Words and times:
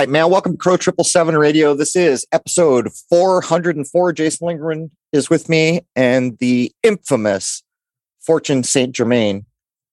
right, 0.00 0.08
man. 0.08 0.30
Welcome 0.30 0.52
to 0.52 0.56
Crow 0.58 0.78
Triple 0.78 1.04
Seven 1.04 1.36
Radio. 1.36 1.74
This 1.74 1.94
is 1.94 2.26
episode 2.32 2.88
404. 3.10 4.12
Jason 4.14 4.48
Lingren 4.48 4.90
is 5.12 5.28
with 5.28 5.50
me, 5.50 5.82
and 5.94 6.38
the 6.38 6.72
infamous 6.82 7.62
Fortune 8.18 8.62
Saint 8.62 8.96
Germain 8.96 9.44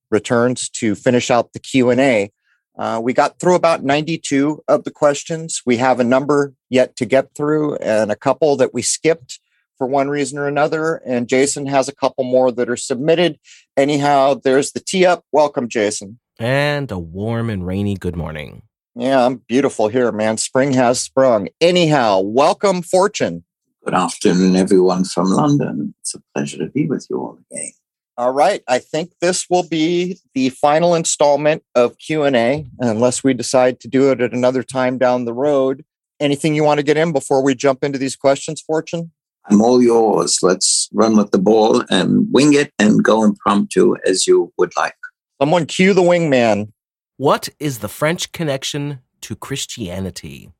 returns 0.09 0.69
to 0.69 0.95
finish 0.95 1.29
out 1.29 1.51
the 1.51 1.59
Q 1.59 1.89
and 1.89 1.99
A. 1.99 2.31
Uh, 2.79 3.01
we 3.03 3.11
got 3.11 3.37
through 3.37 3.55
about 3.55 3.83
92 3.83 4.63
of 4.69 4.85
the 4.85 4.91
questions. 4.91 5.61
We 5.65 5.75
have 5.75 5.99
a 5.99 6.05
number 6.05 6.53
yet 6.69 6.95
to 6.95 7.05
get 7.05 7.35
through, 7.35 7.75
and 7.75 8.09
a 8.09 8.15
couple 8.15 8.55
that 8.55 8.73
we 8.73 8.83
skipped 8.83 9.41
for 9.77 9.87
one 9.87 10.07
reason 10.07 10.39
or 10.39 10.47
another. 10.47 11.01
And 11.05 11.27
Jason 11.27 11.65
has 11.65 11.89
a 11.89 11.95
couple 11.95 12.23
more 12.23 12.49
that 12.53 12.69
are 12.69 12.77
submitted. 12.77 13.39
Anyhow, 13.75 14.39
there's 14.41 14.71
the 14.71 14.79
tee 14.79 15.05
up. 15.05 15.25
Welcome, 15.33 15.67
Jason. 15.67 16.17
And 16.39 16.89
a 16.93 16.97
warm 16.97 17.49
and 17.49 17.67
rainy 17.67 17.95
good 17.95 18.15
morning. 18.15 18.61
Yeah, 18.99 19.23
I'm 19.23 19.43
beautiful 19.47 19.89
here, 19.89 20.11
man. 20.11 20.37
Spring 20.37 20.73
has 20.73 20.99
sprung. 20.99 21.49
Anyhow, 21.61 22.19
welcome, 22.21 22.81
Fortune. 22.81 23.43
Good 23.85 23.93
afternoon, 23.93 24.55
everyone 24.55 25.05
from 25.05 25.29
London. 25.29 25.93
It's 26.01 26.15
a 26.15 26.21
pleasure 26.33 26.57
to 26.57 26.65
be 26.65 26.87
with 26.87 27.05
you 27.07 27.17
all 27.19 27.37
again. 27.51 27.73
All 28.17 28.33
right, 28.33 28.63
I 28.67 28.79
think 28.79 29.11
this 29.21 29.45
will 29.51 29.67
be 29.67 30.17
the 30.33 30.49
final 30.49 30.95
installment 30.95 31.61
of 31.75 31.99
Q&A 31.99 32.65
unless 32.79 33.23
we 33.23 33.35
decide 33.35 33.79
to 33.81 33.87
do 33.87 34.09
it 34.11 34.19
at 34.19 34.33
another 34.33 34.63
time 34.63 34.97
down 34.97 35.25
the 35.25 35.33
road. 35.33 35.85
Anything 36.19 36.55
you 36.55 36.63
want 36.63 36.79
to 36.79 36.83
get 36.83 36.97
in 36.97 37.11
before 37.11 37.43
we 37.43 37.53
jump 37.53 37.83
into 37.83 37.99
these 37.99 38.15
questions, 38.15 38.61
Fortune? 38.61 39.11
I'm 39.47 39.61
all 39.61 39.79
yours. 39.79 40.39
Let's 40.41 40.89
run 40.91 41.15
with 41.15 41.29
the 41.29 41.37
ball 41.37 41.83
and 41.91 42.27
wing 42.31 42.55
it 42.55 42.73
and 42.79 43.03
go 43.03 43.23
impromptu 43.23 43.95
as 44.07 44.25
you 44.25 44.51
would 44.57 44.75
like. 44.75 44.95
Someone 45.39 45.67
cue 45.67 45.93
the 45.93 46.01
wingman. 46.01 46.71
What 47.17 47.49
is 47.59 47.79
the 47.79 47.87
French 47.87 48.31
connection 48.31 48.99
to 49.21 49.35
Christianity? 49.35 50.51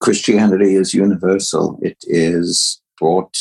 Christianity 0.00 0.74
is 0.74 0.92
universal. 0.92 1.78
It 1.82 1.98
is 2.02 2.82
brought 2.98 3.36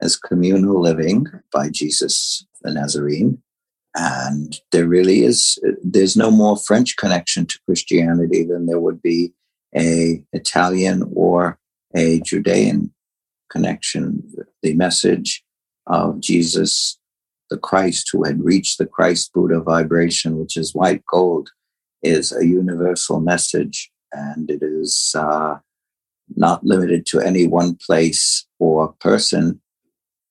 as 0.00 0.16
communal 0.16 0.80
living 0.80 1.26
by 1.52 1.68
Jesus 1.68 2.46
the 2.62 2.72
Nazarene. 2.72 3.42
And 3.94 4.58
there 4.72 4.88
really 4.88 5.24
is, 5.24 5.58
there's 5.82 6.16
no 6.16 6.30
more 6.30 6.56
French 6.56 6.96
connection 6.96 7.44
to 7.46 7.60
Christianity 7.66 8.44
than 8.44 8.64
there 8.64 8.80
would 8.80 9.02
be 9.02 9.34
a 9.76 10.22
Italian 10.32 11.12
or 11.14 11.58
a 11.94 12.20
Judean 12.20 12.94
connection. 13.50 14.22
The 14.62 14.72
message 14.72 15.44
of 15.86 16.20
Jesus, 16.20 16.98
the 17.50 17.58
Christ 17.58 18.08
who 18.10 18.24
had 18.24 18.42
reached 18.42 18.78
the 18.78 18.86
Christ 18.86 19.34
Buddha 19.34 19.60
vibration, 19.60 20.38
which 20.38 20.56
is 20.56 20.74
white 20.74 21.04
gold, 21.10 21.50
is 22.06 22.32
a 22.32 22.46
universal 22.46 23.20
message. 23.20 23.90
And 24.12 24.50
it 24.50 24.62
is 24.62 25.14
uh, 25.14 25.56
not 26.34 26.64
limited 26.64 27.06
to 27.06 27.20
any 27.20 27.46
one 27.46 27.76
place 27.76 28.46
or 28.58 28.92
person, 29.00 29.60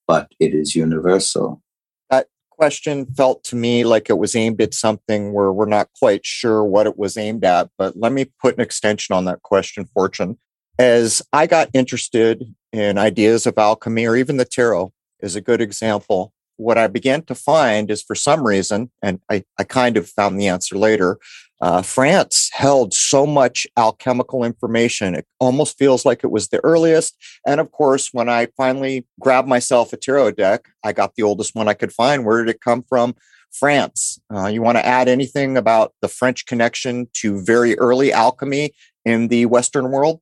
but 0.08 0.32
it 0.40 0.54
is 0.54 0.76
universal. 0.76 1.62
That 2.10 2.28
question 2.50 3.06
felt 3.06 3.44
to 3.46 3.56
me 3.56 3.84
like 3.84 4.10
it 4.10 4.18
was 4.18 4.36
aimed 4.36 4.62
at 4.62 4.74
something 4.74 5.34
where 5.34 5.52
we're 5.52 5.66
not 5.66 5.90
quite 6.00 6.26
sure 6.26 6.64
what 6.64 6.88
it 6.88 6.98
was 6.98 7.18
aimed 7.18 7.44
at. 7.44 7.70
But 7.78 7.98
let 7.98 8.12
me 8.12 8.26
put 8.42 8.56
an 8.56 8.62
extension 8.62 9.16
on 9.16 9.26
that 9.26 9.44
question, 9.44 9.86
Fortune. 9.94 10.38
As 10.78 11.22
I 11.32 11.48
got 11.48 11.70
interested 11.74 12.44
in 12.74 12.98
ideas 12.98 13.46
of 13.46 13.58
alchemy 13.58 14.06
or 14.06 14.16
even 14.16 14.38
the 14.38 14.46
tarot 14.46 14.92
is 15.22 15.36
a 15.36 15.42
good 15.42 15.62
example, 15.62 16.34
what 16.58 16.78
I 16.78 16.88
began 16.88 17.22
to 17.24 17.36
find 17.36 17.90
is 17.92 18.02
for 18.02 18.16
some 18.16 18.46
reason, 18.46 18.92
and 19.02 19.20
I, 19.30 19.44
I 19.58 19.64
kind 19.64 19.98
of 19.98 20.10
found 20.10 20.40
the 20.40 20.48
answer 20.48 20.78
later, 20.78 21.18
uh, 21.66 21.82
France 21.82 22.52
held 22.54 22.94
so 22.94 23.26
much 23.26 23.66
alchemical 23.76 24.44
information. 24.44 25.16
It 25.16 25.26
almost 25.40 25.80
feels 25.80 26.06
like 26.06 26.24
it 26.24 26.30
was 26.30 26.50
the 26.50 26.64
earliest. 26.64 27.18
And 27.44 27.60
of 27.60 27.72
course, 27.72 28.10
when 28.12 28.30
I 28.30 28.50
finally 28.56 29.08
grabbed 29.20 29.48
myself 29.48 29.92
a 29.92 29.98
tarot 29.98 30.34
deck, 30.34 30.68
I 30.84 30.94
got 30.94 31.16
the 31.16 31.24
oldest 31.24 31.56
one 31.56 31.68
I 31.68 31.74
could 31.74 31.92
find. 31.92 32.24
Where 32.24 32.44
did 32.44 32.54
it 32.54 32.62
come 32.62 32.84
from? 32.88 33.16
France. 33.52 34.20
Uh, 34.32 34.46
you 34.46 34.62
want 34.62 34.78
to 34.78 34.86
add 34.86 35.08
anything 35.08 35.58
about 35.58 35.94
the 36.04 36.08
French 36.08 36.46
connection 36.46 37.08
to 37.14 37.42
very 37.42 37.76
early 37.80 38.14
alchemy 38.14 38.76
in 39.04 39.30
the 39.30 39.48
Western 39.48 39.90
world? 39.90 40.22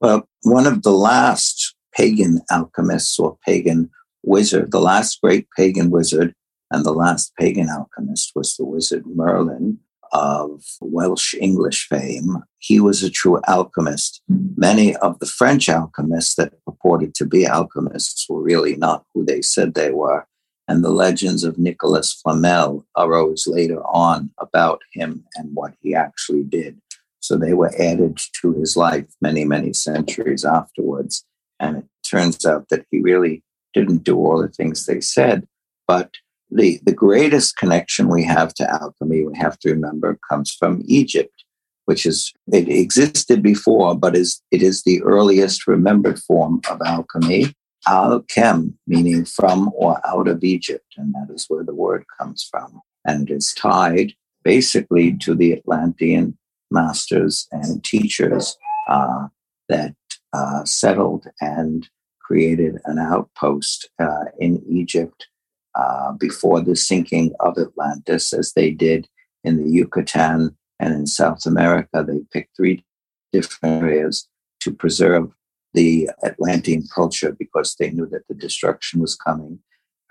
Well, 0.00 0.26
one 0.44 0.66
of 0.66 0.84
the 0.84 0.92
last 0.92 1.74
pagan 1.94 2.40
alchemists 2.50 3.18
or 3.18 3.36
pagan 3.44 3.90
wizard, 4.22 4.70
the 4.70 4.80
last 4.80 5.20
great 5.20 5.48
pagan 5.54 5.90
wizard 5.90 6.34
and 6.70 6.82
the 6.82 6.92
last 6.92 7.34
pagan 7.38 7.68
alchemist 7.68 8.32
was 8.34 8.56
the 8.56 8.64
wizard 8.64 9.04
Merlin 9.04 9.80
of 10.12 10.62
Welsh 10.80 11.34
English 11.34 11.86
fame. 11.88 12.42
He 12.58 12.80
was 12.80 13.02
a 13.02 13.10
true 13.10 13.40
alchemist. 13.46 14.22
Many 14.56 14.96
of 14.96 15.18
the 15.18 15.26
French 15.26 15.68
alchemists 15.68 16.34
that 16.36 16.52
purported 16.64 17.14
to 17.16 17.26
be 17.26 17.46
alchemists 17.46 18.26
were 18.28 18.42
really 18.42 18.76
not 18.76 19.04
who 19.14 19.24
they 19.24 19.42
said 19.42 19.74
they 19.74 19.90
were. 19.90 20.26
And 20.66 20.84
the 20.84 20.90
legends 20.90 21.44
of 21.44 21.58
Nicolas 21.58 22.12
Flamel 22.12 22.86
arose 22.96 23.46
later 23.46 23.82
on 23.86 24.30
about 24.38 24.80
him 24.92 25.24
and 25.36 25.50
what 25.54 25.72
he 25.80 25.94
actually 25.94 26.42
did. 26.42 26.78
So 27.20 27.36
they 27.36 27.54
were 27.54 27.72
added 27.78 28.18
to 28.40 28.52
his 28.52 28.76
life 28.76 29.06
many, 29.20 29.44
many 29.44 29.72
centuries 29.72 30.44
afterwards. 30.44 31.24
And 31.58 31.78
it 31.78 31.84
turns 32.02 32.44
out 32.44 32.68
that 32.68 32.86
he 32.90 33.00
really 33.00 33.42
didn't 33.74 34.04
do 34.04 34.16
all 34.16 34.40
the 34.40 34.48
things 34.48 34.86
they 34.86 35.00
said, 35.00 35.46
but 35.86 36.16
the, 36.50 36.80
the 36.84 36.92
greatest 36.92 37.56
connection 37.56 38.08
we 38.08 38.24
have 38.24 38.54
to 38.54 38.70
alchemy, 38.70 39.24
we 39.24 39.36
have 39.36 39.58
to 39.60 39.70
remember, 39.70 40.18
comes 40.28 40.52
from 40.52 40.82
Egypt, 40.86 41.44
which 41.84 42.06
is, 42.06 42.32
it 42.52 42.68
existed 42.68 43.42
before, 43.42 43.94
but 43.94 44.16
is, 44.16 44.42
it 44.50 44.62
is 44.62 44.82
the 44.82 45.02
earliest 45.02 45.66
remembered 45.66 46.18
form 46.18 46.60
of 46.70 46.80
alchemy. 46.84 47.54
Alchem, 47.86 48.74
meaning 48.86 49.24
from 49.24 49.70
or 49.74 50.00
out 50.06 50.28
of 50.28 50.42
Egypt, 50.42 50.84
and 50.96 51.14
that 51.14 51.32
is 51.32 51.46
where 51.48 51.64
the 51.64 51.74
word 51.74 52.04
comes 52.18 52.46
from. 52.50 52.82
And 53.06 53.30
is 53.30 53.54
tied 53.54 54.12
basically 54.42 55.16
to 55.18 55.34
the 55.34 55.52
Atlantean 55.52 56.36
masters 56.70 57.46
and 57.52 57.82
teachers 57.84 58.56
uh, 58.88 59.28
that 59.68 59.94
uh, 60.32 60.64
settled 60.64 61.26
and 61.40 61.88
created 62.20 62.78
an 62.84 62.98
outpost 62.98 63.88
uh, 63.98 64.24
in 64.38 64.62
Egypt 64.68 65.28
uh, 65.74 66.12
before 66.12 66.60
the 66.60 66.76
sinking 66.76 67.32
of 67.40 67.58
Atlantis, 67.58 68.32
as 68.32 68.52
they 68.52 68.70
did 68.70 69.08
in 69.44 69.62
the 69.62 69.70
Yucatan 69.70 70.56
and 70.80 70.94
in 70.94 71.06
South 71.06 71.46
America. 71.46 72.04
They 72.06 72.20
picked 72.32 72.56
three 72.56 72.84
different 73.32 73.82
areas 73.82 74.28
to 74.60 74.72
preserve 74.72 75.30
the 75.74 76.10
Atlantean 76.24 76.84
culture 76.94 77.34
because 77.38 77.76
they 77.78 77.90
knew 77.90 78.06
that 78.06 78.26
the 78.28 78.34
destruction 78.34 79.00
was 79.00 79.14
coming. 79.14 79.60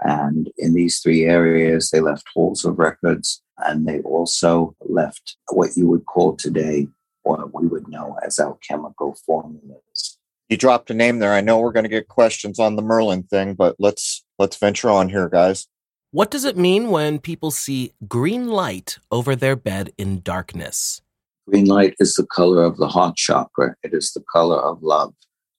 And 0.01 0.51
in 0.57 0.73
these 0.73 0.99
three 0.99 1.25
areas, 1.25 1.89
they 1.89 1.99
left 1.99 2.25
halls 2.33 2.63
of 2.63 2.77
records 2.77 3.41
and 3.57 3.87
they 3.87 3.99
also 4.01 4.75
left 4.81 5.37
what 5.51 5.75
you 5.75 5.87
would 5.87 6.05
call 6.05 6.35
today 6.35 6.87
what 7.23 7.53
we 7.53 7.67
would 7.67 7.87
know 7.87 8.17
as 8.25 8.39
alchemical 8.39 9.17
formulas. 9.25 10.17
You 10.49 10.57
dropped 10.57 10.89
a 10.91 10.93
name 10.93 11.19
there. 11.19 11.33
I 11.33 11.41
know 11.41 11.59
we're 11.59 11.73
going 11.73 11.83
to 11.83 11.89
get 11.89 12.07
questions 12.07 12.59
on 12.59 12.75
the 12.75 12.81
Merlin 12.81 13.23
thing, 13.23 13.53
but 13.53 13.75
let's 13.79 14.23
let's 14.37 14.57
venture 14.57 14.89
on 14.89 15.09
here, 15.09 15.29
guys. 15.29 15.67
What 16.11 16.31
does 16.31 16.45
it 16.45 16.57
mean 16.57 16.89
when 16.89 17.19
people 17.19 17.51
see 17.51 17.93
green 18.07 18.47
light 18.47 18.97
over 19.11 19.35
their 19.35 19.55
bed 19.55 19.91
in 19.97 20.21
darkness? 20.21 21.01
Green 21.47 21.65
light 21.65 21.95
is 21.99 22.13
the 22.13 22.25
color 22.25 22.63
of 22.63 22.77
the 22.77 22.87
heart 22.87 23.15
chakra. 23.15 23.75
It 23.83 23.93
is 23.93 24.13
the 24.13 24.23
color 24.31 24.57
of 24.57 24.81
love. 24.83 25.13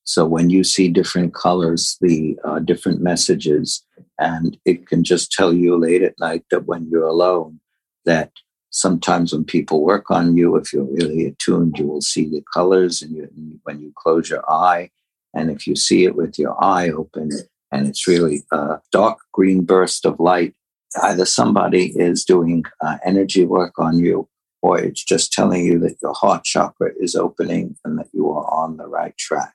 So 0.04 0.24
when 0.24 0.48
you 0.48 0.64
see 0.64 0.88
different 0.88 1.34
colors, 1.34 1.98
the 2.00 2.38
uh, 2.42 2.60
different 2.60 3.02
messages, 3.02 3.84
and 4.18 4.56
it 4.64 4.86
can 4.86 5.04
just 5.04 5.32
tell 5.32 5.52
you 5.52 5.76
late 5.76 6.02
at 6.02 6.18
night 6.18 6.44
that 6.50 6.66
when 6.66 6.88
you're 6.90 7.06
alone, 7.06 7.60
that 8.06 8.32
sometimes 8.70 9.34
when 9.34 9.44
people 9.44 9.84
work 9.84 10.10
on 10.10 10.34
you, 10.34 10.56
if 10.56 10.72
you're 10.72 10.84
really 10.84 11.26
attuned, 11.26 11.78
you 11.78 11.86
will 11.86 12.00
see 12.00 12.24
the 12.24 12.42
colors, 12.54 13.02
and 13.02 13.14
you, 13.14 13.28
when 13.64 13.80
you 13.80 13.92
close 13.96 14.30
your 14.30 14.50
eye, 14.50 14.90
and 15.34 15.50
if 15.50 15.66
you 15.66 15.76
see 15.76 16.04
it 16.04 16.16
with 16.16 16.38
your 16.38 16.56
eye 16.62 16.88
open, 16.88 17.30
and 17.72 17.86
it's 17.86 18.06
really 18.06 18.44
a 18.52 18.80
dark 18.92 19.18
green 19.32 19.64
burst 19.64 20.06
of 20.06 20.18
light, 20.20 20.54
either 21.02 21.24
somebody 21.24 21.92
is 21.96 22.24
doing 22.24 22.64
uh, 22.80 22.98
energy 23.04 23.44
work 23.44 23.78
on 23.78 23.98
you, 23.98 24.28
or 24.62 24.80
it's 24.80 25.04
just 25.04 25.32
telling 25.32 25.64
you 25.64 25.78
that 25.80 25.96
your 26.02 26.14
heart 26.14 26.44
chakra 26.44 26.90
is 26.98 27.14
opening 27.14 27.76
and 27.84 27.98
that 27.98 28.08
you 28.12 28.28
are 28.30 28.50
on 28.52 28.76
the 28.76 28.86
right 28.86 29.16
track. 29.16 29.54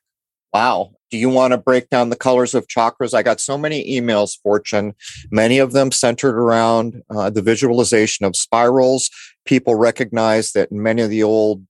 Wow. 0.54 0.92
Do 1.10 1.18
you 1.18 1.30
want 1.30 1.51
to 1.51 1.57
break 1.57 1.89
down 1.89 2.10
the 2.10 2.15
colors 2.15 2.54
of 2.54 2.68
chakras? 2.68 3.13
I 3.13 3.24
got 3.24 3.39
so 3.39 3.57
many 3.57 4.00
emails, 4.00 4.38
Fortune, 4.42 4.94
many 5.31 5.57
of 5.57 5.71
them 5.71 5.92
centered 5.92 6.38
around 6.38 7.01
uh, 7.09 7.31
the 7.31 7.42
visualization 7.42 8.25
of 8.25 8.36
spirals. 8.36 9.09
People 9.45 9.75
recognize 9.75 10.51
that 10.51 10.71
in 10.71 10.81
many 10.81 11.01
of 11.01 11.09
the 11.09 11.24
old 11.24 11.66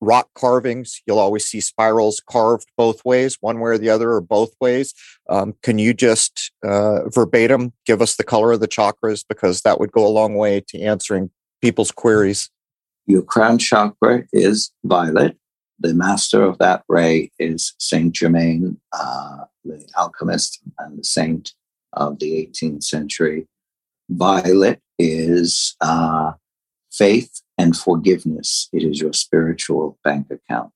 rock 0.00 0.28
carvings, 0.34 1.02
you'll 1.06 1.18
always 1.18 1.46
see 1.46 1.60
spirals 1.60 2.22
carved 2.28 2.68
both 2.76 3.04
ways, 3.04 3.36
one 3.40 3.60
way 3.60 3.72
or 3.72 3.78
the 3.78 3.90
other, 3.90 4.12
or 4.12 4.20
both 4.20 4.54
ways. 4.60 4.94
Um, 5.28 5.54
can 5.62 5.78
you 5.78 5.92
just 5.92 6.52
uh, 6.64 7.08
verbatim 7.08 7.72
give 7.84 8.00
us 8.00 8.16
the 8.16 8.24
color 8.24 8.52
of 8.52 8.60
the 8.60 8.68
chakras? 8.68 9.24
Because 9.28 9.62
that 9.62 9.80
would 9.80 9.92
go 9.92 10.06
a 10.06 10.08
long 10.08 10.34
way 10.34 10.62
to 10.68 10.80
answering 10.80 11.30
people's 11.60 11.90
queries. 11.90 12.50
Your 13.06 13.22
crown 13.22 13.58
chakra 13.58 14.24
is 14.32 14.72
violet. 14.84 15.36
The 15.78 15.94
master 15.94 16.42
of 16.42 16.58
that 16.58 16.84
ray 16.88 17.30
is 17.38 17.74
Saint 17.78 18.14
Germain, 18.14 18.80
uh, 18.92 19.44
the 19.64 19.86
alchemist 19.98 20.60
and 20.78 20.98
the 20.98 21.04
saint 21.04 21.52
of 21.92 22.18
the 22.18 22.32
18th 22.46 22.84
century. 22.84 23.46
Violet 24.08 24.80
is 24.98 25.76
uh, 25.80 26.32
faith 26.92 27.42
and 27.58 27.76
forgiveness. 27.76 28.68
It 28.72 28.82
is 28.82 29.00
your 29.00 29.12
spiritual 29.12 29.98
bank 30.02 30.28
account. 30.30 30.72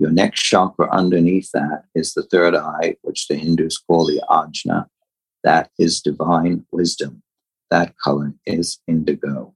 Your 0.00 0.10
next 0.10 0.40
chakra 0.44 0.88
underneath 0.90 1.50
that 1.52 1.84
is 1.94 2.14
the 2.14 2.22
third 2.22 2.54
eye, 2.54 2.96
which 3.02 3.28
the 3.28 3.34
Hindus 3.34 3.76
call 3.76 4.06
the 4.06 4.22
ajna. 4.30 4.86
That 5.44 5.70
is 5.78 6.00
divine 6.00 6.64
wisdom. 6.72 7.22
That 7.70 7.94
color 8.02 8.32
is 8.46 8.80
indigo. 8.88 9.54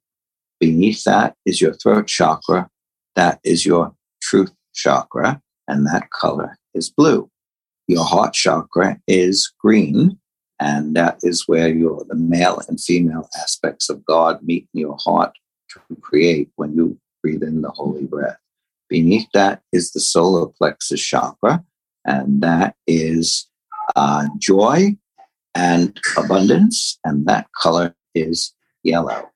Beneath 0.61 1.05
that 1.05 1.35
is 1.47 1.63
your 1.63 1.73
throat 1.73 2.09
chakra. 2.09 2.69
That 3.17 3.41
is 3.43 3.65
your 3.65 3.95
truth 4.21 4.53
chakra. 4.75 5.41
And 5.67 5.87
that 5.87 6.11
color 6.11 6.59
is 6.75 6.91
blue. 6.91 7.31
Your 7.89 8.05
heart 8.05 8.35
chakra 8.35 9.01
is 9.09 9.51
green. 9.59 10.19
And 10.61 10.95
that 10.95 11.21
is 11.23 11.49
where 11.49 11.69
your 11.69 12.05
the 12.07 12.17
male 12.17 12.61
and 12.69 12.79
female 12.79 13.31
aspects 13.41 13.89
of 13.89 14.05
God 14.05 14.41
meet 14.43 14.69
in 14.75 14.81
your 14.81 14.99
heart 15.01 15.33
to 15.71 15.81
create 16.03 16.51
when 16.57 16.75
you 16.77 16.99
breathe 17.23 17.43
in 17.43 17.63
the 17.63 17.71
holy 17.71 18.05
breath. 18.05 18.37
Beneath 18.89 19.29
that 19.35 19.63
is 19.73 19.93
the 19.93 20.01
solar 20.01 20.47
plexus 20.47 21.01
chakra, 21.01 21.65
and 22.05 22.43
that 22.43 22.77
is 22.87 23.49
uh, 23.97 24.29
joy 24.39 24.97
and 25.55 25.99
abundance, 26.17 26.99
and 27.05 27.27
that 27.27 27.47
color 27.61 27.95
is 28.15 28.53
yellow. 28.83 29.31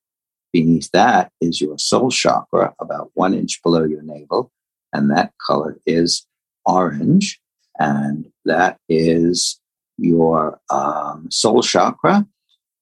Beneath 0.53 0.91
that 0.93 1.33
is 1.41 1.61
your 1.61 1.79
soul 1.79 2.11
chakra, 2.11 2.75
about 2.81 3.11
one 3.15 3.35
inch 3.35 3.63
below 3.63 3.85
your 3.85 4.03
navel, 4.03 4.51
and 4.93 5.11
that 5.11 5.33
color 5.47 5.79
is 5.87 6.27
orange, 6.65 7.41
and 7.79 8.31
that 8.45 8.79
is 8.89 9.61
your 9.99 10.61
um, 10.71 11.29
soul 11.31 11.63
chakra, 11.63 12.27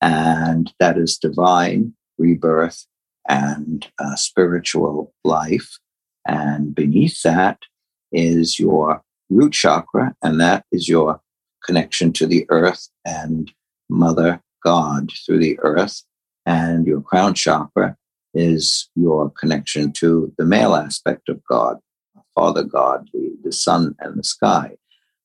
and 0.00 0.72
that 0.78 0.98
is 0.98 1.16
divine 1.16 1.94
rebirth 2.18 2.86
and 3.28 3.88
uh, 3.98 4.14
spiritual 4.14 5.12
life. 5.24 5.78
And 6.26 6.75
beneath 6.75 7.23
that 7.23 7.58
is 8.12 8.58
your 8.58 9.02
root 9.31 9.52
chakra, 9.52 10.14
and 10.23 10.40
that 10.40 10.64
is 10.73 10.88
your 10.88 11.20
connection 11.64 12.12
to 12.14 12.26
the 12.26 12.46
earth 12.49 12.88
and 13.05 13.50
Mother 13.88 14.40
God 14.64 15.11
through 15.25 15.38
the 15.38 15.58
earth. 15.61 16.02
And 16.44 16.87
your 16.87 17.00
crown 17.00 17.34
chakra 17.34 17.96
is 18.34 18.88
your 18.94 19.31
connection 19.31 19.93
to 19.93 20.32
the 20.38 20.44
male 20.44 20.75
aspect 20.75 21.28
of 21.28 21.40
God, 21.49 21.78
Father 22.34 22.62
God, 22.62 23.08
the, 23.12 23.37
the 23.43 23.52
sun 23.52 23.94
and 24.00 24.19
the 24.19 24.25
sky, 24.25 24.73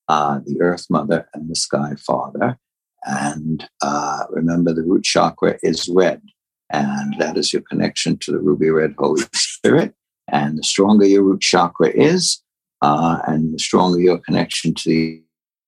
uh, 0.07 0.39
the 0.45 0.61
earth 0.61 0.85
mother 0.89 1.27
and 1.33 1.49
the 1.49 1.55
sky 1.55 1.93
father. 1.97 2.57
And 3.03 3.67
uh, 3.81 4.25
remember, 4.29 4.73
the 4.73 4.83
root 4.83 5.03
chakra 5.03 5.57
is 5.63 5.89
red, 5.89 6.21
and 6.69 7.15
that 7.19 7.37
is 7.37 7.51
your 7.51 7.63
connection 7.63 8.17
to 8.19 8.31
the 8.31 8.39
ruby 8.39 8.69
red 8.69 8.93
Holy 8.97 9.23
Spirit. 9.33 9.95
And 10.31 10.57
the 10.57 10.63
stronger 10.63 11.05
your 11.05 11.23
root 11.23 11.41
chakra 11.41 11.89
is, 11.89 12.41
uh, 12.81 13.19
and 13.27 13.53
the 13.53 13.59
stronger 13.59 13.99
your 13.99 14.17
connection 14.17 14.73
to 14.75 14.89
the, 14.89 15.23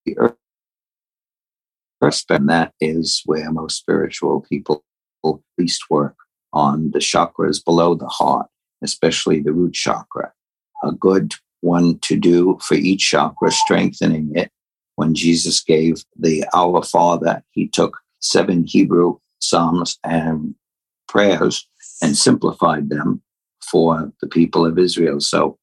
the 0.06 0.18
earth, 0.18 0.36
and 2.30 2.50
that 2.50 2.74
is 2.82 3.22
where 3.26 3.52
most 3.52 3.78
spiritual 3.78 4.42
people 4.42 4.84
least 5.58 5.90
work 5.90 6.16
on 6.52 6.92
the 6.92 7.00
chakras 7.00 7.64
below 7.64 7.96
the 7.96 8.08
heart, 8.08 8.48
especially 8.82 9.40
the 9.42 9.54
root 9.54 9.74
chakra. 9.74 10.34
A 10.84 10.92
good 10.92 11.34
one 11.62 11.98
to 12.00 12.18
do 12.18 12.58
for 12.62 12.76
each 12.76 13.10
chakra, 13.10 13.52
strengthening 13.52 14.32
it. 14.36 14.52
When 14.96 15.16
Jesus 15.16 15.64
gave 15.64 16.04
the 16.20 16.46
Our 16.54 16.84
Father, 16.84 17.44
he 17.52 17.68
took 17.68 17.98
seven 18.20 18.66
Hebrew 18.66 19.18
Psalms 19.40 19.98
and 20.04 20.56
prayers 21.08 21.68
and 22.02 22.16
simplified 22.16 22.90
them 22.90 23.23
for 23.74 24.14
the 24.22 24.28
people 24.28 24.68
of 24.68 24.78
Israel. 24.78 25.20
So 25.20 25.58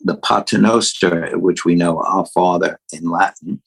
the 0.00 0.18
Paternoster, 0.18 1.38
which 1.38 1.64
we 1.64 1.74
know 1.74 2.02
our 2.02 2.26
Father 2.26 2.78
in 2.92 3.08
Latin, 3.08 3.62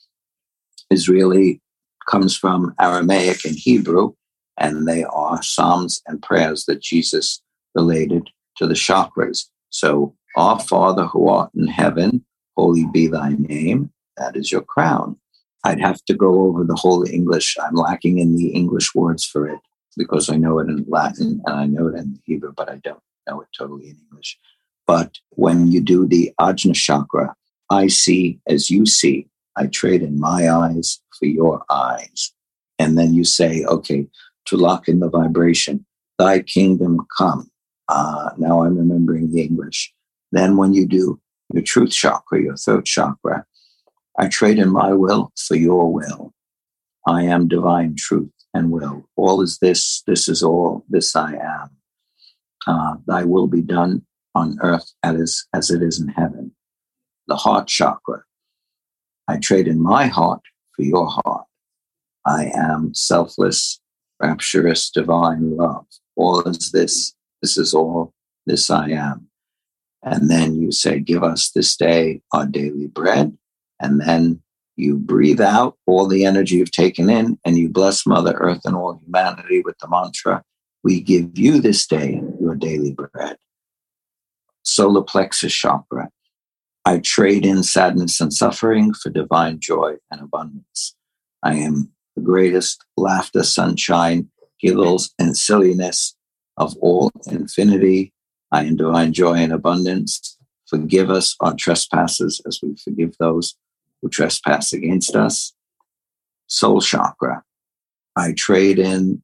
is 0.91 1.09
really 1.09 1.59
comes 2.07 2.37
from 2.37 2.75
Aramaic 2.79 3.45
and 3.45 3.55
Hebrew, 3.55 4.13
and 4.59 4.87
they 4.87 5.03
are 5.05 5.41
psalms 5.41 6.01
and 6.05 6.21
prayers 6.21 6.65
that 6.65 6.83
Jesus 6.83 7.41
related 7.73 8.29
to 8.57 8.67
the 8.67 8.75
chakras. 8.75 9.45
So, 9.71 10.15
Our 10.35 10.59
Father 10.59 11.05
who 11.05 11.29
art 11.29 11.51
in 11.55 11.67
heaven, 11.67 12.23
holy 12.55 12.85
be 12.93 13.07
thy 13.07 13.29
name. 13.37 13.91
That 14.17 14.35
is 14.35 14.51
your 14.51 14.61
crown. 14.61 15.17
I'd 15.63 15.81
have 15.81 16.03
to 16.05 16.13
go 16.13 16.41
over 16.43 16.63
the 16.63 16.75
whole 16.83 17.07
English. 17.07 17.55
I'm 17.63 17.75
lacking 17.75 18.19
in 18.19 18.35
the 18.35 18.49
English 18.49 18.93
words 18.93 19.25
for 19.25 19.47
it 19.47 19.59
because 19.97 20.29
I 20.29 20.37
know 20.37 20.59
it 20.59 20.69
in 20.69 20.85
Latin 20.87 21.41
and 21.45 21.55
I 21.55 21.65
know 21.65 21.87
it 21.87 21.95
in 21.95 22.19
Hebrew, 22.25 22.53
but 22.55 22.69
I 22.69 22.77
don't 22.77 23.01
know 23.27 23.41
it 23.41 23.47
totally 23.57 23.89
in 23.89 23.97
English. 24.09 24.37
But 24.85 25.17
when 25.31 25.71
you 25.71 25.81
do 25.81 26.07
the 26.07 26.33
Ajna 26.39 26.75
chakra, 26.75 27.35
I 27.69 27.87
see 27.87 28.39
as 28.47 28.69
you 28.69 28.85
see. 28.85 29.27
I 29.55 29.67
trade 29.67 30.01
in 30.01 30.19
my 30.19 30.49
eyes 30.49 30.99
for 31.17 31.25
your 31.25 31.63
eyes. 31.69 32.33
And 32.79 32.97
then 32.97 33.13
you 33.13 33.23
say, 33.23 33.63
okay, 33.65 34.07
to 34.45 34.57
lock 34.57 34.87
in 34.87 34.99
the 34.99 35.09
vibration, 35.09 35.85
thy 36.17 36.41
kingdom 36.41 37.05
come. 37.17 37.49
Uh, 37.87 38.31
now 38.37 38.63
I'm 38.63 38.77
remembering 38.77 39.31
the 39.31 39.41
English. 39.41 39.93
Then 40.31 40.57
when 40.57 40.73
you 40.73 40.87
do 40.87 41.19
your 41.53 41.63
truth 41.63 41.91
chakra, 41.91 42.41
your 42.41 42.57
throat 42.57 42.85
chakra, 42.85 43.45
I 44.17 44.27
trade 44.27 44.57
in 44.57 44.69
my 44.69 44.93
will 44.93 45.31
for 45.37 45.55
your 45.55 45.91
will. 45.91 46.33
I 47.07 47.23
am 47.23 47.47
divine 47.47 47.95
truth 47.97 48.31
and 48.53 48.71
will. 48.71 49.07
All 49.15 49.41
is 49.41 49.59
this, 49.59 50.03
this 50.07 50.27
is 50.27 50.41
all, 50.41 50.85
this 50.89 51.15
I 51.15 51.33
am. 51.33 51.69
Uh, 52.65 52.95
thy 53.07 53.23
will 53.23 53.47
be 53.47 53.61
done 53.61 54.05
on 54.35 54.57
earth 54.61 54.91
as, 55.03 55.45
as 55.53 55.69
it 55.69 55.81
is 55.81 55.99
in 55.99 56.09
heaven. 56.09 56.51
The 57.27 57.35
heart 57.35 57.67
chakra. 57.67 58.23
I 59.27 59.37
trade 59.37 59.67
in 59.67 59.81
my 59.81 60.07
heart 60.07 60.41
for 60.75 60.83
your 60.83 61.07
heart. 61.07 61.45
I 62.25 62.51
am 62.55 62.93
selfless, 62.93 63.81
rapturous, 64.21 64.89
divine 64.89 65.55
love. 65.55 65.85
All 66.15 66.41
is 66.41 66.71
this. 66.71 67.13
This 67.41 67.57
is 67.57 67.73
all. 67.73 68.13
This 68.45 68.69
I 68.69 68.89
am. 68.89 69.27
And 70.03 70.29
then 70.29 70.55
you 70.55 70.71
say, 70.71 70.99
Give 70.99 71.23
us 71.23 71.51
this 71.51 71.75
day 71.75 72.21
our 72.33 72.45
daily 72.45 72.87
bread. 72.87 73.37
And 73.79 74.01
then 74.01 74.41
you 74.75 74.97
breathe 74.97 75.41
out 75.41 75.77
all 75.85 76.07
the 76.07 76.25
energy 76.25 76.55
you've 76.55 76.71
taken 76.71 77.09
in 77.09 77.37
and 77.45 77.57
you 77.57 77.69
bless 77.69 78.05
Mother 78.05 78.33
Earth 78.33 78.61
and 78.65 78.75
all 78.75 78.99
humanity 79.03 79.61
with 79.63 79.77
the 79.79 79.87
mantra, 79.87 80.43
We 80.83 80.99
give 80.99 81.37
you 81.37 81.61
this 81.61 81.87
day 81.87 82.21
your 82.41 82.55
daily 82.55 82.91
bread. 82.91 83.37
Solar 84.63 85.03
plexus 85.03 85.53
chakra. 85.53 86.09
I 86.85 86.99
trade 86.99 87.45
in 87.45 87.63
sadness 87.63 88.19
and 88.19 88.33
suffering 88.33 88.93
for 88.93 89.09
divine 89.09 89.59
joy 89.59 89.95
and 90.11 90.21
abundance. 90.21 90.95
I 91.41 91.55
am 91.55 91.91
the 92.15 92.21
greatest 92.21 92.83
laughter, 92.97 93.43
sunshine, 93.43 94.29
giggles, 94.59 95.13
and 95.17 95.37
silliness 95.37 96.15
of 96.57 96.75
all 96.77 97.11
infinity. 97.27 98.13
I 98.51 98.65
am 98.65 98.75
divine 98.75 99.13
joy 99.13 99.35
and 99.35 99.53
abundance. 99.53 100.37
Forgive 100.67 101.09
us 101.09 101.35
our 101.39 101.55
trespasses 101.55 102.41
as 102.45 102.59
we 102.61 102.75
forgive 102.75 103.15
those 103.19 103.55
who 104.01 104.09
trespass 104.09 104.73
against 104.73 105.15
us. 105.15 105.53
Soul 106.47 106.81
chakra. 106.81 107.43
I 108.15 108.33
trade 108.33 108.79
in 108.79 109.23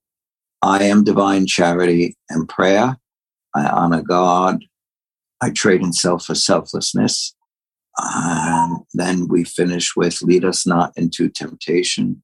I 0.62 0.84
am 0.84 1.04
divine 1.04 1.48
charity 1.48 2.16
and 2.30 2.48
prayer. 2.48 2.98
I 3.56 3.66
honor 3.68 4.02
God. 4.02 4.66
I 5.42 5.52
trade 5.52 5.82
in 5.82 5.94
self 5.94 6.26
for 6.26 6.36
selflessness. 6.36 7.34
And 7.98 8.80
then 8.94 9.28
we 9.28 9.44
finish 9.44 9.96
with 9.96 10.22
lead 10.22 10.46
us 10.46 10.66
not 10.68 10.94
into 10.98 11.30
temptation, 11.30 12.22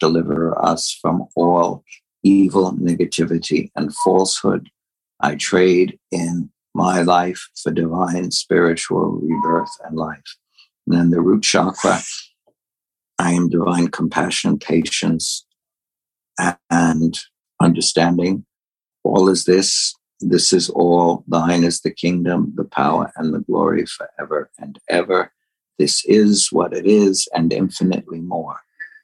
deliver 0.00 0.60
us 0.64 0.96
from 1.00 1.26
all 1.36 1.84
evil, 2.22 2.72
negativity, 2.72 3.70
and 3.76 3.94
falsehood. 4.04 4.68
I 5.20 5.34
trade 5.34 5.98
in 6.10 6.50
my 6.74 7.02
life 7.02 7.48
for 7.60 7.72
divine 7.72 8.30
spiritual 8.30 9.20
rebirth 9.20 9.70
and 9.84 9.96
life. 9.96 10.36
And 10.86 10.96
then 10.96 11.10
the 11.10 11.20
root 11.20 11.42
chakra, 11.42 12.00
I 13.18 13.32
am 13.32 13.48
divine 13.48 13.88
compassion, 13.88 14.58
patience, 14.58 15.44
and 16.70 17.18
understanding. 17.60 18.44
All 19.04 19.28
is 19.28 19.44
this 19.44 19.94
this 20.20 20.52
is 20.52 20.68
all 20.70 21.24
thine 21.28 21.62
is 21.62 21.80
the 21.80 21.92
kingdom, 21.92 22.52
the 22.56 22.64
power, 22.64 23.12
and 23.16 23.32
the 23.32 23.38
glory 23.40 23.86
forever 23.86 24.50
and 24.58 24.78
ever. 24.88 25.32
This 25.78 26.04
is 26.06 26.48
what 26.50 26.72
it 26.72 26.86
is, 26.86 27.28
and 27.34 27.52
infinitely 27.52 28.20
more. 28.20 28.58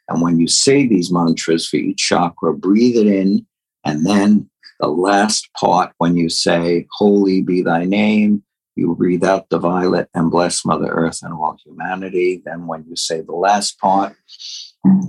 And 0.09 0.21
when 0.21 0.41
you 0.41 0.49
say 0.49 0.87
these 0.87 1.13
mantras 1.13 1.69
for 1.69 1.77
each 1.77 1.99
chakra, 1.99 2.53
breathe 2.53 2.97
it 2.97 3.07
in 3.07 3.47
and 3.85 4.07
then 4.07 4.51
The 4.81 4.89
last 4.89 5.49
part, 5.55 5.93
when 5.99 6.17
you 6.17 6.29
say, 6.29 6.87
Holy 6.99 7.41
be 7.41 7.63
thy 7.63 7.85
name, 7.85 8.43
you 8.75 8.95
breathe 8.97 9.23
out 9.23 9.49
the 9.49 9.59
violet 9.59 10.09
and 10.15 10.33
bless 10.33 10.65
Mother 10.65 10.89
Earth 10.89 11.21
and 11.23 11.33
all 11.33 11.57
humanity. 11.65 12.43
Then, 12.45 12.67
when 12.67 12.85
you 12.89 12.97
say 12.97 13.21
the 13.21 13.33
last 13.33 13.79
part, 13.79 14.17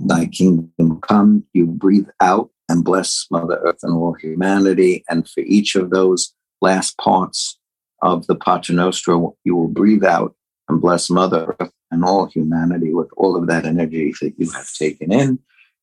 Thy 0.06 0.26
kingdom 0.26 1.00
come, 1.00 1.44
you 1.52 1.66
breathe 1.66 2.08
out 2.20 2.50
and 2.68 2.84
bless 2.84 3.26
Mother 3.30 3.60
Earth 3.64 3.80
and 3.82 3.94
all 3.94 4.14
humanity. 4.14 5.04
And 5.08 5.28
for 5.28 5.40
each 5.40 5.76
of 5.76 5.90
those 5.90 6.34
last 6.60 6.96
parts 6.98 7.58
of 8.02 8.26
the 8.26 8.34
Pater 8.34 8.72
Noster, 8.72 9.18
you 9.44 9.56
will 9.56 9.68
breathe 9.68 10.04
out 10.04 10.34
and 10.68 10.80
bless 10.80 11.08
Mother 11.08 11.54
Earth 11.60 11.72
and 11.90 12.04
all 12.04 12.26
humanity 12.26 12.92
with 12.92 13.08
all 13.16 13.36
of 13.36 13.46
that 13.46 13.64
energy 13.64 14.12
that 14.20 14.34
you 14.36 14.50
have 14.50 14.72
taken 14.72 15.12
in, 15.12 15.38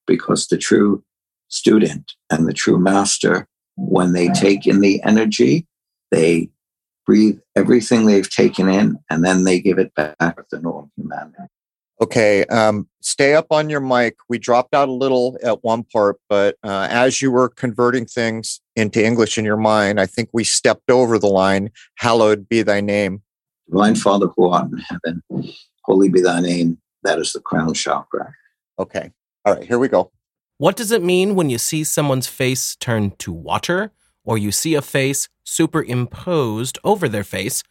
because 0.06 0.48
the 0.48 0.58
true 0.58 1.04
student 1.48 2.14
and 2.30 2.48
the 2.48 2.54
true 2.54 2.78
master, 2.78 3.48
when 3.78 4.14
they 4.14 4.28
take 4.30 4.68
in 4.68 4.82
the 4.82 5.02
energy, 5.04 5.66
they 6.12 6.50
breathe 7.06 7.40
everything 7.56 8.06
they've 8.06 8.30
taken 8.30 8.70
in 8.70 8.98
and 9.10 9.24
then 9.24 9.44
they 9.44 9.60
give 9.60 9.78
it 9.78 9.94
back 9.96 10.18
to 10.20 10.62
all 10.66 10.90
humanity. 10.98 11.44
Okay, 12.04 12.44
um, 12.48 12.90
stay 13.00 13.34
up 13.34 13.48
on 13.50 13.70
your 13.70 13.80
mic. 13.80 14.18
We 14.28 14.38
dropped 14.38 14.74
out 14.74 14.90
a 14.90 14.92
little 14.92 15.38
at 15.42 15.64
one 15.64 15.86
part, 15.86 16.18
but 16.28 16.58
uh, 16.62 16.90
as 16.92 17.22
you 17.22 17.32
were 17.32 17.48
converting 17.48 18.06
things 18.06 18.60
into 18.76 19.02
English 19.02 19.38
in 19.38 19.46
your 19.46 19.56
mind, 19.56 20.02
I 20.02 20.06
think 20.06 20.28
we 20.34 20.44
stepped 20.44 20.92
over 20.92 21.18
the 21.18 21.30
line. 21.30 21.70
Hallowed 21.96 22.50
be 22.50 22.62
thy 22.62 22.82
name. 22.82 23.22
Divine 23.72 23.96
Father 23.96 24.28
who 24.36 24.50
art 24.50 24.70
in 24.70 24.80
heaven, 24.80 25.24
holy 25.84 26.10
be 26.10 26.20
thy 26.20 26.42
name. 26.42 26.78
That 27.04 27.20
is 27.20 27.32
the 27.32 27.40
crown 27.40 27.74
chakra. 27.74 28.34
Okay. 28.78 29.14
All 29.46 29.54
right, 29.54 29.64
here 29.64 29.80
we 29.80 29.88
go. 29.88 30.12
What 30.58 30.76
does 30.76 30.92
it 30.92 31.02
mean 31.02 31.36
when 31.36 31.50
you 31.50 31.58
see 31.58 31.86
someone's 31.86 32.28
face 32.28 32.76
turn 32.76 33.12
to 33.20 33.32
water, 33.32 33.94
or 34.26 34.38
you 34.38 34.52
see 34.52 34.76
a 34.76 34.82
face 34.82 35.30
superimposed 35.46 36.80
over 36.84 37.08
their 37.08 37.24
face, 37.24 37.64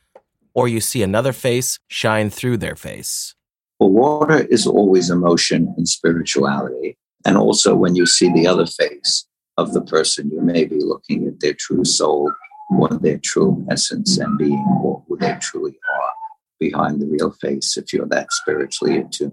or 0.54 0.68
you 0.68 0.80
see 0.80 1.02
another 1.02 1.34
face 1.34 1.78
shine 1.86 2.30
through 2.30 2.56
their 2.56 2.76
face? 2.76 3.34
Well, 3.82 3.90
water 3.90 4.46
is 4.46 4.64
always 4.64 5.10
emotion 5.10 5.74
and 5.76 5.88
spirituality. 5.88 6.96
And 7.26 7.36
also, 7.36 7.74
when 7.74 7.96
you 7.96 8.06
see 8.06 8.32
the 8.32 8.46
other 8.46 8.64
face 8.64 9.26
of 9.56 9.72
the 9.72 9.80
person, 9.80 10.30
you 10.30 10.40
may 10.40 10.66
be 10.66 10.78
looking 10.78 11.26
at 11.26 11.40
their 11.40 11.54
true 11.54 11.84
soul 11.84 12.32
or 12.70 12.90
their 12.90 13.18
true 13.18 13.66
essence 13.68 14.18
and 14.18 14.38
being, 14.38 14.64
or 14.84 15.02
who 15.08 15.16
they 15.18 15.36
truly 15.40 15.72
are 15.98 16.10
behind 16.60 17.00
the 17.00 17.08
real 17.08 17.32
face 17.32 17.76
if 17.76 17.92
you're 17.92 18.06
that 18.06 18.32
spiritually 18.32 18.98
attuned. 18.98 19.32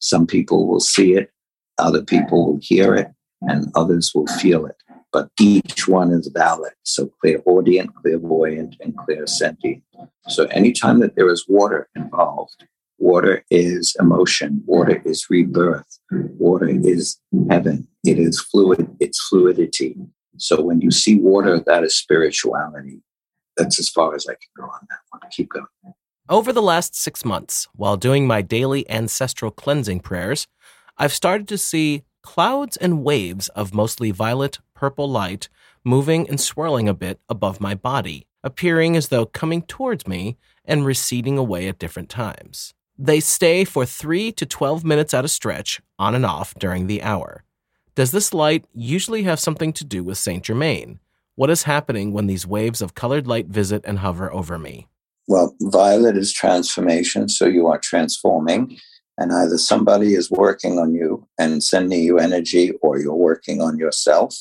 Some 0.00 0.26
people 0.26 0.68
will 0.68 0.80
see 0.80 1.14
it, 1.14 1.30
other 1.78 2.02
people 2.02 2.44
will 2.46 2.60
hear 2.60 2.94
it, 2.94 3.08
and 3.40 3.72
others 3.74 4.12
will 4.14 4.26
feel 4.26 4.66
it. 4.66 4.76
But 5.14 5.30
each 5.40 5.88
one 5.88 6.12
is 6.12 6.26
valid. 6.26 6.74
So 6.82 7.10
clairaudient, 7.22 7.94
clairvoyant, 7.94 8.76
and 8.82 8.94
clairsentient. 8.98 9.80
So 10.28 10.44
anytime 10.48 11.00
that 11.00 11.16
there 11.16 11.30
is 11.30 11.46
water 11.48 11.88
involved, 11.96 12.66
Water 12.98 13.44
is 13.50 13.96
emotion. 14.00 14.62
Water 14.66 15.00
is 15.04 15.26
rebirth. 15.30 15.98
Water 16.10 16.68
is 16.68 17.18
heaven. 17.48 17.86
It 18.04 18.18
is 18.18 18.40
fluid. 18.40 18.88
It's 19.00 19.20
fluidity. 19.28 19.96
So 20.36 20.62
when 20.62 20.80
you 20.80 20.90
see 20.90 21.14
water, 21.14 21.60
that 21.66 21.84
is 21.84 21.96
spirituality. 21.96 23.00
That's 23.56 23.78
as 23.78 23.88
far 23.88 24.14
as 24.14 24.26
I 24.28 24.32
can 24.32 24.50
go 24.56 24.64
on 24.64 24.86
that 24.90 24.98
one. 25.10 25.22
Keep 25.30 25.50
going. 25.50 25.94
Over 26.28 26.52
the 26.52 26.62
last 26.62 26.94
six 26.94 27.24
months, 27.24 27.66
while 27.72 27.96
doing 27.96 28.26
my 28.26 28.42
daily 28.42 28.88
ancestral 28.90 29.50
cleansing 29.50 30.00
prayers, 30.00 30.46
I've 30.96 31.12
started 31.12 31.48
to 31.48 31.58
see 31.58 32.02
clouds 32.22 32.76
and 32.76 33.02
waves 33.02 33.48
of 33.50 33.72
mostly 33.72 34.10
violet 34.10 34.58
purple 34.74 35.08
light 35.08 35.48
moving 35.84 36.28
and 36.28 36.40
swirling 36.40 36.88
a 36.88 36.94
bit 36.94 37.18
above 37.28 37.60
my 37.60 37.74
body, 37.74 38.26
appearing 38.44 38.96
as 38.96 39.08
though 39.08 39.24
coming 39.24 39.62
towards 39.62 40.06
me 40.06 40.36
and 40.64 40.84
receding 40.84 41.38
away 41.38 41.66
at 41.66 41.78
different 41.78 42.10
times. 42.10 42.74
They 43.00 43.20
stay 43.20 43.64
for 43.64 43.86
3 43.86 44.32
to 44.32 44.44
12 44.44 44.84
minutes 44.84 45.14
at 45.14 45.24
a 45.24 45.28
stretch, 45.28 45.80
on 46.00 46.16
and 46.16 46.26
off 46.26 46.52
during 46.56 46.88
the 46.88 47.00
hour. 47.00 47.44
Does 47.94 48.10
this 48.10 48.34
light 48.34 48.64
usually 48.74 49.22
have 49.22 49.38
something 49.38 49.72
to 49.74 49.84
do 49.84 50.02
with 50.02 50.18
Saint 50.18 50.42
Germain? 50.44 50.98
What 51.36 51.48
is 51.48 51.62
happening 51.62 52.12
when 52.12 52.26
these 52.26 52.44
waves 52.44 52.82
of 52.82 52.96
colored 52.96 53.28
light 53.28 53.46
visit 53.46 53.82
and 53.84 54.00
hover 54.00 54.32
over 54.32 54.58
me? 54.58 54.88
Well, 55.28 55.54
violet 55.60 56.16
is 56.16 56.32
transformation, 56.32 57.28
so 57.28 57.46
you 57.46 57.68
are 57.68 57.78
transforming, 57.78 58.76
and 59.16 59.32
either 59.32 59.58
somebody 59.58 60.14
is 60.14 60.28
working 60.28 60.80
on 60.80 60.92
you 60.92 61.24
and 61.38 61.62
sending 61.62 62.02
you 62.02 62.18
energy, 62.18 62.72
or 62.82 62.98
you're 62.98 63.14
working 63.14 63.62
on 63.62 63.78
yourself, 63.78 64.34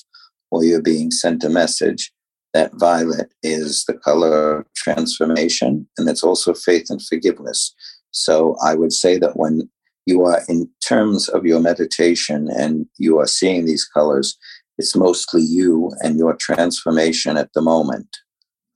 or 0.50 0.64
you're 0.64 0.82
being 0.82 1.12
sent 1.12 1.44
a 1.44 1.50
message. 1.50 2.12
That 2.56 2.72
violet 2.74 3.32
is 3.44 3.86
the 3.86 3.94
color 3.94 4.62
of 4.62 4.74
transformation, 4.74 5.88
and 6.00 6.10
it's 6.10 6.24
also 6.24 6.56
faith 6.56 6.88
and 6.90 7.06
forgiveness. 7.06 7.76
So 8.24 8.56
I 8.64 8.76
would 8.76 8.94
say 8.94 9.18
that 9.20 9.38
when 9.38 9.70
you 10.06 10.24
are 10.24 10.42
in 10.48 10.70
terms 10.86 11.28
of 11.30 11.46
your 11.46 11.60
meditation 11.60 12.50
and 12.50 12.86
you 12.98 13.20
are 13.20 13.28
seeing 13.28 13.66
these 13.66 13.86
colors, 13.86 14.38
it's 14.78 14.96
mostly 14.96 15.42
you 15.42 15.92
and 16.02 16.18
your 16.18 16.36
transformation 16.36 17.38
at 17.38 17.52
the 17.54 17.62
moment. 17.62 18.18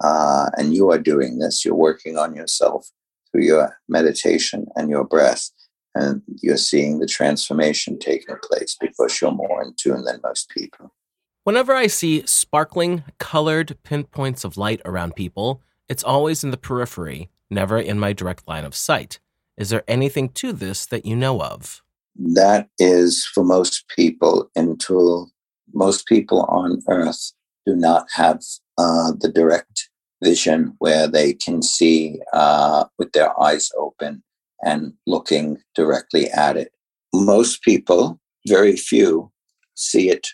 Uh, 0.04 0.50
and 0.58 0.74
you 0.74 0.92
are 0.92 0.98
doing 0.98 1.40
this, 1.40 1.64
you're 1.64 1.76
working 1.76 2.18
on 2.18 2.36
yourself 2.36 2.90
through 3.32 3.44
your 3.44 3.78
meditation 3.88 4.66
and 4.76 4.90
your 4.90 5.04
breath. 5.04 5.50
And 5.94 6.22
you're 6.42 6.58
seeing 6.58 7.00
the 7.00 7.06
transformation 7.08 8.00
taking 8.00 8.36
place 8.44 8.78
because 8.80 9.20
you're 9.20 9.32
more 9.32 9.62
in 9.62 9.74
tune 9.78 10.06
than 10.06 10.22
most 10.24 10.50
people. 10.50 10.94
Whenever 11.44 11.74
I 11.74 11.88
see 11.88 12.24
sparkling, 12.26 13.04
colored 13.20 13.78
pinpoints 13.84 14.44
of 14.44 14.58
light 14.58 14.82
around 14.86 15.16
people, 15.16 15.62
it's 15.90 16.04
always 16.04 16.44
in 16.44 16.52
the 16.52 16.58
periphery, 16.58 17.30
never 17.50 17.78
in 17.78 18.00
my 18.00 18.14
direct 18.14 18.48
line 18.48 18.64
of 18.64 18.76
sight. 18.76 19.20
Is 19.62 19.70
there 19.70 19.84
anything 19.88 20.30
to 20.30 20.54
this 20.54 20.88
that 20.88 21.06
you 21.06 21.16
know 21.16 21.40
of? 21.40 21.84
That 22.16 22.68
is 22.80 23.28
for 23.32 23.44
most 23.44 23.88
people 23.96 24.50
until 24.56 25.30
most 25.72 26.08
people 26.08 26.42
on 26.46 26.82
earth 26.90 27.32
do 27.68 27.76
not 27.76 28.08
have 28.16 28.42
uh, 28.80 29.12
the 29.20 29.30
direct 29.30 29.88
vision 30.24 30.74
where 30.80 31.08
they 31.08 31.36
can 31.36 31.62
see 31.62 32.20
uh, 32.34 32.86
with 32.98 33.12
their 33.12 33.40
eyes 33.40 33.70
open 33.78 34.24
and 34.64 34.94
looking 35.06 35.60
directly 35.76 36.28
at 36.32 36.58
it. 36.58 36.72
Most 37.14 37.62
people, 37.62 38.20
very 38.48 38.76
few, 38.76 39.32
see 39.76 40.10
it 40.10 40.30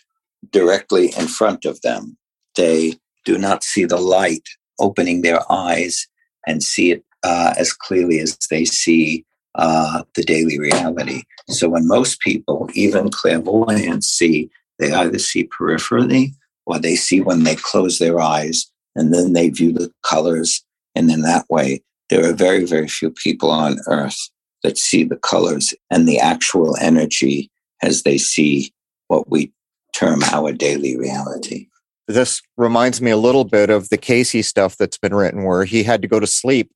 directly 0.52 1.12
in 1.18 1.26
front 1.26 1.66
of 1.66 1.82
them. 1.82 2.16
They 2.56 2.94
do 3.26 3.36
not 3.36 3.62
see 3.62 3.84
the 3.84 4.00
light 4.00 4.48
opening 4.80 5.20
their 5.20 5.40
eyes 5.52 6.06
and 6.46 6.62
see 6.62 6.92
it 6.92 7.04
uh, 7.22 7.54
as 7.56 7.72
clearly 7.72 8.20
as 8.20 8.36
they 8.50 8.64
see 8.64 9.24
uh, 9.54 10.02
the 10.14 10.22
daily 10.22 10.58
reality. 10.58 11.22
So 11.48 11.68
when 11.68 11.86
most 11.88 12.20
people, 12.20 12.68
even 12.74 13.10
clairvoyants, 13.10 14.08
see, 14.08 14.50
they 14.78 14.92
either 14.92 15.18
see 15.18 15.44
peripherally 15.44 16.32
or 16.66 16.78
they 16.78 16.94
see 16.94 17.20
when 17.20 17.44
they 17.44 17.56
close 17.56 17.98
their 17.98 18.20
eyes 18.20 18.70
and 18.94 19.12
then 19.12 19.32
they 19.32 19.48
view 19.48 19.72
the 19.72 19.92
colors. 20.04 20.64
And 20.94 21.10
in 21.10 21.22
that 21.22 21.46
way, 21.48 21.82
there 22.08 22.28
are 22.28 22.34
very, 22.34 22.64
very 22.64 22.88
few 22.88 23.10
people 23.10 23.50
on 23.50 23.78
earth 23.86 24.30
that 24.62 24.78
see 24.78 25.04
the 25.04 25.16
colors 25.16 25.74
and 25.90 26.06
the 26.06 26.18
actual 26.18 26.76
energy 26.80 27.50
as 27.82 28.02
they 28.02 28.18
see 28.18 28.72
what 29.08 29.30
we 29.30 29.52
term 29.94 30.22
our 30.24 30.52
daily 30.52 30.96
reality. 30.96 31.68
This 32.06 32.40
reminds 32.56 33.02
me 33.02 33.10
a 33.10 33.16
little 33.16 33.44
bit 33.44 33.70
of 33.70 33.90
the 33.90 33.98
Cayce 33.98 34.46
stuff 34.46 34.76
that's 34.76 34.98
been 34.98 35.14
written 35.14 35.44
where 35.44 35.64
he 35.64 35.82
had 35.82 36.00
to 36.02 36.08
go 36.08 36.18
to 36.18 36.26
sleep 36.26 36.70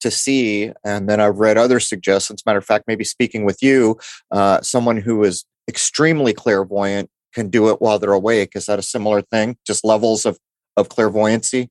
to 0.00 0.10
see. 0.10 0.72
And 0.84 1.08
then 1.08 1.20
I've 1.20 1.38
read 1.38 1.56
other 1.56 1.80
suggestions. 1.80 2.44
Matter 2.44 2.58
of 2.58 2.64
fact, 2.64 2.84
maybe 2.86 3.04
speaking 3.04 3.44
with 3.44 3.62
you, 3.62 3.98
uh, 4.30 4.60
someone 4.60 4.98
who 4.98 5.24
is 5.24 5.44
extremely 5.68 6.32
clairvoyant 6.32 7.10
can 7.32 7.48
do 7.48 7.70
it 7.70 7.80
while 7.80 7.98
they're 7.98 8.12
awake. 8.12 8.52
Is 8.54 8.66
that 8.66 8.78
a 8.78 8.82
similar 8.82 9.22
thing? 9.22 9.56
Just 9.66 9.84
levels 9.84 10.24
of, 10.24 10.38
of 10.76 10.88
clairvoyancy? 10.88 11.68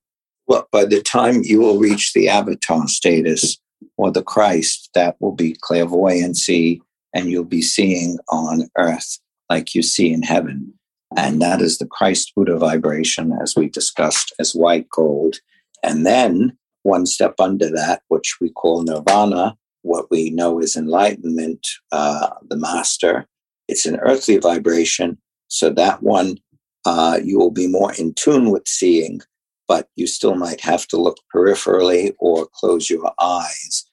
Well, 0.47 0.67
by 0.71 0.85
the 0.85 1.01
time 1.01 1.41
you 1.43 1.59
will 1.59 1.79
reach 1.79 2.13
the 2.13 2.27
avatar 2.27 2.87
status 2.87 3.57
or 3.97 4.11
the 4.11 4.23
Christ, 4.23 4.89
that 4.93 5.15
will 5.19 5.31
be 5.31 5.55
clairvoyancy, 5.61 6.81
and 7.13 7.29
you'll 7.29 7.45
be 7.45 7.61
seeing 7.61 8.17
on 8.29 8.69
earth 8.77 9.19
like 9.49 9.73
you 9.75 9.81
see 9.81 10.11
in 10.11 10.23
heaven. 10.23 10.73
And 11.15 11.41
that 11.41 11.61
is 11.61 11.77
the 11.77 11.85
Christ 11.85 12.33
Buddha 12.35 12.57
vibration, 12.57 13.37
as 13.41 13.55
we 13.55 13.69
discussed, 13.69 14.33
as 14.39 14.53
white 14.53 14.89
gold. 14.89 15.37
And 15.83 16.05
then 16.05 16.57
one 16.83 17.05
step 17.05 17.35
under 17.39 17.69
that, 17.71 18.03
which 18.09 18.37
we 18.39 18.49
call 18.49 18.83
nirvana, 18.83 19.57
what 19.81 20.09
we 20.09 20.29
know 20.29 20.59
is 20.59 20.75
enlightenment, 20.75 21.67
uh, 21.91 22.29
the 22.49 22.55
master. 22.55 23.27
It's 23.67 23.85
an 23.85 23.97
earthly 23.97 24.37
vibration. 24.37 25.17
So 25.47 25.69
that 25.71 26.03
one, 26.03 26.37
uh, 26.85 27.19
you 27.23 27.37
will 27.37 27.51
be 27.51 27.67
more 27.67 27.93
in 27.93 28.13
tune 28.13 28.49
with 28.49 28.67
seeing, 28.67 29.21
but 29.67 29.87
you 29.95 30.07
still 30.07 30.35
might 30.35 30.61
have 30.61 30.87
to 30.87 30.97
look 30.97 31.17
peripherally 31.33 32.13
or 32.19 32.47
close 32.53 32.89
your 32.89 33.11
eyes. 33.19 33.85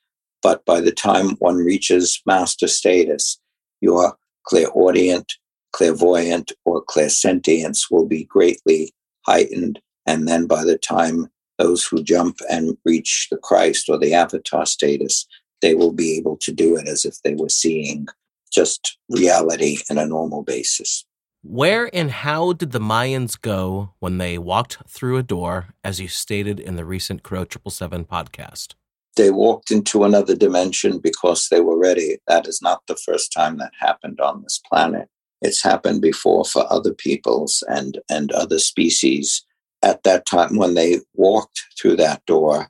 But 0.42 0.64
by 0.64 0.80
the 0.80 0.92
time 0.92 1.30
one 1.38 1.56
reaches 1.56 2.20
master 2.24 2.66
status, 2.66 3.38
your 3.80 4.16
clairaudient, 4.44 5.32
clairvoyant, 5.72 6.52
or 6.64 6.84
clairsentience 6.84 7.90
will 7.90 8.06
be 8.06 8.24
greatly 8.24 8.92
heightened. 9.26 9.80
And 10.06 10.26
then 10.26 10.46
by 10.46 10.64
the 10.64 10.78
time 10.78 11.28
those 11.60 11.84
who 11.84 12.02
jump 12.02 12.38
and 12.50 12.76
reach 12.84 13.28
the 13.30 13.36
Christ 13.36 13.88
or 13.88 13.98
the 13.98 14.14
avatar 14.14 14.66
status, 14.66 15.26
they 15.60 15.74
will 15.74 15.92
be 15.92 16.16
able 16.16 16.36
to 16.38 16.52
do 16.52 16.76
it 16.76 16.88
as 16.88 17.04
if 17.04 17.20
they 17.22 17.34
were 17.34 17.50
seeing 17.50 18.06
just 18.50 18.98
reality 19.08 19.78
in 19.88 19.98
a 19.98 20.06
normal 20.06 20.42
basis. 20.42 21.04
Where 21.42 21.88
and 21.94 22.10
how 22.10 22.52
did 22.52 22.72
the 22.72 22.80
Mayans 22.80 23.40
go 23.40 23.94
when 23.98 24.18
they 24.18 24.36
walked 24.36 24.78
through 24.88 25.16
a 25.16 25.22
door, 25.22 25.68
as 25.82 26.00
you 26.00 26.08
stated 26.08 26.60
in 26.60 26.76
the 26.76 26.84
recent 26.84 27.22
Crow 27.22 27.44
777 27.44 28.04
podcast? 28.04 28.74
They 29.16 29.30
walked 29.30 29.70
into 29.70 30.04
another 30.04 30.36
dimension 30.36 30.98
because 30.98 31.48
they 31.48 31.60
were 31.60 31.78
ready. 31.78 32.18
That 32.26 32.46
is 32.46 32.60
not 32.62 32.82
the 32.86 32.96
first 32.96 33.32
time 33.32 33.58
that 33.58 33.72
happened 33.78 34.20
on 34.20 34.42
this 34.42 34.60
planet. 34.68 35.08
It's 35.40 35.62
happened 35.62 36.02
before 36.02 36.44
for 36.44 36.70
other 36.70 36.92
peoples 36.92 37.64
and, 37.68 37.98
and 38.10 38.30
other 38.32 38.58
species. 38.58 39.44
At 39.82 40.02
that 40.02 40.26
time, 40.26 40.56
when 40.56 40.74
they 40.74 41.00
walked 41.14 41.62
through 41.80 41.96
that 41.96 42.24
door, 42.26 42.68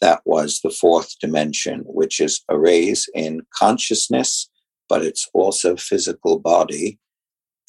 that 0.00 0.20
was 0.24 0.60
the 0.60 0.70
fourth 0.70 1.18
dimension, 1.18 1.82
which 1.86 2.20
is 2.20 2.42
a 2.48 2.58
raise 2.58 3.08
in 3.14 3.42
consciousness, 3.54 4.50
but 4.88 5.02
it's 5.02 5.28
also 5.34 5.76
physical 5.76 6.38
body. 6.38 6.98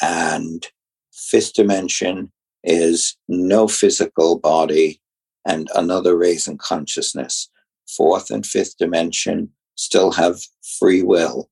And 0.02 0.66
fifth 1.12 1.54
dimension 1.54 2.32
is 2.64 3.18
no 3.28 3.68
physical 3.68 4.40
body 4.40 5.02
and 5.46 5.70
another 5.76 6.18
raise 6.18 6.48
in 6.48 6.58
consciousness. 6.58 7.50
Fourth 7.88 8.30
and 8.30 8.46
fifth 8.46 8.78
dimension 8.78 9.50
still 9.76 10.12
have 10.12 10.40
free 10.80 11.02
will. 11.02 11.50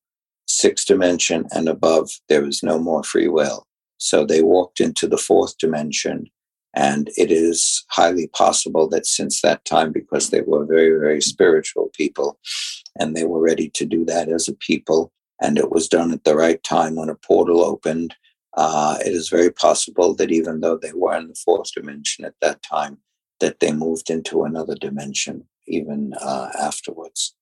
Sixth 0.48 0.88
dimension 0.88 1.46
and 1.52 1.68
above, 1.68 2.10
there 2.28 2.46
is 2.46 2.64
no 2.64 2.80
more 2.80 3.04
free 3.04 3.28
will. 3.28 3.66
So 3.98 4.26
they 4.26 4.42
walked 4.42 4.80
into 4.80 5.08
the 5.08 5.18
fourth 5.18 5.58
dimension 5.58 6.30
and 6.76 7.10
it 7.18 7.32
is 7.32 7.84
highly 7.90 8.28
possible 8.28 8.88
that 8.90 9.06
since 9.06 9.42
that 9.42 9.66
time, 9.66 9.92
because 9.92 10.30
they 10.30 10.42
were 10.42 10.66
very, 10.66 11.00
very 11.00 11.22
spiritual 11.22 11.90
people, 11.94 12.40
and 13.00 13.16
they 13.16 13.26
were 13.26 13.42
ready 13.42 13.70
to 13.70 13.86
do 13.86 14.06
that 14.06 14.30
as 14.30 14.48
a 14.48 14.54
people, 14.54 15.12
and 15.42 15.58
it 15.58 15.72
was 15.72 15.88
done 15.88 16.12
at 16.12 16.24
the 16.24 16.36
right 16.36 16.64
time 16.64 16.96
when 16.96 17.10
a 17.10 17.16
portal 17.16 17.64
opened, 17.64 18.16
uh, 18.56 18.98
it 19.06 19.14
is 19.14 19.30
very 19.30 19.52
possible 19.52 20.16
that 20.16 20.32
even 20.32 20.60
though 20.60 20.78
they 20.78 20.92
were 20.94 21.16
in 21.16 21.28
the 21.28 21.36
fourth 21.46 21.72
dimension 21.74 22.26
at 22.26 22.34
that 22.42 22.62
time, 22.62 22.98
that 23.40 23.60
they 23.60 23.72
moved 23.72 24.10
into 24.10 24.44
another 24.44 24.76
dimension 24.76 25.48
even 25.68 26.14
uh, 26.20 26.50
afterwards. 26.60 27.36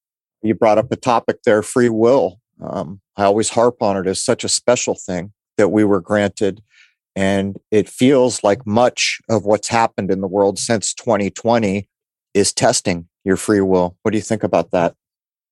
You 0.43 0.53
brought 0.53 0.77
up 0.77 0.91
a 0.91 0.95
topic 0.95 1.43
there, 1.43 1.63
free 1.63 1.89
will. 1.89 2.39
Um, 2.61 3.01
I 3.15 3.23
always 3.23 3.49
harp 3.49 3.81
on 3.81 3.97
it 3.97 4.07
as 4.07 4.21
such 4.21 4.43
a 4.43 4.49
special 4.49 4.95
thing 4.95 5.33
that 5.57 5.69
we 5.69 5.83
were 5.83 6.01
granted 6.01 6.61
and 7.17 7.57
it 7.71 7.89
feels 7.89 8.43
like 8.43 8.67
much 8.67 9.19
of 9.27 9.43
what's 9.43 9.67
happened 9.67 10.11
in 10.11 10.21
the 10.21 10.27
world 10.27 10.59
since 10.59 10.93
2020 10.93 11.89
is 12.35 12.53
testing 12.53 13.07
your 13.23 13.37
free 13.37 13.59
will. 13.59 13.97
What 14.03 14.11
do 14.11 14.19
you 14.19 14.23
think 14.23 14.43
about 14.43 14.69
that? 14.69 14.93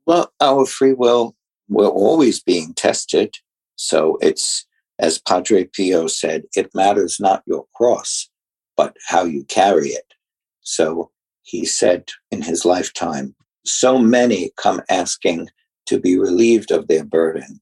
Well, 0.05 0.31
our 0.39 0.67
free 0.67 0.93
will, 0.93 1.35
we're 1.67 1.87
always 1.87 2.39
being 2.39 2.75
tested. 2.75 3.37
So 3.77 4.19
it's, 4.21 4.67
as 4.99 5.17
Padre 5.17 5.63
Pio 5.63 6.05
said, 6.05 6.43
it 6.55 6.69
matters 6.75 7.19
not 7.19 7.41
your 7.47 7.65
cross, 7.73 8.29
but 8.77 8.95
how 9.07 9.23
you 9.23 9.43
carry 9.45 9.87
it. 9.87 10.13
So 10.61 11.09
he 11.41 11.65
said 11.65 12.11
in 12.29 12.43
his 12.43 12.63
lifetime, 12.63 13.33
so 13.65 13.97
many 13.97 14.51
come 14.55 14.81
asking 14.87 15.49
to 15.87 15.99
be 15.99 16.15
relieved 16.15 16.69
of 16.69 16.87
their 16.87 17.03
burden, 17.03 17.59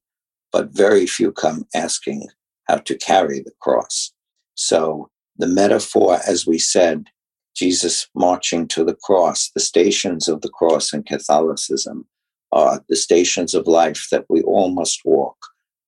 but 0.51 0.71
very 0.71 1.07
few 1.07 1.31
come 1.31 1.63
asking 1.73 2.27
how 2.67 2.77
to 2.77 2.97
carry 2.97 3.39
the 3.39 3.53
cross. 3.59 4.11
So 4.55 5.09
the 5.37 5.47
metaphor, 5.47 6.19
as 6.27 6.45
we 6.45 6.57
said, 6.57 7.07
Jesus 7.55 8.07
marching 8.15 8.67
to 8.69 8.83
the 8.83 8.95
cross, 8.95 9.51
the 9.53 9.61
stations 9.61 10.27
of 10.27 10.41
the 10.41 10.49
cross 10.49 10.93
in 10.93 11.03
Catholicism 11.03 12.07
are 12.51 12.83
the 12.89 12.95
stations 12.95 13.53
of 13.53 13.67
life 13.67 14.07
that 14.11 14.25
we 14.29 14.41
all 14.43 14.69
must 14.69 15.01
walk 15.05 15.37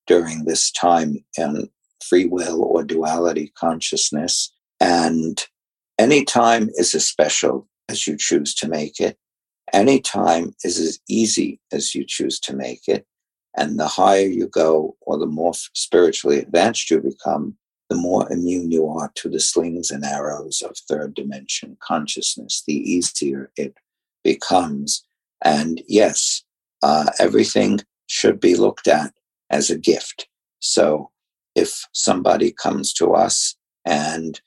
during 0.08 0.46
this 0.46 0.72
time 0.72 1.24
in 1.38 1.70
free 2.04 2.26
will 2.26 2.64
or 2.64 2.84
duality 2.84 3.52
consciousness. 3.58 4.52
And 4.80 5.44
any 5.98 6.24
time 6.24 6.70
is 6.76 6.94
as 6.94 7.08
special 7.08 7.68
as 7.90 8.08
you 8.08 8.18
choose 8.18 8.54
to 8.56 8.68
make 8.68 9.00
it. 9.00 9.18
Any 9.74 10.00
time 10.00 10.54
is 10.64 10.80
as 10.80 11.00
easy 11.10 11.60
as 11.72 11.96
you 11.96 12.06
choose 12.08 12.40
to 12.42 12.56
make 12.56 12.88
it. 12.88 13.06
And 13.58 13.80
the 13.80 13.88
higher 13.88 14.28
you 14.28 14.48
go, 14.48 14.98
or 15.02 15.18
the 15.18 15.26
more 15.26 15.54
spiritually 15.54 16.40
advanced 16.40 16.90
you 16.90 17.00
become, 17.00 17.56
the 17.90 17.96
more 17.96 18.32
immune 18.32 18.72
you 18.72 18.88
are 18.88 19.12
to 19.16 19.30
the 19.30 19.40
slings 19.40 19.92
and 19.92 20.04
arrows 20.04 20.62
of 20.62 20.78
third 20.78 21.14
dimension 21.14 21.78
consciousness, 21.82 22.64
the 22.66 22.74
easier 22.74 23.52
it 23.56 23.78
becomes. 24.24 25.06
And 25.44 25.82
yes, 25.88 26.44
uh, 26.84 27.12
everything 27.20 27.80
should 28.08 28.40
be 28.40 28.56
looked 28.56 28.88
at 28.88 29.14
as 29.50 29.70
a 29.70 29.78
gift. 29.78 30.28
So 30.60 31.12
if 31.54 31.88
somebody 31.94 32.52
comes 32.52 32.92
to 32.94 33.14
us 33.14 33.56
and 33.86 34.42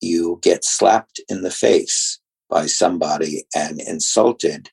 you 0.00 0.38
get 0.42 0.64
slapped 0.64 1.20
in 1.28 1.42
the 1.42 1.50
face 1.50 2.20
by 2.50 2.66
somebody 2.66 3.44
and 3.54 3.80
insulted, 3.80 4.70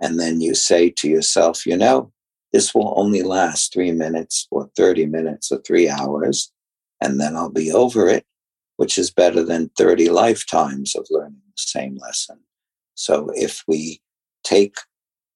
and 0.00 0.20
then 0.20 0.40
you 0.40 0.54
say 0.54 0.90
to 0.90 1.08
yourself, 1.08 1.66
you 1.66 1.76
know, 1.76 2.12
this 2.52 2.74
will 2.74 2.94
only 2.96 3.22
last 3.22 3.72
three 3.72 3.92
minutes 3.92 4.46
or 4.50 4.70
30 4.76 5.06
minutes 5.06 5.52
or 5.52 5.58
three 5.58 5.88
hours, 5.88 6.52
and 7.02 7.20
then 7.20 7.36
I'll 7.36 7.50
be 7.50 7.70
over 7.70 8.08
it, 8.08 8.24
which 8.76 8.98
is 8.98 9.10
better 9.10 9.42
than 9.42 9.70
30 9.76 10.08
lifetimes 10.08 10.94
of 10.94 11.06
learning 11.10 11.42
the 11.46 11.52
same 11.56 11.96
lesson. 11.96 12.40
So 12.94 13.30
if 13.34 13.62
we 13.66 14.00
take 14.44 14.76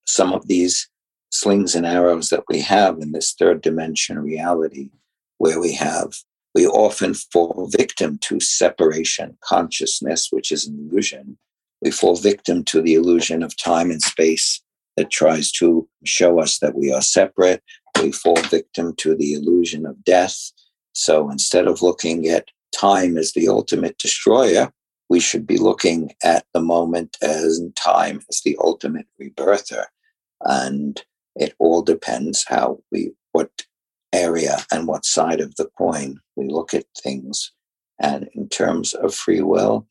some 0.07 0.33
of 0.33 0.49
these 0.49 0.89
slings 1.31 1.75
and 1.75 1.87
arrows 1.87 2.31
that 2.31 2.45
we 2.49 2.61
have 2.61 2.99
in 2.99 3.13
this 3.13 3.33
third 3.33 3.61
dimension 3.61 4.19
reality, 4.19 4.91
where 5.39 5.61
we 5.61 5.73
have, 5.75 6.15
we 6.55 6.67
often 6.67 7.15
fall 7.15 7.69
victim 7.71 8.19
to 8.19 8.41
separation 8.41 9.37
consciousness, 9.43 10.29
which 10.31 10.53
is 10.53 10.67
an 10.67 10.89
illusion. 10.91 11.39
We 11.81 11.91
fall 11.91 12.17
victim 12.17 12.65
to 12.65 12.83
the 12.83 12.95
illusion 12.95 13.43
of 13.43 13.57
time 13.57 13.91
and 13.91 14.03
space 14.03 14.63
that 14.97 15.11
tries 15.11 15.51
to 15.53 15.89
show 16.05 16.41
us 16.41 16.59
that 16.59 16.75
we 16.75 16.93
are 16.93 17.03
separate. 17.03 17.63
We 18.03 18.13
fall 18.13 18.37
victim 18.37 18.95
to 18.97 19.15
the 19.15 19.35
illusion 19.35 19.87
of 19.87 20.05
death. 20.05 20.53
So 20.93 21.31
instead 21.31 21.67
of 21.67 21.83
looking 21.83 22.29
at 22.29 22.49
time 22.75 23.17
as 23.17 23.33
the 23.33 23.49
ultimate 23.49 23.99
destroyer, 23.99 24.73
we 25.09 25.21
should 25.21 25.47
be 25.47 25.59
looking 25.59 26.13
at 26.25 26.45
the 26.55 26.61
moment 26.61 27.17
as 27.23 27.61
time 27.77 28.21
as 28.31 28.41
the 28.45 28.57
ultimate 28.63 29.07
rebirther. 29.21 29.85
And 30.43 31.03
it 31.37 31.55
all 31.59 31.83
depends 31.83 32.45
how 32.49 32.79
we, 32.91 33.13
what 33.33 33.51
area 34.13 34.59
and 34.71 34.87
what 34.87 35.05
side 35.05 35.41
of 35.41 35.55
the 35.57 35.69
coin 35.79 36.19
we 36.37 36.49
look 36.49 36.75
at 36.75 36.85
things. 37.03 37.53
And 38.01 38.29
in 38.35 38.49
terms 38.49 38.95
of 38.95 39.15
free 39.15 39.43
will, 39.43 39.87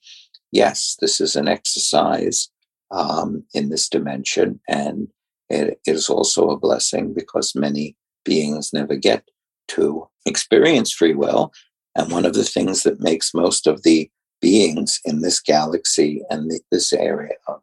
yes, 0.51 0.97
this 0.99 1.21
is 1.21 1.35
an 1.35 1.47
exercise 1.47 2.49
um, 2.91 3.43
in 3.53 3.69
this 3.69 3.89
dimension. 3.89 4.59
And 4.67 5.07
it 5.49 5.79
is 5.85 6.09
also 6.09 6.49
a 6.49 6.59
blessing 6.59 7.13
because 7.13 7.55
many 7.55 7.95
beings 8.23 8.71
never 8.73 8.95
get 8.95 9.23
to 9.69 10.07
experience 10.25 10.91
free 10.91 11.13
will. 11.13 11.51
And 11.95 12.11
one 12.11 12.25
of 12.25 12.33
the 12.33 12.43
things 12.43 12.83
that 12.83 13.01
makes 13.01 13.33
most 13.33 13.67
of 13.67 13.83
the 13.83 14.09
beings 14.41 14.99
in 15.05 15.21
this 15.21 15.39
galaxy 15.39 16.21
and 16.29 16.49
the, 16.49 16.59
this 16.71 16.93
area 16.93 17.35
of 17.47 17.61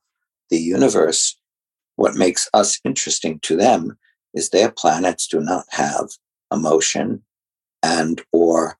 the 0.50 0.58
universe, 0.58 1.36
what 1.96 2.14
makes 2.14 2.48
us 2.54 2.78
interesting 2.84 3.40
to 3.40 3.56
them 3.56 3.98
is 4.34 4.50
their 4.50 4.70
planets 4.70 5.26
do 5.26 5.40
not 5.40 5.64
have 5.70 6.08
emotion 6.52 7.22
and 7.82 8.22
or 8.32 8.78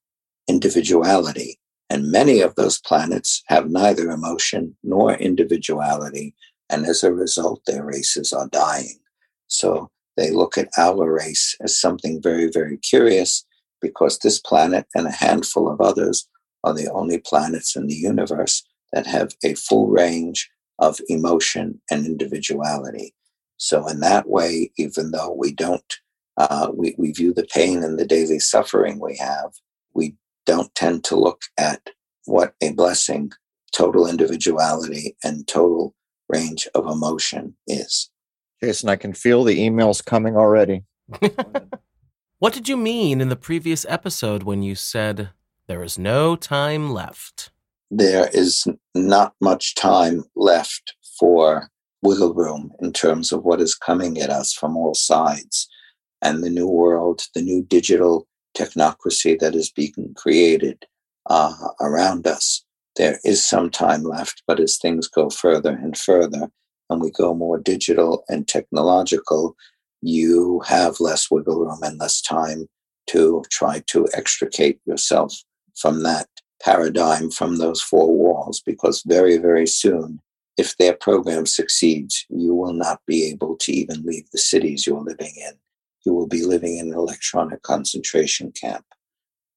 individuality 0.49 1.59
and 1.91 2.13
many 2.13 2.41
of 2.41 2.55
those 2.55 2.79
planets 2.81 3.43
have 3.47 3.71
neither 3.71 4.11
emotion 4.11 4.77
nor 4.83 5.15
individuality. 5.15 6.35
And 6.69 6.85
as 6.85 7.03
a 7.03 7.13
result, 7.13 7.63
their 7.67 7.85
races 7.85 8.33
are 8.33 8.49
dying. 8.49 8.99
So 9.47 9.91
they 10.17 10.31
look 10.31 10.59
at 10.59 10.69
our 10.77 11.11
race 11.11 11.57
as 11.63 11.81
something 11.81 12.21
very, 12.23 12.51
very 12.51 12.77
curious 12.77 13.47
because 13.81 14.19
this 14.19 14.39
planet 14.39 14.87
and 14.95 15.07
a 15.07 15.13
handful 15.13 15.71
of 15.71 15.81
others 15.81 16.29
are 16.65 16.75
the 16.75 16.91
only 16.91 17.19
planets 17.19 17.77
in 17.77 17.87
the 17.87 17.95
universe 17.95 18.65
that 18.93 19.07
have 19.07 19.33
a 19.45 19.55
full 19.55 19.87
range 19.89 20.51
of 20.79 21.01
emotion 21.09 21.81
and 21.91 22.05
individuality. 22.05 23.15
So, 23.57 23.87
in 23.89 24.01
that 24.01 24.29
way, 24.29 24.73
even 24.77 25.11
though 25.11 25.33
we 25.33 25.53
don't, 25.53 25.95
uh, 26.37 26.71
we, 26.73 26.95
we 26.99 27.13
view 27.13 27.33
the 27.33 27.47
pain 27.53 27.83
and 27.83 27.99
the 27.99 28.07
daily 28.07 28.39
suffering 28.39 29.01
we 29.01 29.17
have, 29.17 29.53
we 29.95 30.15
don't 30.49 30.75
tend 30.75 31.05
to 31.05 31.17
look 31.17 31.43
at 31.57 31.91
what 32.25 32.55
a 32.61 32.73
blessing 32.73 33.31
total 33.73 34.09
individuality 34.09 35.17
and 35.23 35.47
total 35.47 35.95
range 36.29 36.67
of 36.75 36.87
emotion 36.87 37.55
is. 37.67 38.11
Jason, 38.61 38.89
I 38.89 38.97
can 38.97 39.13
feel 39.13 39.45
the 39.45 39.59
emails 39.59 40.05
coming 40.05 40.37
already. 40.37 40.83
what 42.39 42.53
did 42.53 42.69
you 42.69 42.77
mean 42.77 43.21
in 43.21 43.29
the 43.29 43.37
previous 43.37 43.87
episode 43.89 44.43
when 44.43 44.63
you 44.63 44.75
said 44.75 45.31
there 45.69 45.85
is 45.85 45.99
no 45.99 46.35
time 46.35 46.91
left? 46.91 47.51
there 47.91 48.29
is 48.33 48.67
not 48.95 49.35
much 49.41 49.75
time 49.75 50.25
left 50.37 50.95
for 51.19 51.71
wiggle 52.03 52.35
room 52.35 52.71
in 52.81 52.93
terms 52.93 53.33
of 53.33 53.43
what 53.43 53.61
is 53.61 53.75
coming 53.75 54.19
at 54.19 54.31
us 54.31 54.53
from 54.53 54.77
all 54.77 54.95
sides 54.95 55.69
and 56.23 56.43
the 56.43 56.51
new 56.51 56.69
world, 56.69 57.23
the 57.35 57.43
new 57.43 57.63
digital 57.63 58.27
technocracy 58.59 59.39
that 59.39 59.55
is 59.55 59.71
being 59.71 60.15
created 60.17 60.85
uh, 61.31 61.55
around 61.81 62.27
us. 62.27 62.65
There 62.97 63.19
is 63.25 63.45
some 63.45 63.71
time 63.71 64.03
left, 64.03 64.43
but 64.47 64.59
as 64.59 64.77
things 64.77 65.07
go 65.09 65.31
further 65.31 65.71
and 65.71 65.97
further 65.97 66.51
and 66.91 67.01
we 67.01 67.11
go 67.11 67.35
more 67.35 67.59
digital 67.59 68.25
and 68.29 68.49
technological, 68.49 69.55
you 70.01 70.61
have 70.67 71.01
less 71.01 71.31
wiggle 71.31 71.61
room 71.61 71.79
and 71.83 71.99
less 71.99 72.21
time 72.21 72.67
to 73.09 73.43
try 73.51 73.83
to 73.87 74.07
extricate 74.15 74.81
yourself 74.85 75.35
from 75.77 76.03
that 76.03 76.29
paradigm, 76.63 77.31
from 77.31 77.57
those 77.57 77.81
four 77.81 78.13
walls, 78.13 78.61
because 78.65 79.03
very, 79.07 79.37
very 79.39 79.67
soon, 79.67 80.21
if 80.57 80.77
their 80.77 80.95
program 80.95 81.47
succeeds, 81.47 82.27
you 82.29 82.55
will 82.55 82.73
not 82.73 83.01
be 83.07 83.25
able 83.31 83.57
to 83.57 83.73
even 83.73 84.03
leave 84.03 84.29
the 84.31 84.39
cities 84.39 84.87
you're 84.87 85.01
living 85.01 85.33
in. 85.37 85.53
You 86.09 86.15
will 86.15 86.27
be 86.27 86.43
living 86.43 86.79
in 86.79 86.87
an 86.89 86.95
electronic 86.95 87.61
concentration 87.61 88.51
camp. 88.51 88.87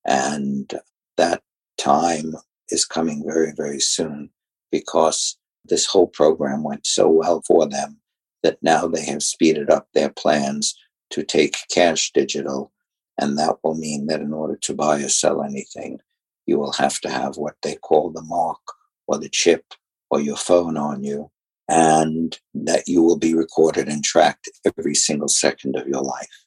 And 0.06 0.70
that 1.16 1.44
time 1.78 2.36
is 2.68 2.84
coming 2.84 3.24
very, 3.26 3.54
very 3.56 3.80
soon 3.80 4.32
because 4.70 5.38
this 5.64 5.86
whole 5.86 6.08
program 6.08 6.62
went 6.62 6.86
so 6.86 7.08
well 7.08 7.42
for 7.48 7.70
them 7.70 8.02
that 8.44 8.58
now 8.62 8.86
they 8.86 9.06
have 9.06 9.24
speeded 9.24 9.70
up 9.70 9.88
their 9.94 10.10
plans 10.10 10.78
to 11.12 11.24
take 11.24 11.56
cash 11.74 12.12
digital. 12.12 12.74
And 13.18 13.38
that 13.38 13.56
will 13.64 13.76
mean 13.76 14.08
that 14.08 14.20
in 14.20 14.34
order 14.34 14.58
to 14.58 14.74
buy 14.74 15.00
or 15.00 15.08
sell 15.08 15.44
anything, 15.44 16.02
you 16.48 16.60
will 16.60 16.74
have 16.74 17.00
to 17.00 17.10
have 17.10 17.38
what 17.38 17.56
they 17.64 17.76
call 17.76 18.10
the 18.10 18.24
mark 18.24 18.60
or 19.08 19.18
the 19.18 19.30
chip 19.30 19.64
or 20.10 20.20
your 20.20 20.36
phone 20.36 20.76
on 20.76 21.02
you, 21.02 21.32
and 21.70 22.38
that 22.54 22.90
you 22.90 23.02
will 23.02 23.18
be 23.18 23.34
recorded 23.34 23.88
and 23.88 24.04
tracked 24.04 24.50
every 24.66 24.96
single 24.96 25.30
second 25.30 25.78
of 25.78 25.88
your 25.88 26.02
life. 26.02 26.41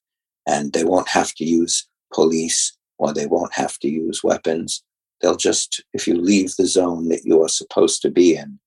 And 0.46 0.72
they 0.72 0.84
won't 0.84 1.08
have 1.08 1.34
to 1.34 1.44
use 1.44 1.86
police 2.12 2.76
or 2.98 3.12
they 3.12 3.26
won't 3.26 3.54
have 3.54 3.78
to 3.78 3.88
use 3.88 4.22
weapons. 4.22 4.82
They'll 5.20 5.36
just, 5.36 5.82
if 5.92 6.06
you 6.06 6.14
leave 6.14 6.54
the 6.56 6.66
zone 6.66 7.08
that 7.08 7.24
you 7.24 7.42
are 7.42 7.48
supposed 7.48 8.02
to 8.02 8.10
be 8.10 8.36
in, 8.36 8.58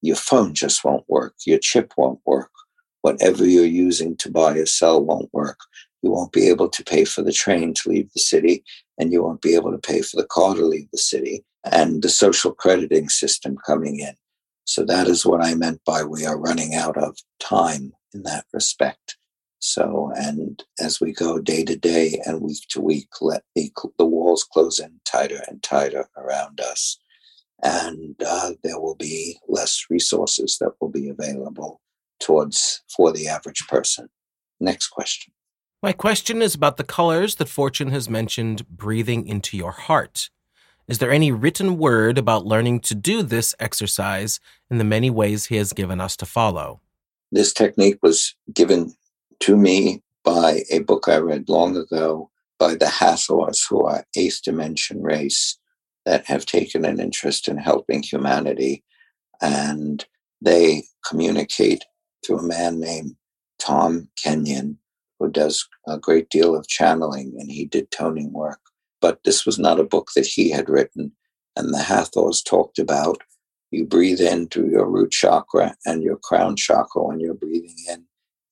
your 0.00 0.16
phone 0.16 0.54
just 0.54 0.84
won't 0.84 1.08
work, 1.08 1.34
your 1.44 1.58
chip 1.58 1.92
won't 1.96 2.20
work, 2.24 2.50
whatever 3.02 3.44
you're 3.44 3.64
using 3.64 4.16
to 4.18 4.30
buy 4.30 4.56
or 4.56 4.66
sell 4.66 5.04
won't 5.04 5.32
work. 5.32 5.58
You 6.02 6.10
won't 6.12 6.32
be 6.32 6.48
able 6.48 6.68
to 6.68 6.84
pay 6.84 7.04
for 7.04 7.22
the 7.22 7.32
train 7.32 7.74
to 7.74 7.88
leave 7.88 8.12
the 8.12 8.20
city, 8.20 8.62
and 8.98 9.12
you 9.12 9.22
won't 9.22 9.42
be 9.42 9.56
able 9.56 9.72
to 9.72 9.78
pay 9.78 10.02
for 10.02 10.16
the 10.16 10.26
car 10.26 10.54
to 10.54 10.64
leave 10.64 10.88
the 10.92 10.98
city, 10.98 11.44
and 11.64 12.02
the 12.02 12.08
social 12.08 12.52
crediting 12.52 13.08
system 13.08 13.56
coming 13.66 13.98
in. 13.98 14.14
So 14.64 14.84
that 14.84 15.08
is 15.08 15.26
what 15.26 15.44
I 15.44 15.54
meant 15.54 15.80
by 15.84 16.04
we 16.04 16.24
are 16.24 16.38
running 16.38 16.74
out 16.74 16.96
of 16.96 17.16
time 17.40 17.92
in 18.14 18.22
that 18.22 18.44
respect. 18.52 19.17
So, 19.60 20.12
and 20.14 20.62
as 20.80 21.00
we 21.00 21.12
go 21.12 21.38
day 21.40 21.64
to 21.64 21.76
day 21.76 22.20
and 22.24 22.40
week 22.40 22.62
to 22.70 22.80
week, 22.80 23.08
let 23.20 23.42
the, 23.54 23.70
the 23.98 24.06
walls 24.06 24.44
close 24.44 24.78
in 24.78 25.00
tighter 25.04 25.42
and 25.48 25.62
tighter 25.62 26.08
around 26.16 26.60
us. 26.60 26.98
And 27.62 28.14
uh, 28.24 28.52
there 28.62 28.80
will 28.80 28.94
be 28.94 29.38
less 29.48 29.86
resources 29.90 30.58
that 30.60 30.72
will 30.80 30.90
be 30.90 31.08
available 31.08 31.80
towards 32.20 32.82
for 32.94 33.12
the 33.12 33.26
average 33.26 33.66
person. 33.66 34.08
Next 34.60 34.88
question. 34.88 35.32
My 35.82 35.92
question 35.92 36.42
is 36.42 36.54
about 36.54 36.76
the 36.76 36.84
colors 36.84 37.36
that 37.36 37.48
Fortune 37.48 37.90
has 37.90 38.08
mentioned 38.08 38.68
breathing 38.68 39.26
into 39.26 39.56
your 39.56 39.72
heart. 39.72 40.30
Is 40.88 40.98
there 40.98 41.12
any 41.12 41.30
written 41.30 41.78
word 41.78 42.16
about 42.16 42.46
learning 42.46 42.80
to 42.80 42.94
do 42.94 43.22
this 43.22 43.54
exercise 43.60 44.40
in 44.70 44.78
the 44.78 44.84
many 44.84 45.10
ways 45.10 45.46
he 45.46 45.56
has 45.56 45.72
given 45.72 46.00
us 46.00 46.16
to 46.16 46.26
follow? 46.26 46.80
This 47.30 47.52
technique 47.52 47.98
was 48.02 48.34
given 48.52 48.94
to 49.40 49.56
me 49.56 50.02
by 50.24 50.62
a 50.70 50.80
book 50.80 51.08
I 51.08 51.16
read 51.18 51.48
long 51.48 51.76
ago 51.76 52.30
by 52.58 52.74
the 52.74 52.88
Hathors, 52.88 53.64
who 53.68 53.84
are 53.84 54.04
eighth 54.16 54.42
dimension 54.42 55.02
race 55.02 55.58
that 56.04 56.26
have 56.26 56.46
taken 56.46 56.84
an 56.84 57.00
interest 57.00 57.48
in 57.48 57.58
helping 57.58 58.02
humanity. 58.02 58.84
And 59.40 60.04
they 60.40 60.84
communicate 61.06 61.84
through 62.24 62.38
a 62.38 62.42
man 62.42 62.80
named 62.80 63.16
Tom 63.58 64.08
Kenyon, 64.22 64.78
who 65.18 65.30
does 65.30 65.68
a 65.86 65.98
great 65.98 66.30
deal 66.30 66.56
of 66.56 66.68
channeling, 66.68 67.34
and 67.38 67.50
he 67.50 67.64
did 67.64 67.90
toning 67.90 68.32
work. 68.32 68.60
But 69.00 69.22
this 69.24 69.46
was 69.46 69.58
not 69.58 69.80
a 69.80 69.84
book 69.84 70.10
that 70.16 70.26
he 70.26 70.50
had 70.50 70.68
written. 70.68 71.12
And 71.56 71.72
the 71.72 71.82
Hathors 71.82 72.42
talked 72.42 72.78
about 72.78 73.22
you 73.70 73.84
breathe 73.84 74.20
in 74.20 74.48
through 74.48 74.70
your 74.70 74.88
root 74.88 75.10
chakra 75.10 75.76
and 75.84 76.02
your 76.02 76.16
crown 76.16 76.56
chakra 76.56 77.02
when 77.02 77.20
you're 77.20 77.34
breathing 77.34 77.76
in, 77.90 78.06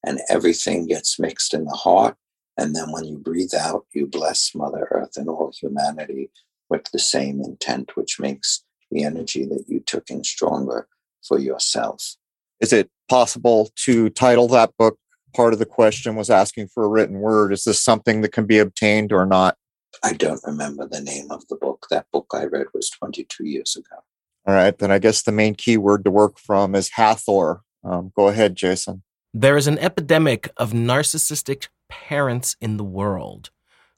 and 0.07 0.21
everything 0.31 0.87
gets 0.87 1.19
mixed 1.19 1.53
in 1.53 1.64
the 1.64 1.75
heart. 1.75 2.16
And 2.57 2.75
then 2.75 2.92
when 2.92 3.05
you 3.05 3.19
breathe 3.19 3.55
out, 3.55 3.85
you 3.92 4.07
bless 4.07 4.55
Mother 4.55 4.88
Earth 4.90 5.16
and 5.16 5.29
all 5.29 5.53
humanity 5.61 6.31
with 6.71 6.85
the 6.92 6.99
same 6.99 7.40
intent, 7.42 7.97
which 7.97 8.19
makes 8.19 8.64
the 8.90 9.05
energy 9.05 9.45
that 9.45 9.64
you 9.66 9.81
took 9.81 10.09
in 10.09 10.25
stronger 10.25 10.88
for 11.27 11.38
yourself. 11.38 12.16
Is 12.61 12.73
it 12.73 12.88
possible 13.09 13.71
to 13.85 14.09
title 14.11 14.49
that 14.49 14.71
book? 14.79 14.99
Part 15.35 15.53
of 15.53 15.59
the 15.59 15.66
question 15.66 16.16
was 16.16 16.31
asking 16.31 16.69
for 16.69 16.85
a 16.85 16.88
written 16.88 17.19
word. 17.19 17.53
Is 17.53 17.64
this 17.64 17.83
something 17.83 18.23
that 18.23 18.33
can 18.33 18.47
be 18.47 18.59
obtained 18.59 19.12
or 19.12 19.27
not? 19.27 19.57
I 20.03 20.12
don't 20.12 20.40
remember 20.45 20.87
the 20.87 21.01
name 21.01 21.31
of 21.31 21.47
the 21.49 21.57
book. 21.57 21.87
That 21.90 22.07
book 22.12 22.27
I 22.33 22.45
read 22.45 22.66
was 22.73 22.88
22 22.90 23.45
years 23.45 23.77
ago. 23.77 24.03
All 24.47 24.55
right, 24.55 24.77
then 24.79 24.90
I 24.90 24.99
guess 24.99 25.23
the 25.23 25.33
main 25.33 25.55
keyword 25.55 26.05
to 26.05 26.11
work 26.11 26.38
from 26.38 26.75
is 26.75 26.90
Hathor. 26.95 27.62
Um, 27.83 28.12
go 28.16 28.29
ahead, 28.29 28.57
Jason. 28.57 29.03
There 29.38 29.59
is 29.59 29.66
an 29.66 29.79
epidemic 29.81 30.49
of 30.57 30.72
narcissistic 30.72 31.68
parents 31.90 32.57
in 32.59 32.79
the 32.79 32.85
world. 32.85 33.51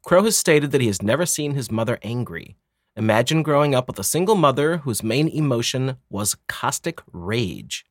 Crow 0.05 0.25
has 0.25 0.37
stated 0.37 0.73
that 0.73 0.81
he 0.81 0.89
has 0.89 1.01
never 1.01 1.27
seen 1.27 1.55
his 1.55 1.71
mother 1.71 1.97
angry. 2.03 2.57
Imagine 2.97 3.45
growing 3.45 3.73
up 3.73 3.87
with 3.87 4.01
a 4.01 4.03
single 4.03 4.35
mother 4.35 4.79
whose 4.79 5.05
main 5.05 5.29
emotion 5.29 5.99
was 6.11 6.37
caustic 6.49 7.01
rage. 7.13 7.87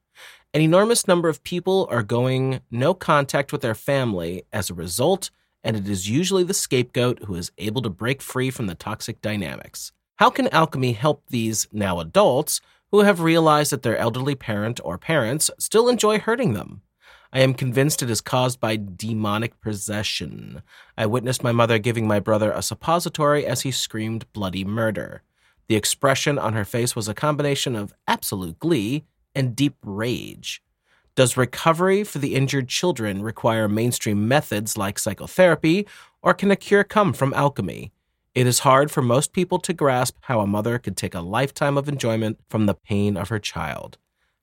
An 0.54 0.60
enormous 0.60 1.08
number 1.08 1.30
of 1.30 1.42
people 1.42 1.88
are 1.90 2.04
going 2.04 2.60
no 2.70 2.94
contact 2.94 3.54
with 3.54 3.62
their 3.62 3.76
family 3.76 4.44
as 4.52 4.70
a 4.70 4.74
result, 4.74 5.32
and 5.64 5.78
it 5.78 5.88
is 5.88 6.10
usually 6.10 6.44
the 6.44 6.54
scapegoat 6.54 7.24
who 7.28 7.36
is 7.36 7.54
able 7.58 7.82
to 7.82 7.90
break 7.90 8.22
free 8.22 8.52
from 8.52 8.68
the 8.68 8.76
toxic 8.76 9.22
dynamics. 9.22 9.94
How 10.18 10.30
can 10.30 10.50
alchemy 10.50 10.92
help 10.92 11.24
these 11.30 11.66
now 11.72 12.02
adults 12.02 12.60
who 12.92 13.04
have 13.04 13.22
realized 13.22 13.72
that 13.72 13.84
their 13.84 13.98
elderly 13.98 14.36
parent 14.36 14.82
or 14.84 14.98
parents 14.98 15.50
still 15.58 15.88
enjoy 15.88 16.20
hurting 16.20 16.52
them? 16.52 16.82
I 17.34 17.42
am 17.42 17.54
convinced 17.54 18.02
it 18.02 18.10
is 18.10 18.22
caused 18.22 18.60
by 18.60 18.78
demonic 18.78 19.60
possession. 19.60 20.62
I 20.98 21.06
witnessed 21.06 21.44
my 21.44 21.52
mother 21.52 21.78
giving 21.78 22.08
my 22.08 22.20
brother 22.20 22.52
a 22.52 22.62
suppository 22.62 23.46
as 23.46 23.62
he 23.62 23.72
screamed 23.72 24.32
bloody 24.34 24.64
murder. 24.64 25.24
The 25.68 25.76
expression 25.76 26.40
on 26.40 26.54
her 26.54 26.66
face 26.66 26.96
was 26.96 27.08
a 27.08 27.14
combination 27.14 27.76
of 27.76 27.94
absolute 28.08 28.60
glee 28.60 29.04
and 29.36 29.56
deep 29.56 29.76
rage. 29.84 30.64
Does 31.16 31.36
recovery 31.36 32.04
for 32.04 32.20
the 32.20 32.36
injured 32.36 32.70
children 32.70 33.22
require 33.22 33.68
mainstream 33.68 34.28
methods 34.28 34.78
like 34.78 35.00
psychotherapy, 35.00 35.88
or 36.22 36.34
can 36.34 36.52
a 36.52 36.56
cure 36.56 36.84
come 36.84 37.12
from 37.12 37.34
alchemy? 37.34 37.92
It 38.34 38.48
is 38.48 38.60
hard 38.60 38.92
for 38.92 39.02
most 39.02 39.34
people 39.34 39.58
to 39.60 39.74
grasp 39.74 40.16
how 40.22 40.40
a 40.40 40.48
mother 40.48 40.78
could 40.78 40.96
take 40.96 41.16
a 41.16 41.22
lifetime 41.22 41.78
of 41.78 41.90
enjoyment 41.90 42.40
from 42.50 42.68
the 42.68 42.76
pain 42.76 43.18
of 43.18 43.30
her 43.30 43.40
child. 43.40 43.98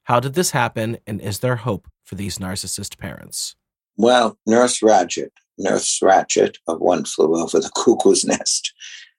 How 0.04 0.20
did 0.20 0.34
this 0.34 0.50
happen, 0.50 0.98
and 1.06 1.20
is 1.20 1.38
there 1.38 1.56
hope 1.56 1.88
for 2.04 2.14
these 2.14 2.38
narcissist 2.38 2.98
parents? 2.98 3.56
Well, 3.96 4.38
Nurse 4.46 4.80
Ratched, 4.80 5.30
Nurse 5.58 6.00
Ratched 6.00 6.56
of 6.66 6.80
One 6.80 7.04
Flew 7.04 7.36
Over 7.40 7.60
the 7.60 7.70
Cuckoo's 7.76 8.24
Nest, 8.24 8.72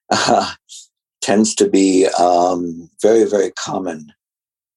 uh, 0.09 0.53
tends 1.21 1.55
to 1.55 1.69
be 1.69 2.07
um, 2.19 2.89
very, 3.01 3.23
very 3.25 3.51
common. 3.51 4.13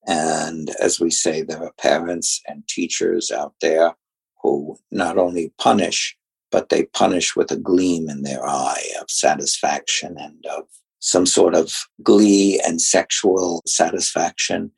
And 0.06 0.70
as 0.80 0.98
we 1.00 1.10
say, 1.10 1.42
there 1.42 1.62
are 1.62 1.72
parents 1.78 2.40
and 2.46 2.66
teachers 2.68 3.30
out 3.30 3.54
there 3.60 3.94
who 4.42 4.78
not 4.90 5.18
only 5.18 5.52
punish, 5.58 6.16
but 6.50 6.68
they 6.68 6.84
punish 6.84 7.36
with 7.36 7.50
a 7.50 7.56
gleam 7.56 8.08
in 8.08 8.22
their 8.22 8.46
eye 8.46 8.82
of 9.00 9.10
satisfaction 9.10 10.16
and 10.18 10.44
of 10.46 10.64
some 11.00 11.26
sort 11.26 11.54
of 11.54 11.72
glee 12.02 12.60
and 12.66 12.80
sexual 12.80 13.62
satisfaction. 13.66 14.70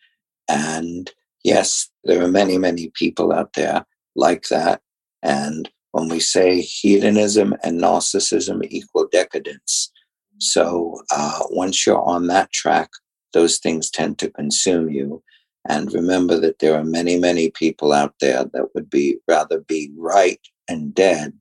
And 0.48 1.10
yes, 1.44 1.89
there 2.04 2.22
are 2.22 2.28
many, 2.28 2.58
many 2.58 2.90
people 2.94 3.32
out 3.32 3.52
there 3.54 3.84
like 4.16 4.48
that. 4.48 4.80
And 5.22 5.70
when 5.92 6.08
we 6.08 6.20
say 6.20 6.60
hedonism 6.60 7.54
and 7.62 7.80
narcissism 7.80 8.64
equal 8.70 9.08
decadence, 9.10 9.92
so 10.38 11.02
uh, 11.10 11.40
once 11.50 11.86
you're 11.86 12.02
on 12.02 12.28
that 12.28 12.50
track, 12.52 12.90
those 13.32 13.58
things 13.58 13.90
tend 13.90 14.18
to 14.18 14.30
consume 14.30 14.90
you. 14.90 15.22
And 15.68 15.92
remember 15.92 16.38
that 16.40 16.58
there 16.58 16.74
are 16.74 16.84
many, 16.84 17.18
many 17.18 17.50
people 17.50 17.92
out 17.92 18.14
there 18.20 18.44
that 18.44 18.68
would 18.74 18.88
be 18.88 19.18
rather 19.28 19.60
be 19.60 19.92
right 19.96 20.40
and 20.68 20.94
dead 20.94 21.34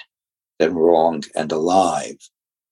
than 0.59 0.75
wrong 0.75 1.23
and 1.35 1.51
alive. 1.51 2.17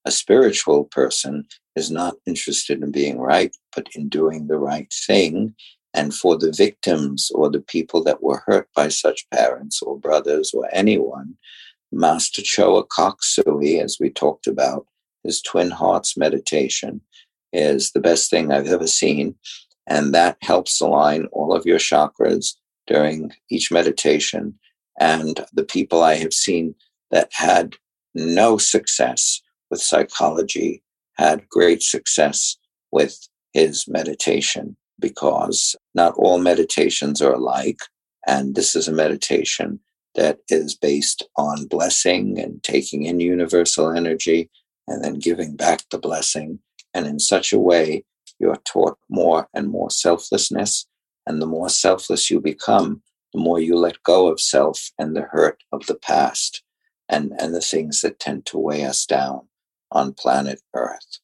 A 0.04 0.12
spiritual 0.12 0.86
person 0.86 1.48
is 1.76 1.90
not 1.90 2.16
interested 2.26 2.84
in 2.84 2.92
being 2.92 3.20
right, 3.20 3.56
but 3.76 3.88
in 3.96 4.10
doing 4.10 4.48
the 4.48 4.58
right 4.58 4.92
thing. 5.06 5.56
And 5.98 6.14
for 6.14 6.38
the 6.38 6.52
victims 6.52 7.32
or 7.34 7.50
the 7.50 7.60
people 7.60 8.04
that 8.04 8.22
were 8.22 8.44
hurt 8.46 8.70
by 8.76 8.90
such 8.90 9.28
parents 9.32 9.82
or 9.82 9.98
brothers 9.98 10.54
or 10.54 10.70
anyone, 10.72 11.34
Master 11.92 12.44
Choa 12.44 12.88
Kok 12.88 13.24
Sui, 13.24 13.80
as 13.80 13.98
we 14.00 14.12
talked 14.12 14.46
about, 14.46 14.86
his 15.24 15.42
Twin 15.42 15.72
Hearts 15.72 16.16
meditation 16.16 17.02
is 17.52 17.94
the 17.94 18.00
best 18.00 18.30
thing 18.30 18.52
I've 18.52 18.68
ever 18.68 18.86
seen. 18.86 19.34
And 19.88 20.14
that 20.14 20.38
helps 20.42 20.80
align 20.80 21.26
all 21.32 21.52
of 21.52 21.66
your 21.66 21.80
chakras 21.80 22.54
during 22.86 23.32
each 23.50 23.72
meditation. 23.72 24.54
And 25.00 25.44
the 25.52 25.64
people 25.64 26.04
I 26.04 26.14
have 26.18 26.34
seen 26.34 26.76
that 27.10 27.30
had 27.32 27.74
no 28.14 28.60
success 28.60 29.42
with 29.72 29.82
psychology 29.82 30.84
had 31.14 31.50
great 31.50 31.82
success 31.82 32.56
with 32.92 33.28
his 33.54 33.88
meditation 33.88 34.78
because 35.00 35.76
not 35.94 36.14
all 36.18 36.40
meditations 36.40 37.22
are 37.22 37.34
alike. 37.34 37.80
And 38.26 38.56
this 38.56 38.76
is 38.76 38.88
a 38.88 38.94
meditation 38.94 39.80
that 40.16 40.40
is 40.50 40.76
based 40.76 41.24
on 41.38 41.68
blessing 41.68 42.40
and 42.40 42.62
taking 42.64 43.04
in 43.04 43.20
universal 43.20 43.92
energy 43.92 44.50
and 44.88 45.04
then 45.04 45.20
giving 45.20 45.56
back 45.56 45.84
the 45.92 46.00
blessing. 46.00 46.60
And 46.94 47.06
in 47.06 47.20
such 47.20 47.54
a 47.54 47.60
way, 47.60 48.04
you're 48.40 48.60
taught 48.66 48.98
more 49.10 49.48
and 49.54 49.70
more 49.70 49.92
selflessness. 49.92 50.88
And 51.26 51.42
the 51.42 51.46
more 51.46 51.70
selfless 51.70 52.30
you 52.30 52.40
become, 52.40 53.02
the 53.34 53.40
more 53.40 53.60
you 53.60 53.76
let 53.76 54.02
go 54.04 54.28
of 54.28 54.40
self 54.40 54.92
and 54.98 55.16
the 55.16 55.24
hurt 55.24 55.62
of 55.72 55.86
the 55.86 55.96
past 55.96 56.64
and, 57.10 57.34
and 57.40 57.54
the 57.54 57.62
things 57.62 58.02
that 58.02 58.20
tend 58.20 58.46
to 58.48 58.58
weigh 58.58 58.86
us 58.86 59.06
down 59.06 59.48
on 59.92 60.14
planet 60.14 60.62
Earth. 60.74 61.20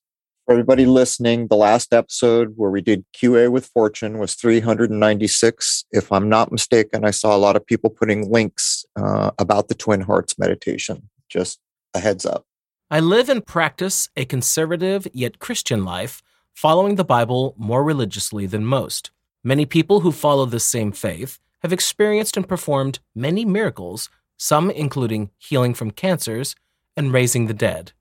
For 0.45 0.51
everybody 0.51 0.86
listening, 0.86 1.47
the 1.47 1.56
last 1.56 1.93
episode 1.93 2.56
where 2.58 2.69
we 2.69 2.82
did 2.82 3.06
QA 3.13 3.49
with 3.49 3.67
Fortune 3.67 4.17
was 4.17 4.36
396. 4.36 5.86
If 5.91 6.12
I'm 6.12 6.27
not 6.27 6.51
mistaken, 6.51 7.06
I 7.06 7.12
saw 7.12 7.34
a 7.34 7.39
lot 7.39 7.56
of 7.56 7.65
people 7.65 7.89
putting 7.89 8.29
links 8.29 8.84
uh, 8.97 9.32
about 9.39 9.69
the 9.69 9.73
Twin 9.73 10.01
Hearts 10.01 10.38
meditation. 10.38 11.08
Just 11.29 11.62
a 11.93 11.99
heads 12.01 12.25
up. 12.25 12.45
I 12.91 12.99
live 12.99 13.29
and 13.29 13.45
practice 13.45 14.10
a 14.17 14.25
conservative 14.25 15.08
yet 15.13 15.39
Christian 15.39 15.86
life, 15.86 16.21
following 16.53 16.95
the 16.95 17.06
Bible 17.06 17.56
more 17.58 17.82
religiously 17.82 18.45
than 18.45 18.65
most. 18.65 19.12
Many 19.45 19.65
people 19.65 20.01
who 20.01 20.12
follow 20.12 20.45
this 20.45 20.65
same 20.65 20.91
faith 20.91 21.39
have 21.62 21.71
experienced 21.71 22.36
and 22.36 22.45
performed 22.45 22.99
many 23.15 23.45
miracles, 23.45 24.10
some 24.36 24.69
including 24.69 25.32
healing 25.38 25.73
from 25.73 25.91
cancers 25.91 26.53
and 26.97 27.13
raising 27.13 27.47
the 27.47 27.53
dead. 27.53 27.93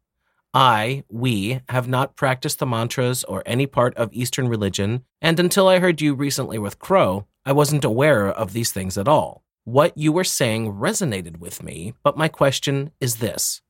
I, 0.55 1.05
we, 1.09 1.61
have 1.71 1.89
not 1.89 2.15
practiced 2.15 2.59
the 2.59 2.67
mantras 2.67 3.25
or 3.25 3.43
any 3.47 3.67
part 3.67 3.97
of 3.97 4.13
Eastern 4.13 4.49
religion, 4.49 5.05
and 5.23 5.41
until 5.41 5.67
I 5.67 5.79
heard 5.79 6.03
you 6.03 6.15
recently 6.15 6.59
with 6.59 6.79
Crow, 6.79 7.27
I 7.47 7.53
wasn't 7.53 7.85
aware 7.85 8.29
of 8.29 8.53
these 8.53 8.71
things 8.71 8.99
at 8.99 9.09
all. 9.09 9.43
What 9.65 9.97
you 9.97 10.13
were 10.13 10.25
saying 10.25 10.75
resonated 10.75 11.39
with 11.39 11.63
me, 11.63 11.95
but 12.03 12.19
my 12.19 12.29
question 12.29 12.91
is 13.01 13.17
this. 13.17 13.63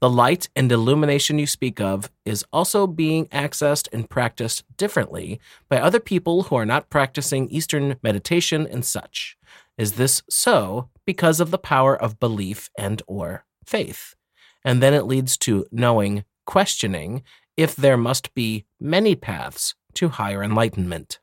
The 0.00 0.08
light 0.08 0.48
and 0.54 0.70
illumination 0.70 1.40
you 1.40 1.46
speak 1.46 1.80
of 1.80 2.08
is 2.24 2.44
also 2.52 2.86
being 2.86 3.26
accessed 3.26 3.88
and 3.92 4.08
practiced 4.08 4.62
differently 4.76 5.40
by 5.68 5.80
other 5.80 5.98
people 5.98 6.44
who 6.44 6.56
are 6.56 6.66
not 6.66 6.88
practicing 6.88 7.48
Eastern 7.48 7.96
meditation 8.00 8.64
and 8.64 8.84
such. 8.84 9.36
Is 9.76 9.94
this 9.94 10.22
so 10.30 10.88
because 11.04 11.40
of 11.40 11.50
the 11.50 11.58
power 11.58 12.00
of 12.00 12.20
belief 12.20 12.70
and 12.78 13.02
or 13.08 13.44
faith? 13.66 14.14
And 14.64 14.82
then 14.82 14.94
it 14.94 15.06
leads 15.06 15.36
to 15.38 15.66
knowing 15.70 16.24
questioning 16.46 17.22
if 17.56 17.76
there 17.76 17.96
must 17.96 18.34
be 18.34 18.64
many 18.80 19.14
paths 19.14 19.74
to 19.94 20.08
higher 20.08 20.42
enlightenment. 20.42 21.18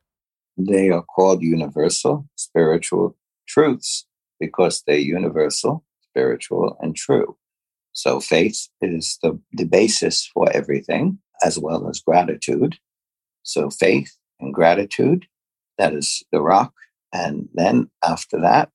They 0.58 0.90
are 0.90 1.04
called 1.04 1.42
universal 1.42 2.28
spiritual 2.36 3.18
truths 3.48 4.06
because 4.40 4.84
they're 4.86 4.98
universal, 4.98 5.84
spiritual, 6.02 6.78
and 6.82 6.96
true. 6.96 7.38
So 7.94 8.20
faith 8.20 8.68
is 8.82 9.18
the, 9.24 9.40
the 9.54 9.64
basis 9.66 10.30
for 10.34 10.52
everything, 10.52 11.20
as 11.44 11.58
well 11.58 11.90
as 11.90 12.02
gratitude. 12.02 12.76
So 13.44 13.70
faith 13.70 14.18
and 14.40 14.54
gratitude, 14.54 15.26
that 15.78 15.94
is 15.94 16.24
the 16.32 16.42
rock. 16.42 16.74
And 17.14 17.48
then 17.54 17.90
after 18.04 18.40
that, 18.42 18.70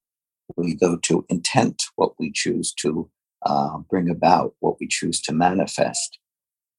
we 0.57 0.75
go 0.75 0.97
to 0.97 1.27
intent, 1.29 1.83
what 1.97 2.13
we 2.19 2.33
choose 2.33 2.73
to 2.81 3.11
uh, 3.45 3.79
bring 3.91 4.11
about, 4.11 4.55
what 4.61 4.79
we 4.81 4.87
choose 4.87 5.21
to 5.23 5.33
manifest. 5.33 6.19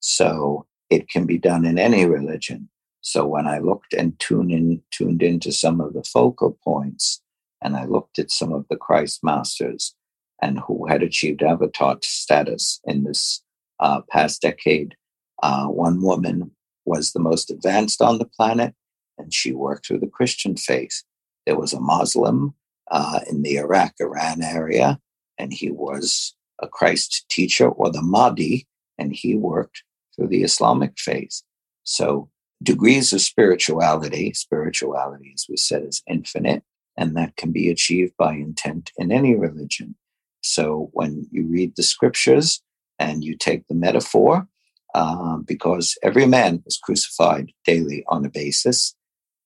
So 0.00 0.66
it 0.90 1.08
can 1.08 1.26
be 1.26 1.38
done 1.38 1.64
in 1.64 1.78
any 1.78 2.06
religion. 2.06 2.68
So 3.00 3.26
when 3.26 3.46
I 3.46 3.58
looked 3.58 3.92
and 3.92 4.18
tuned 4.20 4.52
in, 4.52 4.82
tuned 4.90 5.22
into 5.22 5.52
some 5.52 5.80
of 5.80 5.92
the 5.92 6.04
focal 6.04 6.58
points, 6.62 7.20
and 7.60 7.76
I 7.76 7.84
looked 7.84 8.18
at 8.18 8.30
some 8.30 8.52
of 8.52 8.66
the 8.68 8.76
Christ 8.76 9.20
masters 9.22 9.94
and 10.40 10.58
who 10.58 10.86
had 10.86 11.02
achieved 11.02 11.42
avatar 11.42 11.98
status 12.02 12.80
in 12.84 13.04
this 13.04 13.42
uh, 13.80 14.02
past 14.10 14.42
decade, 14.42 14.96
uh, 15.42 15.66
one 15.66 16.02
woman 16.02 16.50
was 16.84 17.12
the 17.12 17.20
most 17.20 17.50
advanced 17.50 18.02
on 18.02 18.18
the 18.18 18.24
planet, 18.24 18.74
and 19.18 19.32
she 19.32 19.52
worked 19.52 19.86
through 19.86 20.00
the 20.00 20.08
Christian 20.08 20.56
faith. 20.56 21.02
There 21.46 21.58
was 21.58 21.72
a 21.72 21.80
Muslim 21.80 22.54
uh, 22.90 23.20
in 23.30 23.42
the 23.42 23.56
Iraq 23.56 23.94
Iran 24.00 24.42
area, 24.42 24.98
and 25.38 25.52
he 25.52 25.70
was 25.70 26.34
a 26.62 26.68
Christ 26.68 27.26
teacher 27.28 27.68
or 27.68 27.90
the 27.90 28.02
Mahdi, 28.02 28.66
and 28.98 29.12
he 29.12 29.34
worked 29.34 29.82
through 30.14 30.28
the 30.28 30.42
Islamic 30.42 30.98
faith. 30.98 31.42
So, 31.84 32.30
degrees 32.62 33.12
of 33.12 33.20
spirituality, 33.20 34.32
spirituality, 34.34 35.32
as 35.34 35.46
we 35.48 35.56
said, 35.56 35.82
is 35.84 36.02
infinite, 36.08 36.62
and 36.96 37.16
that 37.16 37.36
can 37.36 37.50
be 37.50 37.68
achieved 37.68 38.14
by 38.16 38.34
intent 38.34 38.92
in 38.96 39.10
any 39.10 39.34
religion. 39.34 39.96
So, 40.42 40.90
when 40.92 41.26
you 41.30 41.46
read 41.46 41.74
the 41.76 41.82
scriptures 41.82 42.62
and 42.98 43.24
you 43.24 43.36
take 43.36 43.66
the 43.66 43.74
metaphor, 43.74 44.46
uh, 44.94 45.38
because 45.38 45.96
every 46.02 46.26
man 46.26 46.62
was 46.64 46.78
crucified 46.78 47.50
daily 47.64 48.04
on 48.08 48.24
a 48.24 48.30
basis, 48.30 48.94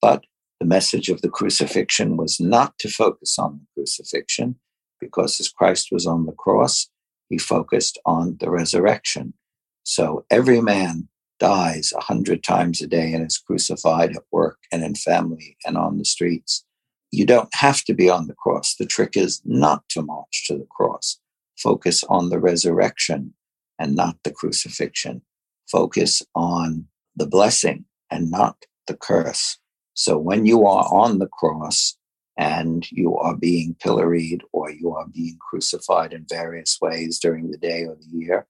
but 0.03 0.25
the 0.61 0.67
message 0.67 1.09
of 1.09 1.23
the 1.23 1.29
crucifixion 1.29 2.17
was 2.17 2.41
not 2.41 2.79
to 2.79 2.89
focus 2.89 3.39
on 3.39 3.61
the 3.61 3.67
crucifixion, 3.81 4.57
because 5.01 5.39
as 5.39 5.49
Christ 5.49 5.89
was 5.93 6.07
on 6.07 6.27
the 6.27 6.33
cross, 6.33 6.89
he 7.29 7.39
focused 7.39 7.99
on 8.05 8.37
the 8.41 8.51
resurrection. 8.51 9.35
So 9.83 10.25
every 10.31 10.61
man 10.61 11.09
dies 11.39 11.93
a 11.97 12.03
hundred 12.03 12.43
times 12.43 12.81
a 12.81 12.87
day 12.87 13.13
and 13.13 13.27
is 13.27 13.39
crucified 13.39 14.17
at 14.17 14.23
work 14.31 14.59
and 14.73 14.83
in 14.83 14.95
family 14.95 15.57
and 15.67 15.77
on 15.77 15.99
the 15.99 16.05
streets. 16.05 16.65
You 17.11 17.27
don't 17.27 17.55
have 17.55 17.85
to 17.85 17.95
be 17.95 18.11
on 18.11 18.27
the 18.27 18.35
cross. 18.35 18.75
The 18.75 18.87
trick 18.87 19.17
is 19.17 19.41
not 19.45 19.89
to 19.91 20.03
march 20.03 20.45
to 20.47 20.57
the 20.57 20.67
cross. 20.71 21.19
Focus 21.57 22.05
on 22.05 22.31
the 22.31 22.39
resurrection 22.39 23.35
and 23.79 23.95
not 23.95 24.17
the 24.25 24.31
crucifixion. 24.31 25.23
Focus 25.71 26.23
on 26.35 26.87
the 27.15 27.27
blessing 27.27 27.85
and 28.11 28.31
not 28.31 28.65
the 28.87 28.97
curse. 28.97 29.59
So 29.95 30.19
when 30.19 30.47
you 30.47 30.67
are 30.67 30.85
on 30.93 31.19
the 31.19 31.29
cross 31.29 31.97
and 32.37 32.91
you 32.91 33.17
are 33.17 33.37
being 33.37 33.77
pilloried 33.81 34.43
or 34.53 34.71
you 34.71 34.93
are 34.93 35.07
being 35.09 35.39
crucified 35.41 36.13
in 36.13 36.27
various 36.29 36.79
ways 36.81 37.19
during 37.19 37.51
the 37.51 37.59
day 37.59 37.85
or 37.85 37.97
the 37.97 38.19
year, 38.19 38.47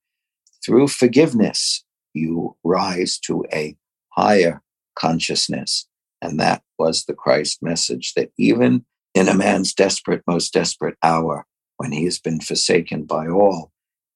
through 0.64 0.88
forgiveness, 0.88 1.85
you 2.12 2.57
rise 2.64 3.18
to 3.20 3.44
a 3.53 3.77
higher 4.11 4.62
consciousness. 4.99 5.87
And 6.20 6.40
that 6.40 6.62
was 6.79 7.05
the 7.05 7.14
Christ 7.14 7.62
message 7.62 8.14
that 8.14 8.31
even 8.38 8.85
in 9.14 9.29
a 9.29 9.35
man's 9.35 9.72
desperate, 9.72 10.22
most 10.27 10.53
desperate 10.53 10.96
hour, 11.03 11.46
when 11.77 11.92
he 11.92 12.05
has 12.05 12.18
been 12.18 12.40
forsaken 12.40 13.05
by 13.05 13.29
all, 13.29 13.70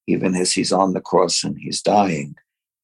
even 0.07 0.35
as 0.35 0.51
he's 0.51 0.71
on 0.71 0.93
the 0.93 1.01
cross 1.01 1.43
and 1.43 1.57
he's 1.59 1.81
dying, 1.81 2.35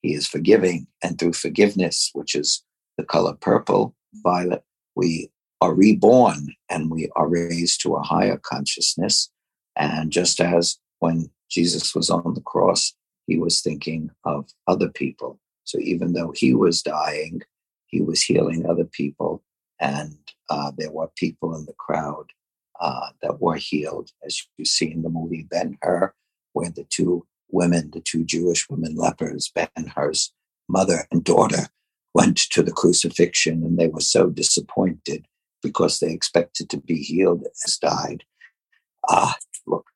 he 0.02 0.14
is 0.14 0.28
forgiving. 0.28 0.88
And 1.04 1.20
through 1.20 1.34
forgiveness, 1.34 2.12
which 2.14 2.36
is 2.36 2.64
the 2.98 3.04
color 3.04 3.34
purple, 3.34 3.96
violet, 4.24 4.64
we 4.96 5.32
are 5.62 5.74
reborn 5.74 6.54
and 6.70 6.92
we 6.92 7.10
are 7.16 7.28
raised 7.28 7.82
to 7.82 7.96
a 7.96 8.04
higher 8.04 8.38
consciousness. 8.38 9.30
And 9.76 10.12
just 10.12 10.40
as 10.40 10.78
when 11.00 11.30
Jesus 11.50 11.96
was 11.96 12.10
on 12.10 12.34
the 12.34 12.42
cross, 12.42 12.94
he 13.26 13.38
was 13.38 13.62
thinking 13.62 14.12
of 14.24 14.50
other 14.68 14.90
people. 14.90 15.40
So 15.64 15.80
even 15.80 16.14
though 16.14 16.34
he 16.36 16.54
was 16.54 16.82
dying, 16.82 17.42
he 17.88 18.02
was 18.02 18.22
healing 18.22 18.66
other 18.66 18.86
people. 18.86 19.44
And 19.80 20.18
uh, 20.50 20.72
there 20.78 20.92
were 20.92 21.10
people 21.16 21.56
in 21.56 21.66
the 21.66 21.74
crowd 21.74 22.32
uh, 22.80 23.10
that 23.22 23.42
were 23.42 23.56
healed, 23.56 24.12
as 24.26 24.42
you 24.58 24.66
see 24.66 24.92
in 24.92 25.02
the 25.02 25.10
movie 25.10 25.48
Ben 25.50 25.78
Hur, 25.82 26.14
where 26.54 26.70
the 26.70 26.86
two 26.90 27.26
women, 27.50 27.92
the 27.92 28.02
two 28.02 28.24
Jewish 28.24 28.70
women 28.70 28.96
lepers, 28.96 29.52
Ben 29.54 29.70
Hur's 29.96 30.34
mother 30.70 31.08
and 31.12 31.24
daughter, 31.24 31.68
went 32.14 32.38
to 32.38 32.64
the 32.64 32.72
crucifixion 32.72 33.64
and 33.64 33.78
they 33.78 33.88
were 33.88 34.02
so 34.02 34.30
disappointed 34.30 35.28
because 35.62 36.00
they 36.00 36.12
expected 36.12 36.70
to 36.70 36.78
be 36.78 36.98
healed 36.98 37.44
as 37.66 37.78
died. 37.78 38.24
Ah, 39.10 39.38
looked 39.66 39.90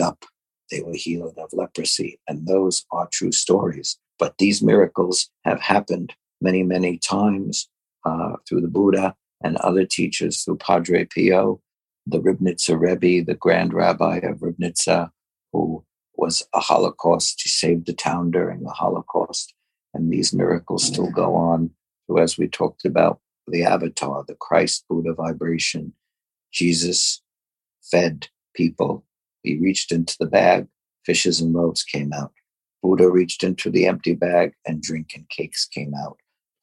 up 0.00 0.24
they 0.70 0.82
were 0.82 0.94
healed 0.94 1.38
of 1.38 1.52
leprosy. 1.52 2.20
And 2.28 2.46
those 2.46 2.84
are 2.90 3.08
true 3.12 3.32
stories. 3.32 3.98
But 4.18 4.38
these 4.38 4.62
miracles 4.62 5.30
have 5.44 5.60
happened 5.60 6.14
many, 6.40 6.62
many 6.62 6.98
times 6.98 7.68
uh, 8.04 8.34
through 8.48 8.62
the 8.62 8.68
Buddha 8.68 9.14
and 9.42 9.56
other 9.58 9.84
teachers, 9.84 10.42
through 10.42 10.56
Padre 10.56 11.04
Pio, 11.04 11.60
the 12.06 12.20
Ribnitzer 12.20 12.78
Rebbe, 12.78 13.24
the 13.24 13.36
Grand 13.38 13.72
Rabbi 13.72 14.18
of 14.18 14.38
Ribnitzer, 14.38 15.10
who 15.52 15.84
was 16.16 16.46
a 16.52 16.60
Holocaust. 16.60 17.40
He 17.42 17.48
saved 17.48 17.86
the 17.86 17.92
town 17.92 18.30
during 18.30 18.62
the 18.62 18.70
Holocaust. 18.70 19.54
And 19.94 20.12
these 20.12 20.34
miracles 20.34 20.84
still 20.84 21.10
go 21.10 21.34
on. 21.34 21.70
So 22.06 22.18
as 22.18 22.36
we 22.36 22.48
talked 22.48 22.84
about 22.84 23.20
the 23.50 23.64
avatar, 23.64 24.24
the 24.26 24.34
Christ 24.34 24.84
Buddha 24.88 25.14
vibration, 25.14 25.92
Jesus 26.52 27.22
fed 27.82 28.28
people. 28.54 29.04
He 29.42 29.58
reached 29.58 29.92
into 29.92 30.16
the 30.18 30.26
bag, 30.26 30.66
fishes 31.04 31.40
and 31.40 31.52
loaves 31.52 31.82
came 31.82 32.12
out. 32.12 32.32
Buddha 32.82 33.10
reached 33.10 33.42
into 33.42 33.70
the 33.70 33.86
empty 33.86 34.14
bag, 34.14 34.54
and 34.66 34.82
drink 34.82 35.10
and 35.14 35.28
cakes 35.28 35.64
came 35.64 35.92
out 35.94 36.18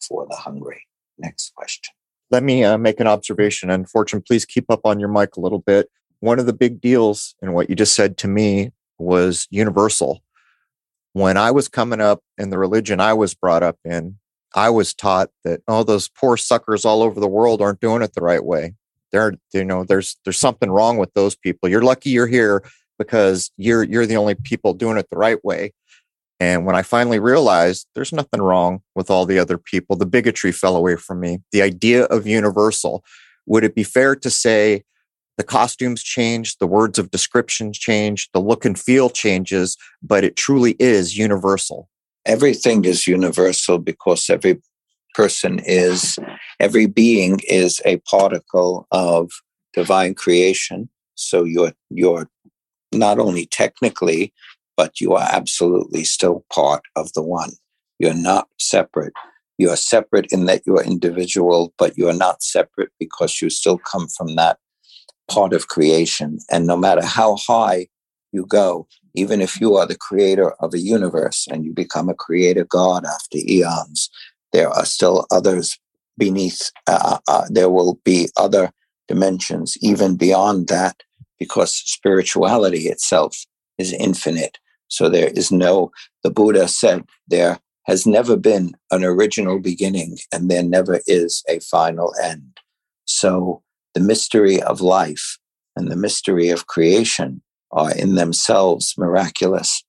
for 0.07 0.25
the 0.29 0.35
hungry. 0.35 0.81
Next 1.17 1.53
question. 1.55 1.93
Let 2.31 2.43
me 2.43 2.63
uh, 2.63 2.77
make 2.77 2.99
an 2.99 3.07
observation. 3.07 3.69
And 3.69 3.89
Fortune, 3.89 4.21
please 4.21 4.45
keep 4.45 4.69
up 4.69 4.81
on 4.85 4.99
your 4.99 5.09
mic 5.09 5.35
a 5.35 5.41
little 5.41 5.59
bit. 5.59 5.89
One 6.19 6.39
of 6.39 6.45
the 6.45 6.53
big 6.53 6.81
deals 6.81 7.35
in 7.41 7.53
what 7.53 7.69
you 7.69 7.75
just 7.75 7.93
said 7.93 8.17
to 8.19 8.27
me 8.27 8.71
was 8.97 9.47
universal. 9.51 10.23
When 11.13 11.37
I 11.37 11.51
was 11.51 11.67
coming 11.67 12.01
up 12.01 12.21
in 12.37 12.49
the 12.49 12.57
religion 12.57 12.99
I 12.99 13.13
was 13.13 13.33
brought 13.33 13.63
up 13.63 13.77
in, 13.85 14.17
I 14.55 14.69
was 14.69 14.93
taught 14.93 15.29
that 15.43 15.61
oh, 15.67 15.83
those 15.83 16.07
poor 16.07 16.37
suckers 16.37 16.85
all 16.85 17.03
over 17.03 17.19
the 17.19 17.27
world 17.27 17.61
aren't 17.61 17.81
doing 17.81 18.01
it 18.01 18.13
the 18.13 18.21
right 18.21 18.43
way. 18.43 18.73
They're, 19.11 19.33
you 19.53 19.65
know, 19.65 19.83
there's 19.83 20.17
there's 20.23 20.39
something 20.39 20.71
wrong 20.71 20.97
with 20.97 21.13
those 21.13 21.35
people. 21.35 21.69
You're 21.69 21.81
lucky 21.81 22.09
you're 22.09 22.27
here 22.27 22.63
because 22.97 23.51
you're 23.57 23.83
you're 23.83 24.05
the 24.05 24.17
only 24.17 24.35
people 24.35 24.73
doing 24.73 24.97
it 24.97 25.07
the 25.11 25.17
right 25.17 25.43
way. 25.43 25.73
And 26.39 26.65
when 26.65 26.75
I 26.75 26.81
finally 26.81 27.19
realized 27.19 27.87
there's 27.95 28.11
nothing 28.11 28.41
wrong 28.41 28.81
with 28.93 29.09
all 29.09 29.25
the 29.25 29.39
other 29.39 29.57
people, 29.57 29.95
the 29.95 30.05
bigotry 30.05 30.51
fell 30.51 30.75
away 30.75 30.95
from 30.95 31.19
me. 31.19 31.39
The 31.51 31.61
idea 31.61 32.05
of 32.05 32.27
universal. 32.27 33.03
Would 33.45 33.63
it 33.63 33.75
be 33.75 33.83
fair 33.83 34.15
to 34.15 34.29
say 34.29 34.83
the 35.37 35.43
costumes 35.43 36.01
change, 36.01 36.57
the 36.57 36.67
words 36.67 36.97
of 36.97 37.11
description 37.11 37.73
change, 37.73 38.29
the 38.31 38.41
look 38.41 38.65
and 38.65 38.79
feel 38.79 39.09
changes, 39.09 39.77
but 40.01 40.23
it 40.23 40.35
truly 40.35 40.75
is 40.79 41.17
universal? 41.17 41.89
Everything 42.25 42.85
is 42.85 43.07
universal 43.07 43.77
because 43.77 44.29
every 44.29 44.61
person 45.13 45.59
is, 45.59 46.17
every 46.59 46.88
being 46.88 47.39
is 47.47 47.81
a 47.85 47.97
particle 47.97 48.88
of 48.91 49.31
divine 49.73 50.13
creation. 50.13 50.89
So 51.15 51.43
you're, 51.43 51.73
you're 51.89 52.29
not 52.91 53.19
only 53.19 53.45
technically 53.45 54.33
but 54.77 54.99
you 54.99 55.13
are 55.13 55.27
absolutely 55.31 56.03
still 56.03 56.45
part 56.53 56.83
of 56.95 57.13
the 57.13 57.21
one. 57.21 57.51
You're 57.99 58.13
not 58.13 58.47
separate. 58.59 59.13
You 59.57 59.69
are 59.69 59.77
separate 59.77 60.27
in 60.31 60.45
that 60.45 60.63
you're 60.65 60.83
individual, 60.83 61.73
but 61.77 61.97
you 61.97 62.09
are 62.09 62.13
not 62.13 62.43
separate 62.43 62.89
because 62.99 63.41
you 63.41 63.49
still 63.49 63.77
come 63.77 64.07
from 64.09 64.35
that 64.35 64.57
part 65.29 65.53
of 65.53 65.69
creation. 65.69 66.39
And 66.51 66.67
no 66.67 66.75
matter 66.75 67.05
how 67.05 67.38
high 67.38 67.88
you 68.33 68.45
go, 68.45 68.88
even 69.15 69.41
if 69.41 69.60
you 69.60 69.75
are 69.75 69.88
the 69.88 69.97
creator 69.97 70.51
of 70.60 70.73
a 70.73 70.80
universe 70.80 71.47
and 71.49 71.65
you 71.65 71.73
become 71.73 72.10
a 72.10 72.13
creator 72.13 72.65
God 72.65 73.06
after 73.06 73.38
eons, 73.38 74.10
there 74.54 74.69
are 74.69 74.86
still 74.86 75.25
others 75.32 75.78
beneath, 76.17 76.71
uh, 76.88 77.17
uh, 77.28 77.45
there 77.49 77.69
will 77.69 77.99
be 78.06 78.30
other 78.38 78.71
dimensions 79.08 79.78
even 79.82 80.15
beyond 80.15 80.67
that 80.67 81.04
because 81.39 81.75
spirituality 81.75 82.88
itself 82.88 83.45
is 83.78 83.93
infinite. 83.93 84.58
So 84.88 85.10
there 85.10 85.30
is 85.30 85.51
no, 85.51 85.91
the 86.23 86.30
Buddha 86.30 86.67
said, 86.67 87.04
there 87.28 87.60
has 87.86 88.08
never 88.08 88.36
been 88.36 88.75
an 88.91 89.04
original 89.04 89.60
beginning 89.60 90.17
and 90.32 90.49
there 90.49 90.63
never 90.63 91.01
is 91.08 91.43
a 91.49 91.60
final 91.60 92.13
end. 92.23 92.58
So 93.06 93.62
the 93.93 93.99
mystery 93.99 94.62
of 94.62 94.82
life 94.82 95.38
and 95.75 95.91
the 95.91 95.95
mystery 95.95 96.49
of 96.49 96.67
creation 96.67 97.41
are 97.75 97.95
in 97.95 98.15
themselves 98.15 98.95
miraculous 98.97 99.83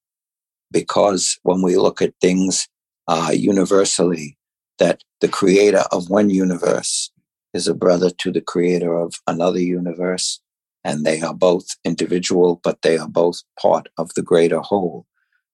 because 0.71 1.39
when 1.45 1.63
we 1.63 1.77
look 1.77 2.03
at 2.03 2.13
things 2.21 2.69
uh, 3.09 3.31
universally, 3.33 4.37
that 4.79 5.03
the 5.21 5.29
creator 5.29 5.85
of 5.93 6.11
one 6.11 6.29
universe 6.29 7.11
is 7.55 7.69
a 7.69 7.75
brother 7.75 8.11
to 8.11 8.31
the 8.31 8.41
creator 8.41 8.99
of 8.99 9.15
another 9.27 9.61
universe, 9.61 10.41
and 10.85 11.05
they 11.05 11.23
are 11.23 11.33
both 11.33 11.67
individual, 11.85 12.61
but 12.63 12.83
they 12.83 12.99
are 12.99 13.09
both 13.09 13.43
part 13.61 13.89
of 13.97 14.13
the 14.15 14.23
greater 14.23 14.61
whole. 14.61 15.07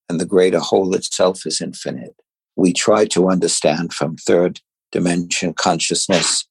And 0.08 0.18
the 0.18 0.26
greater 0.26 0.58
whole 0.58 0.94
itself 0.94 1.46
is 1.46 1.60
infinite. 1.60 2.16
We 2.56 2.72
try 2.72 3.04
to 3.06 3.28
understand 3.28 3.92
from 3.92 4.16
third 4.16 4.60
dimension 4.90 5.54
consciousness, 5.54 6.46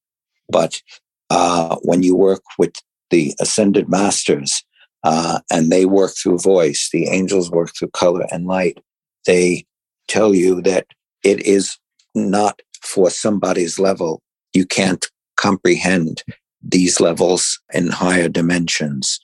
but 0.48 0.82
uh, 1.30 1.78
when 1.84 2.04
you 2.04 2.16
work 2.16 2.44
with 2.58 2.74
the 3.10 3.34
ascended 3.40 3.90
masters 3.90 4.64
uh, 5.04 5.40
and 5.52 5.72
they 5.72 5.86
work 5.86 6.12
through 6.16 6.40
voice, 6.40 6.90
the 6.92 7.08
angels 7.08 7.50
work 7.50 7.72
through 7.76 7.90
color 7.90 8.26
and 8.32 8.46
light, 8.46 8.80
they 9.26 9.66
tell 10.08 10.34
you 10.34 10.62
that 10.62 10.88
it 11.24 11.40
is 11.46 11.78
not 12.16 12.62
for 12.82 13.10
somebody's 13.10 13.80
level. 13.80 14.22
You 14.54 14.66
can't 14.66 15.06
comprehend 15.38 16.24
these 16.62 17.00
levels 17.00 17.60
in 17.74 17.90
higher 17.90 18.30
dimensions. 18.30 19.20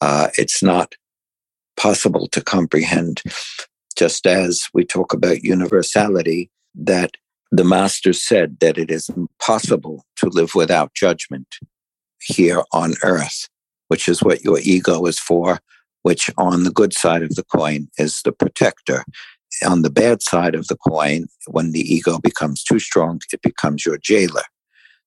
Uh, 0.00 0.28
it's 0.36 0.62
not 0.62 0.94
possible 1.76 2.28
to 2.28 2.42
comprehend, 2.42 3.22
just 3.96 4.26
as 4.26 4.62
we 4.74 4.84
talk 4.84 5.12
about 5.12 5.42
universality, 5.42 6.50
that 6.74 7.12
the 7.50 7.64
master 7.64 8.12
said 8.12 8.58
that 8.60 8.78
it 8.78 8.90
is 8.90 9.08
impossible 9.08 10.04
to 10.16 10.28
live 10.28 10.54
without 10.54 10.92
judgment 10.94 11.56
here 12.20 12.62
on 12.72 12.94
earth, 13.02 13.48
which 13.88 14.08
is 14.08 14.22
what 14.22 14.42
your 14.42 14.58
ego 14.60 15.04
is 15.06 15.18
for, 15.18 15.60
which 16.02 16.30
on 16.36 16.64
the 16.64 16.70
good 16.70 16.92
side 16.92 17.22
of 17.22 17.30
the 17.30 17.44
coin 17.44 17.88
is 17.98 18.20
the 18.24 18.32
protector. 18.32 19.04
On 19.66 19.82
the 19.82 19.90
bad 19.90 20.22
side 20.22 20.54
of 20.54 20.66
the 20.66 20.76
coin, 20.76 21.26
when 21.46 21.72
the 21.72 21.80
ego 21.80 22.18
becomes 22.18 22.62
too 22.62 22.78
strong, 22.78 23.20
it 23.32 23.42
becomes 23.42 23.86
your 23.86 23.98
jailer. 23.98 24.42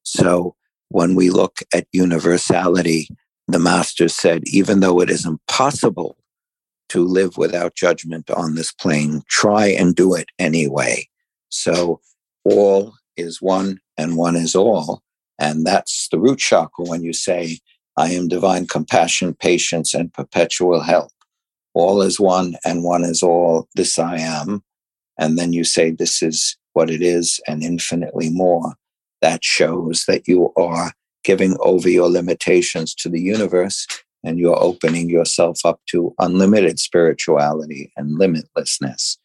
So 0.04 0.56
when 0.90 1.16
we 1.16 1.30
look 1.30 1.58
at 1.74 1.88
universality, 1.92 3.10
the 3.48 3.60
master 3.60 4.08
said, 4.08 4.44
even 4.48 4.80
though 4.80 5.02
it 5.02 5.10
is 5.10 5.26
impossible 5.26 6.18
to 6.90 7.04
live 7.04 7.38
without 7.38 7.76
judgment 7.76 8.30
on 8.32 8.56
this 8.56 8.72
plane, 8.72 9.22
try 9.30 9.68
and 9.68 9.96
do 9.96 10.16
it 10.16 10.30
anyway. 10.40 11.08
So 11.50 12.00
all 12.46 12.94
is 13.18 13.42
one 13.42 13.80
and 13.98 14.16
one 14.16 14.36
is 14.36 14.56
all. 14.56 15.02
And 15.40 15.66
that's 15.66 16.08
the 16.10 16.20
root 16.20 16.40
chakra 16.40 16.86
when 16.86 17.04
you 17.04 17.14
say, 17.14 17.60
I 17.98 18.12
am 18.12 18.28
divine 18.28 18.68
compassion, 18.68 19.34
patience, 19.34 19.94
and 19.94 20.14
perpetual 20.14 20.82
help. 20.82 21.12
All 21.74 22.02
is 22.02 22.20
one 22.20 22.56
and 22.64 22.84
one 22.84 23.04
is 23.04 23.24
all. 23.24 23.68
This 23.76 23.98
I 23.98 24.20
am. 24.20 24.64
And 25.20 25.38
then 25.38 25.52
you 25.52 25.64
say, 25.64 25.92
This 25.92 26.22
is 26.22 26.56
what 26.74 26.92
it 26.92 27.02
is 27.02 27.40
and 27.48 27.64
infinitely 27.64 28.30
more 28.30 28.76
that 29.22 29.44
shows 29.44 30.06
that 30.08 30.28
you 30.28 30.54
are 30.56 30.94
giving 31.24 31.58
over 31.60 31.90
your 31.90 32.08
limitations 32.08 32.94
to 32.94 33.10
the 33.10 33.20
universe 33.20 33.88
and 34.24 34.38
you're 34.38 34.62
opening 34.62 35.10
yourself 35.10 35.60
up 35.66 35.80
to 35.88 36.14
unlimited 36.20 36.80
spirituality 36.80 37.92
and 37.98 38.20
limitlessness. 38.20 39.18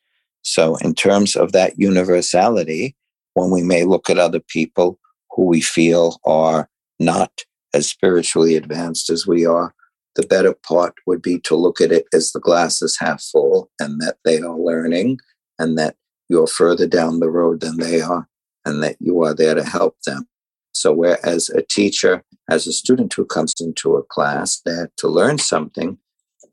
So, 0.42 0.76
in 0.76 0.94
terms 0.94 1.36
of 1.36 1.52
that 1.52 1.78
universality, 1.78 2.96
when 3.34 3.50
we 3.50 3.62
may 3.62 3.84
look 3.84 4.08
at 4.10 4.18
other 4.18 4.40
people 4.40 4.98
who 5.30 5.44
we 5.46 5.60
feel 5.60 6.20
are 6.24 6.68
not 6.98 7.44
as 7.74 7.88
spiritually 7.88 8.56
advanced 8.56 9.10
as 9.10 9.26
we 9.26 9.46
are, 9.46 9.74
the 10.14 10.26
better 10.26 10.54
part 10.54 10.94
would 11.06 11.22
be 11.22 11.38
to 11.40 11.56
look 11.56 11.80
at 11.80 11.92
it 11.92 12.06
as 12.12 12.32
the 12.32 12.40
glass 12.40 12.82
is 12.82 12.98
half 12.98 13.22
full 13.22 13.70
and 13.80 14.00
that 14.00 14.16
they 14.24 14.38
are 14.40 14.58
learning 14.58 15.18
and 15.58 15.78
that 15.78 15.96
you're 16.28 16.46
further 16.46 16.86
down 16.86 17.20
the 17.20 17.30
road 17.30 17.60
than 17.60 17.78
they 17.78 18.00
are 18.00 18.28
and 18.64 18.82
that 18.82 18.96
you 19.00 19.22
are 19.22 19.34
there 19.34 19.54
to 19.54 19.64
help 19.64 19.96
them. 20.06 20.28
So, 20.72 20.92
whereas 20.92 21.50
a 21.50 21.62
teacher 21.62 22.24
as 22.50 22.66
a 22.66 22.72
student 22.72 23.12
who 23.14 23.24
comes 23.24 23.54
into 23.60 23.96
a 23.96 24.02
class 24.02 24.60
there 24.64 24.90
to 24.98 25.08
learn 25.08 25.38
something, 25.38 25.98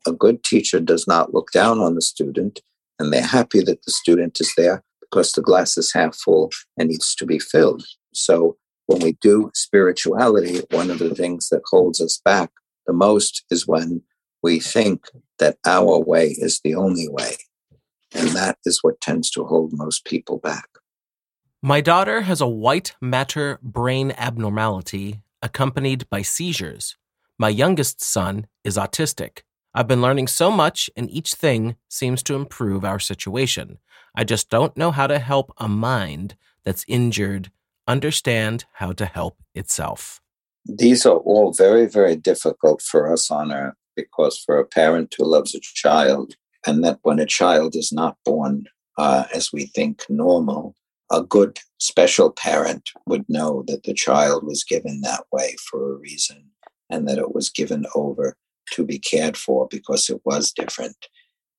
a 0.06 0.12
good 0.12 0.44
teacher 0.44 0.80
does 0.80 1.06
not 1.06 1.34
look 1.34 1.50
down 1.52 1.80
on 1.80 1.94
the 1.94 2.02
student, 2.02 2.60
and 2.98 3.12
they're 3.12 3.22
happy 3.26 3.62
that 3.62 3.82
the 3.84 3.92
student 3.92 4.38
is 4.40 4.52
there 4.56 4.82
because 5.00 5.32
the 5.32 5.42
glass 5.42 5.76
is 5.76 5.92
half 5.92 6.14
full 6.14 6.50
and 6.76 6.90
needs 6.90 7.14
to 7.14 7.26
be 7.26 7.38
filled. 7.38 7.84
So, 8.12 8.56
when 8.90 9.02
we 9.02 9.12
do 9.20 9.52
spirituality, 9.54 10.62
one 10.72 10.90
of 10.90 10.98
the 10.98 11.14
things 11.14 11.48
that 11.50 11.62
holds 11.70 12.00
us 12.00 12.20
back 12.24 12.50
the 12.88 12.92
most 12.92 13.44
is 13.48 13.64
when 13.64 14.02
we 14.42 14.58
think 14.58 15.04
that 15.38 15.58
our 15.64 16.00
way 16.00 16.26
is 16.26 16.60
the 16.64 16.74
only 16.74 17.08
way. 17.08 17.36
And 18.12 18.30
that 18.30 18.58
is 18.64 18.80
what 18.82 19.00
tends 19.00 19.30
to 19.30 19.44
hold 19.44 19.72
most 19.72 20.04
people 20.04 20.38
back. 20.38 20.66
My 21.62 21.80
daughter 21.80 22.22
has 22.22 22.40
a 22.40 22.48
white 22.48 22.96
matter 23.00 23.60
brain 23.62 24.10
abnormality 24.18 25.22
accompanied 25.40 26.10
by 26.10 26.22
seizures. 26.22 26.96
My 27.38 27.48
youngest 27.48 28.02
son 28.02 28.48
is 28.64 28.76
autistic. 28.76 29.42
I've 29.72 29.86
been 29.86 30.02
learning 30.02 30.26
so 30.26 30.50
much, 30.50 30.90
and 30.96 31.08
each 31.08 31.34
thing 31.34 31.76
seems 31.88 32.24
to 32.24 32.34
improve 32.34 32.84
our 32.84 32.98
situation. 32.98 33.78
I 34.16 34.24
just 34.24 34.50
don't 34.50 34.76
know 34.76 34.90
how 34.90 35.06
to 35.06 35.20
help 35.20 35.52
a 35.58 35.68
mind 35.68 36.34
that's 36.64 36.84
injured 36.88 37.52
understand 37.90 38.64
how 38.74 38.92
to 38.92 39.04
help 39.04 39.36
itself. 39.54 40.20
These 40.64 41.04
are 41.04 41.16
all 41.16 41.52
very, 41.52 41.86
very 41.86 42.14
difficult 42.14 42.82
for 42.82 43.12
us 43.12 43.30
on 43.30 43.50
earth 43.50 43.74
because 43.96 44.38
for 44.38 44.58
a 44.58 44.66
parent 44.66 45.14
who 45.18 45.24
loves 45.24 45.54
a 45.54 45.60
child, 45.60 46.34
and 46.66 46.84
that 46.84 47.00
when 47.02 47.18
a 47.18 47.26
child 47.26 47.74
is 47.74 47.90
not 47.90 48.16
born 48.24 48.66
uh, 48.96 49.24
as 49.34 49.52
we 49.52 49.66
think 49.66 50.04
normal, 50.08 50.74
a 51.10 51.22
good 51.22 51.58
special 51.78 52.30
parent 52.30 52.90
would 53.06 53.24
know 53.28 53.64
that 53.66 53.82
the 53.82 53.94
child 53.94 54.44
was 54.44 54.62
given 54.62 55.00
that 55.00 55.24
way 55.32 55.56
for 55.68 55.92
a 55.92 55.96
reason 55.98 56.50
and 56.88 57.08
that 57.08 57.18
it 57.18 57.34
was 57.34 57.50
given 57.50 57.84
over 57.94 58.36
to 58.72 58.84
be 58.84 58.98
cared 58.98 59.36
for 59.36 59.66
because 59.68 60.08
it 60.08 60.20
was 60.24 60.52
different. 60.52 61.08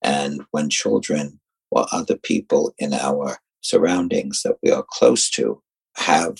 And 0.02 0.42
when 0.52 0.70
children 0.70 1.40
or 1.70 1.86
other 1.92 2.16
people 2.16 2.72
in 2.78 2.94
our 2.94 3.38
surroundings 3.60 4.42
that 4.44 4.56
we 4.62 4.70
are 4.70 4.84
close 4.88 5.28
to 5.30 5.62
have 5.96 6.38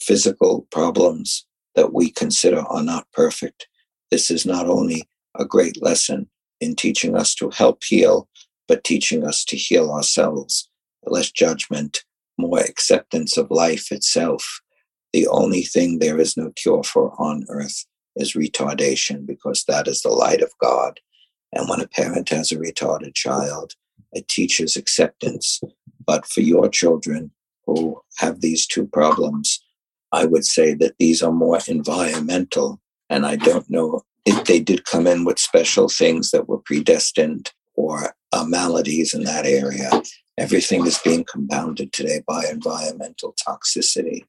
physical 0.00 0.66
problems 0.70 1.46
that 1.74 1.92
we 1.92 2.10
consider 2.10 2.60
are 2.60 2.82
not 2.82 3.10
perfect, 3.12 3.68
this 4.10 4.30
is 4.30 4.46
not 4.46 4.66
only 4.66 5.08
a 5.38 5.44
great 5.44 5.82
lesson 5.82 6.28
in 6.60 6.74
teaching 6.74 7.16
us 7.16 7.34
to 7.34 7.50
help 7.50 7.82
heal, 7.84 8.28
but 8.68 8.84
teaching 8.84 9.24
us 9.24 9.44
to 9.44 9.56
heal 9.56 9.90
ourselves. 9.90 10.68
Less 11.04 11.30
judgment, 11.30 12.04
more 12.38 12.60
acceptance 12.60 13.36
of 13.36 13.50
life 13.50 13.92
itself. 13.92 14.60
The 15.12 15.28
only 15.28 15.62
thing 15.62 15.98
there 15.98 16.18
is 16.18 16.36
no 16.36 16.50
cure 16.56 16.82
for 16.82 17.12
on 17.20 17.44
earth 17.48 17.84
is 18.16 18.32
retardation 18.32 19.26
because 19.26 19.64
that 19.68 19.86
is 19.86 20.02
the 20.02 20.08
light 20.08 20.42
of 20.42 20.50
God. 20.60 21.00
And 21.52 21.68
when 21.68 21.80
a 21.80 21.88
parent 21.88 22.30
has 22.30 22.50
a 22.50 22.56
retarded 22.56 23.14
child, 23.14 23.74
it 24.12 24.28
teaches 24.28 24.76
acceptance. 24.76 25.60
But 26.04 26.26
for 26.26 26.40
your 26.40 26.68
children 26.68 27.30
who 27.66 28.00
have 28.18 28.40
these 28.40 28.66
two 28.66 28.86
problems, 28.86 29.62
I 30.12 30.24
would 30.24 30.44
say 30.44 30.74
that 30.74 30.94
these 30.98 31.22
are 31.22 31.32
more 31.32 31.58
environmental. 31.66 32.80
And 33.10 33.26
I 33.26 33.36
don't 33.36 33.68
know 33.68 34.02
if 34.24 34.44
they 34.44 34.60
did 34.60 34.84
come 34.84 35.06
in 35.06 35.24
with 35.24 35.38
special 35.38 35.88
things 35.88 36.30
that 36.30 36.48
were 36.48 36.58
predestined 36.58 37.52
or 37.74 38.14
uh, 38.32 38.44
maladies 38.44 39.14
in 39.14 39.24
that 39.24 39.46
area. 39.46 39.90
Everything 40.38 40.86
is 40.86 40.98
being 40.98 41.24
compounded 41.24 41.92
today 41.92 42.22
by 42.26 42.44
environmental 42.50 43.34
toxicity. 43.34 44.24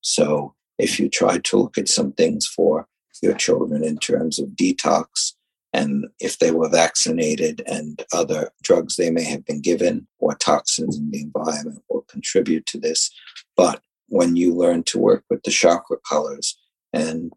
So 0.00 0.54
if 0.78 0.98
you 0.98 1.08
try 1.08 1.38
to 1.38 1.56
look 1.56 1.78
at 1.78 1.88
some 1.88 2.12
things 2.12 2.46
for 2.46 2.88
your 3.22 3.34
children 3.34 3.84
in 3.84 3.98
terms 3.98 4.38
of 4.38 4.48
detox 4.50 5.34
and 5.72 6.06
if 6.20 6.38
they 6.38 6.50
were 6.50 6.68
vaccinated 6.68 7.62
and 7.66 8.04
other 8.12 8.50
drugs 8.62 8.96
they 8.96 9.10
may 9.10 9.24
have 9.24 9.44
been 9.44 9.60
given 9.60 10.06
or 10.18 10.34
toxins 10.34 10.96
in 10.96 11.10
the 11.10 11.20
environment 11.20 11.82
will 11.88 12.02
contribute 12.02 12.66
to 12.66 12.78
this. 12.78 13.10
But 13.56 13.82
when 14.08 14.36
you 14.36 14.54
learn 14.54 14.82
to 14.84 14.98
work 14.98 15.24
with 15.30 15.42
the 15.42 15.50
chakra 15.50 15.96
colors 16.08 16.58
and 16.92 17.32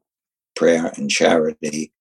prayer 0.56 0.92
and 0.98 1.10
charity, 1.10 1.94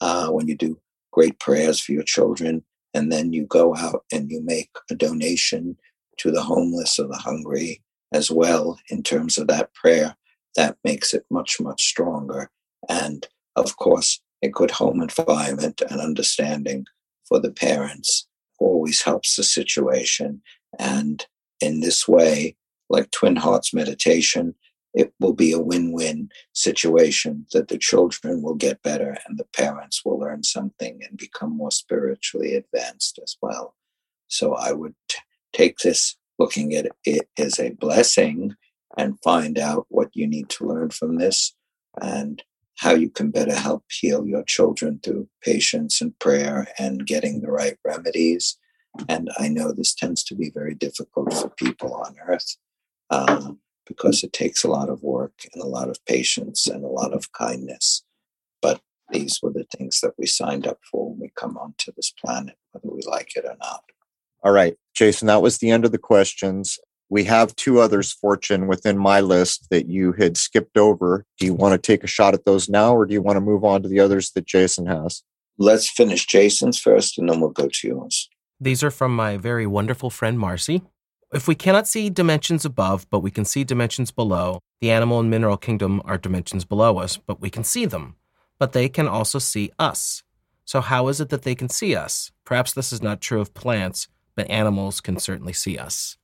uh, 0.00 0.28
when 0.28 0.48
you 0.48 0.56
do 0.56 0.80
great 1.12 1.38
prayers 1.38 1.80
for 1.80 1.92
your 1.92 2.02
children, 2.02 2.64
and 2.92 3.12
then 3.12 3.32
you 3.32 3.44
go 3.46 3.76
out 3.76 4.04
and 4.12 4.30
you 4.30 4.40
make 4.42 4.70
a 4.90 4.94
donation 4.94 5.76
to 6.18 6.30
the 6.30 6.42
homeless 6.42 6.98
or 6.98 7.06
the 7.06 7.16
hungry 7.16 7.82
as 8.12 8.30
well 8.30 8.78
in 8.88 9.02
terms 9.02 9.36
of 9.38 9.48
that 9.48 9.74
prayer, 9.74 10.16
that 10.56 10.76
makes 10.82 11.12
it 11.12 11.24
much, 11.30 11.60
much 11.60 11.82
stronger. 11.86 12.50
And 12.88 13.26
of 13.54 13.76
course, 13.76 14.20
a 14.46 14.50
good 14.50 14.70
home 14.70 15.02
environment 15.02 15.82
and 15.90 16.00
understanding 16.00 16.86
for 17.28 17.40
the 17.40 17.50
parents 17.50 18.26
always 18.58 19.02
helps 19.02 19.36
the 19.36 19.42
situation. 19.42 20.40
And 20.78 21.26
in 21.60 21.80
this 21.80 22.08
way, 22.08 22.56
like 22.88 23.10
Twin 23.10 23.36
Hearts 23.36 23.74
meditation, 23.74 24.54
it 24.94 25.12
will 25.20 25.34
be 25.34 25.52
a 25.52 25.58
win 25.58 25.92
win 25.92 26.30
situation 26.54 27.46
that 27.52 27.68
the 27.68 27.76
children 27.76 28.42
will 28.42 28.54
get 28.54 28.82
better 28.82 29.18
and 29.26 29.38
the 29.38 29.44
parents 29.54 30.02
will 30.04 30.18
learn 30.18 30.42
something 30.42 31.00
and 31.06 31.18
become 31.18 31.54
more 31.54 31.70
spiritually 31.70 32.54
advanced 32.54 33.18
as 33.22 33.36
well. 33.42 33.74
So 34.28 34.54
I 34.54 34.72
would 34.72 34.94
t- 35.08 35.18
take 35.52 35.78
this 35.78 36.16
looking 36.38 36.74
at 36.74 36.86
it 37.04 37.28
as 37.38 37.58
a 37.58 37.70
blessing 37.70 38.54
and 38.96 39.20
find 39.22 39.58
out 39.58 39.86
what 39.90 40.10
you 40.14 40.26
need 40.26 40.48
to 40.50 40.66
learn 40.66 40.90
from 40.90 41.16
this 41.16 41.54
and 42.00 42.42
how 42.76 42.94
you 42.94 43.08
can 43.10 43.30
better 43.30 43.54
help 43.54 43.84
heal 43.90 44.26
your 44.26 44.42
children 44.44 45.00
through 45.02 45.28
patience 45.42 46.00
and 46.00 46.18
prayer 46.18 46.68
and 46.78 47.06
getting 47.06 47.40
the 47.40 47.50
right 47.50 47.76
remedies. 47.84 48.58
And 49.08 49.30
I 49.38 49.48
know 49.48 49.72
this 49.72 49.94
tends 49.94 50.22
to 50.24 50.34
be 50.34 50.50
very 50.50 50.74
difficult 50.74 51.32
for 51.32 51.50
people 51.50 51.94
on 51.94 52.16
earth 52.26 52.56
uh, 53.10 53.52
because 53.86 54.22
it 54.22 54.32
takes 54.32 54.64
a 54.64 54.70
lot 54.70 54.88
of 54.88 55.02
work 55.02 55.32
and 55.52 55.62
a 55.62 55.66
lot 55.66 55.88
of 55.88 56.04
patience 56.06 56.66
and 56.66 56.84
a 56.84 56.88
lot 56.88 57.12
of 57.12 57.32
kindness. 57.32 58.04
But 58.60 58.80
these 59.10 59.40
were 59.42 59.52
the 59.52 59.66
things 59.76 60.00
that 60.00 60.14
we 60.18 60.26
signed 60.26 60.66
up 60.66 60.78
for 60.90 61.10
when 61.10 61.20
we 61.20 61.32
come 61.36 61.56
onto 61.56 61.92
this 61.94 62.12
planet, 62.24 62.56
whether 62.72 62.88
we 62.88 63.02
like 63.06 63.36
it 63.36 63.44
or 63.44 63.56
not. 63.60 63.84
All 64.42 64.52
right, 64.52 64.76
Jason, 64.94 65.26
that 65.28 65.42
was 65.42 65.58
the 65.58 65.70
end 65.70 65.84
of 65.84 65.92
the 65.92 65.98
questions. 65.98 66.78
We 67.08 67.24
have 67.24 67.54
two 67.54 67.80
others, 67.80 68.12
Fortune, 68.12 68.66
within 68.66 68.98
my 68.98 69.20
list 69.20 69.68
that 69.70 69.88
you 69.88 70.12
had 70.12 70.36
skipped 70.36 70.76
over. 70.76 71.24
Do 71.38 71.46
you 71.46 71.54
want 71.54 71.72
to 71.72 71.78
take 71.78 72.02
a 72.02 72.08
shot 72.08 72.34
at 72.34 72.44
those 72.44 72.68
now, 72.68 72.96
or 72.96 73.06
do 73.06 73.14
you 73.14 73.22
want 73.22 73.36
to 73.36 73.40
move 73.40 73.64
on 73.64 73.82
to 73.82 73.88
the 73.88 74.00
others 74.00 74.32
that 74.32 74.44
Jason 74.44 74.86
has? 74.86 75.22
Let's 75.56 75.88
finish 75.88 76.26
Jason's 76.26 76.78
first, 76.78 77.16
and 77.16 77.28
then 77.28 77.40
we'll 77.40 77.50
go 77.50 77.68
to 77.68 77.88
yours. 77.88 78.28
These 78.60 78.82
are 78.82 78.90
from 78.90 79.14
my 79.14 79.36
very 79.36 79.66
wonderful 79.66 80.10
friend 80.10 80.38
Marcy. 80.38 80.82
If 81.32 81.46
we 81.46 81.54
cannot 81.54 81.86
see 81.86 82.10
dimensions 82.10 82.64
above, 82.64 83.06
but 83.10 83.20
we 83.20 83.30
can 83.30 83.44
see 83.44 83.62
dimensions 83.62 84.10
below, 84.10 84.60
the 84.80 84.90
animal 84.90 85.20
and 85.20 85.30
mineral 85.30 85.56
kingdom 85.56 86.02
are 86.04 86.18
dimensions 86.18 86.64
below 86.64 86.98
us, 86.98 87.16
but 87.16 87.40
we 87.40 87.50
can 87.50 87.64
see 87.64 87.84
them. 87.84 88.16
But 88.58 88.72
they 88.72 88.88
can 88.88 89.06
also 89.06 89.38
see 89.38 89.70
us. 89.78 90.22
So, 90.64 90.80
how 90.80 91.08
is 91.08 91.20
it 91.20 91.28
that 91.28 91.42
they 91.42 91.54
can 91.54 91.68
see 91.68 91.94
us? 91.94 92.32
Perhaps 92.44 92.72
this 92.72 92.92
is 92.92 93.02
not 93.02 93.20
true 93.20 93.40
of 93.40 93.54
plants, 93.54 94.08
but 94.34 94.50
animals 94.50 95.00
can 95.00 95.18
certainly 95.18 95.52
see 95.52 95.78
us 95.78 96.16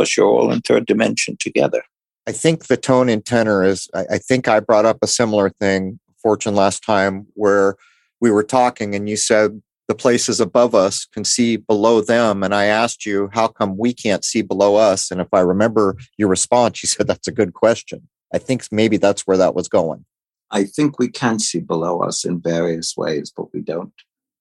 because 0.00 0.16
you're 0.16 0.26
all 0.26 0.50
in 0.50 0.60
third 0.60 0.86
dimension 0.86 1.36
together. 1.38 1.82
I 2.26 2.32
think 2.32 2.66
the 2.66 2.76
tone 2.76 3.08
and 3.08 3.24
tenor 3.24 3.62
is, 3.62 3.88
I, 3.94 4.04
I 4.12 4.18
think 4.18 4.48
I 4.48 4.60
brought 4.60 4.86
up 4.86 4.98
a 5.02 5.06
similar 5.06 5.50
thing, 5.50 5.98
Fortune, 6.22 6.54
last 6.54 6.84
time 6.84 7.26
where 7.34 7.76
we 8.20 8.30
were 8.30 8.42
talking 8.42 8.94
and 8.94 9.08
you 9.08 9.16
said 9.16 9.60
the 9.88 9.94
places 9.94 10.40
above 10.40 10.74
us 10.74 11.06
can 11.12 11.24
see 11.24 11.56
below 11.56 12.00
them. 12.00 12.42
And 12.42 12.54
I 12.54 12.66
asked 12.66 13.04
you, 13.04 13.28
how 13.32 13.48
come 13.48 13.76
we 13.76 13.92
can't 13.92 14.24
see 14.24 14.42
below 14.42 14.76
us? 14.76 15.10
And 15.10 15.20
if 15.20 15.28
I 15.32 15.40
remember 15.40 15.96
your 16.16 16.28
response, 16.28 16.82
you 16.82 16.88
said, 16.88 17.06
that's 17.06 17.28
a 17.28 17.32
good 17.32 17.54
question. 17.54 18.08
I 18.32 18.38
think 18.38 18.64
maybe 18.70 18.96
that's 18.96 19.26
where 19.26 19.36
that 19.36 19.54
was 19.54 19.68
going. 19.68 20.04
I 20.50 20.64
think 20.64 20.98
we 20.98 21.08
can 21.08 21.38
see 21.38 21.60
below 21.60 22.02
us 22.02 22.24
in 22.24 22.40
various 22.40 22.96
ways, 22.96 23.32
but 23.34 23.52
we 23.52 23.60
don't 23.60 23.92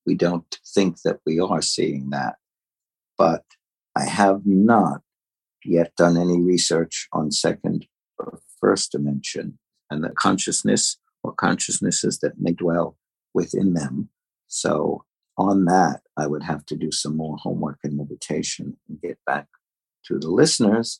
we 0.06 0.16
don't 0.16 0.58
think 0.66 1.02
that 1.04 1.20
we 1.26 1.40
are 1.40 1.62
seeing 1.62 2.10
that. 2.10 2.36
But 3.16 3.44
I 3.96 4.06
have 4.06 4.42
not 4.46 5.02
yet 5.64 5.96
done 5.96 6.18
any 6.18 6.42
research 6.42 7.08
on 7.14 7.32
second 7.32 7.88
or 8.18 8.40
first 8.60 8.92
dimension 8.92 9.58
and 9.90 10.04
the 10.04 10.10
consciousness 10.10 10.98
or 11.24 11.34
consciousnesses 11.34 12.20
that 12.20 12.40
may 12.40 12.52
dwell 12.52 12.98
within 13.34 13.74
them. 13.74 14.10
So, 14.48 15.04
on 15.38 15.66
that, 15.66 16.02
I 16.18 16.28
would 16.28 16.44
have 16.44 16.66
to 16.66 16.76
do 16.76 16.92
some 16.92 17.16
more 17.16 17.38
homework 17.38 17.80
and 17.84 17.96
meditation 17.96 18.78
and 18.90 19.00
get 19.02 19.18
back 19.26 19.48
to 20.06 20.20
the 20.20 20.30
listeners. 20.30 21.00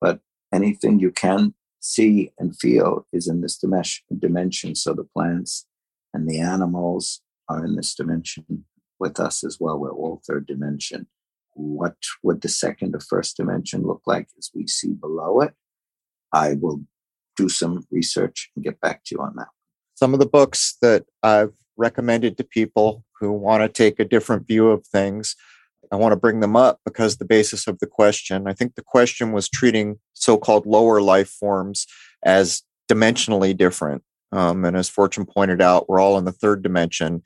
But 0.00 0.20
anything 0.54 1.00
you 1.00 1.10
can 1.10 1.54
see 1.80 2.30
and 2.38 2.56
feel 2.56 3.06
is 3.12 3.26
in 3.26 3.40
this 3.40 3.58
dimension. 3.58 4.74
So, 4.74 4.94
the 4.94 5.04
plants 5.04 5.66
and 6.14 6.28
the 6.28 6.40
animals 6.40 7.20
are 7.48 7.64
in 7.64 7.76
this 7.76 7.94
dimension 7.94 8.64
with 8.98 9.18
us 9.18 9.42
as 9.42 9.58
well. 9.58 9.78
We're 9.78 9.90
all 9.90 10.22
third 10.24 10.46
dimension 10.46 11.06
what 11.54 11.96
would 12.22 12.40
the 12.40 12.48
second 12.48 12.94
or 12.94 13.00
first 13.00 13.36
dimension 13.36 13.82
look 13.82 14.02
like 14.06 14.28
as 14.38 14.50
we 14.54 14.66
see 14.66 14.92
below 14.92 15.40
it. 15.40 15.54
I 16.32 16.54
will 16.54 16.82
do 17.36 17.48
some 17.48 17.84
research 17.90 18.50
and 18.54 18.64
get 18.64 18.80
back 18.80 19.04
to 19.04 19.14
you 19.14 19.22
on 19.22 19.34
that. 19.36 19.48
Some 19.94 20.14
of 20.14 20.20
the 20.20 20.26
books 20.26 20.76
that 20.80 21.04
I've 21.22 21.52
recommended 21.76 22.36
to 22.36 22.44
people 22.44 23.04
who 23.18 23.32
want 23.32 23.62
to 23.62 23.68
take 23.68 23.98
a 23.98 24.04
different 24.04 24.46
view 24.46 24.68
of 24.68 24.86
things, 24.86 25.36
I 25.92 25.96
want 25.96 26.12
to 26.12 26.16
bring 26.16 26.40
them 26.40 26.56
up 26.56 26.80
because 26.84 27.16
the 27.16 27.24
basis 27.24 27.66
of 27.66 27.78
the 27.80 27.86
question, 27.86 28.46
I 28.46 28.52
think 28.52 28.74
the 28.74 28.82
question 28.82 29.32
was 29.32 29.48
treating 29.48 29.98
so 30.12 30.36
called 30.36 30.66
lower 30.66 31.00
life 31.00 31.28
forms 31.28 31.86
as 32.24 32.62
dimensionally 32.90 33.56
different. 33.56 34.02
Um, 34.32 34.64
and 34.64 34.76
as 34.76 34.88
Fortune 34.88 35.26
pointed 35.26 35.60
out, 35.60 35.88
we're 35.88 36.00
all 36.00 36.16
in 36.16 36.24
the 36.24 36.32
third 36.32 36.62
dimension 36.62 37.22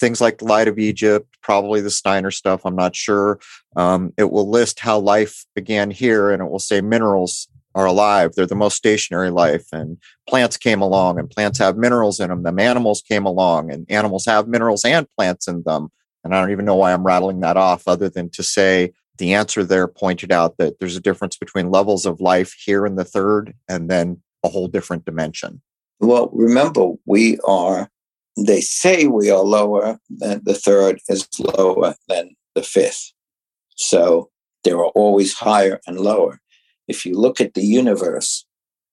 things 0.00 0.20
like 0.20 0.42
Light 0.42 0.68
of 0.68 0.78
Egypt, 0.78 1.36
probably 1.42 1.80
the 1.80 1.90
Steiner 1.90 2.30
stuff. 2.30 2.62
I'm 2.64 2.76
not 2.76 2.94
sure. 2.94 3.40
Um, 3.76 4.12
it 4.16 4.30
will 4.30 4.48
list 4.48 4.80
how 4.80 4.98
life 4.98 5.44
began 5.54 5.90
here, 5.90 6.30
and 6.30 6.42
it 6.42 6.50
will 6.50 6.58
say 6.58 6.80
minerals 6.80 7.48
are 7.74 7.86
alive. 7.86 8.32
They're 8.34 8.46
the 8.46 8.54
most 8.54 8.76
stationary 8.76 9.30
life, 9.30 9.66
and 9.72 9.98
plants 10.28 10.56
came 10.56 10.80
along, 10.80 11.18
and 11.18 11.30
plants 11.30 11.58
have 11.58 11.76
minerals 11.76 12.18
in 12.20 12.28
them. 12.28 12.42
Them 12.42 12.58
animals 12.58 13.02
came 13.02 13.26
along, 13.26 13.70
and 13.70 13.86
animals 13.90 14.26
have 14.26 14.48
minerals 14.48 14.84
and 14.84 15.06
plants 15.16 15.46
in 15.48 15.62
them. 15.64 15.88
And 16.24 16.34
I 16.34 16.40
don't 16.40 16.50
even 16.50 16.64
know 16.64 16.76
why 16.76 16.92
I'm 16.92 17.04
rattling 17.04 17.40
that 17.40 17.56
off, 17.56 17.86
other 17.86 18.08
than 18.08 18.30
to 18.30 18.42
say 18.42 18.92
the 19.18 19.34
answer 19.34 19.64
there 19.64 19.88
pointed 19.88 20.32
out 20.32 20.56
that 20.58 20.78
there's 20.78 20.96
a 20.96 21.00
difference 21.00 21.36
between 21.36 21.70
levels 21.70 22.06
of 22.06 22.20
life 22.20 22.52
here 22.52 22.86
in 22.86 22.96
the 22.96 23.04
third 23.04 23.54
and 23.68 23.90
then 23.90 24.22
a 24.44 24.48
whole 24.48 24.68
different 24.68 25.04
dimension. 25.04 25.60
Well, 26.00 26.30
remember, 26.32 26.92
we 27.04 27.38
are, 27.40 27.90
they 28.46 28.60
say 28.60 29.06
we 29.06 29.30
are 29.30 29.42
lower 29.42 29.98
than 30.10 30.42
the 30.44 30.54
third 30.54 31.00
is 31.08 31.28
lower 31.56 31.94
than 32.08 32.36
the 32.54 32.62
fifth. 32.62 33.12
So 33.76 34.30
there 34.64 34.76
are 34.78 34.92
always 34.94 35.34
higher 35.34 35.80
and 35.86 35.98
lower. 36.00 36.40
If 36.88 37.06
you 37.06 37.18
look 37.18 37.40
at 37.40 37.54
the 37.54 37.64
universe, 37.64 38.44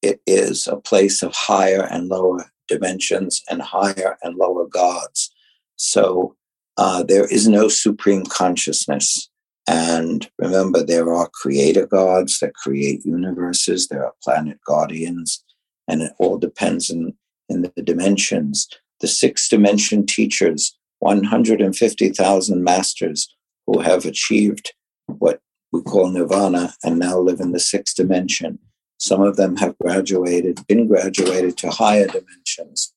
it 0.02 0.22
is 0.28 0.68
a 0.68 0.78
place 0.78 1.24
of 1.24 1.34
higher 1.34 1.82
and 1.82 2.08
lower 2.08 2.52
dimensions 2.68 3.42
and 3.50 3.62
higher 3.62 4.18
and 4.22 4.36
lower 4.36 4.68
gods. 4.68 5.32
So 5.76 6.36
uh, 6.78 7.04
there 7.04 7.26
is 7.26 7.48
no 7.48 7.68
supreme 7.68 8.26
consciousness. 8.26 9.30
And 9.68 10.30
remember, 10.38 10.84
there 10.84 11.14
are 11.14 11.30
creator 11.34 11.88
gods 11.88 12.40
that 12.40 12.54
create 12.54 13.06
universes, 13.06 13.88
there 13.88 14.06
are 14.06 14.14
planet 14.24 14.60
guardians, 14.66 15.44
and 15.88 16.02
it 16.02 16.14
all 16.20 16.38
depends 16.38 16.90
in, 16.90 17.16
in 17.50 17.64
the 17.64 17.82
dimensions. 17.82 18.68
The 19.02 19.08
six 19.08 19.50
dimension 19.50 20.06
teachers, 20.06 20.78
150,000 21.00 22.64
masters 22.64 23.36
who 23.68 23.80
have 23.80 24.06
achieved 24.06 24.74
what 25.08 25.40
we 25.72 25.82
call 25.82 26.10
nirvana 26.10 26.74
and 26.84 27.00
now 27.00 27.20
live 27.20 27.40
in 27.40 27.52
the 27.52 27.60
sixth 27.60 27.96
dimension. 27.96 28.60
Some 28.98 29.22
of 29.22 29.36
them 29.36 29.58
have 29.58 29.78
graduated, 29.78 30.66
been 30.68 30.88
graduated 30.88 31.58
to 31.58 31.70
higher 31.70 32.08
dimensions. 32.08 32.94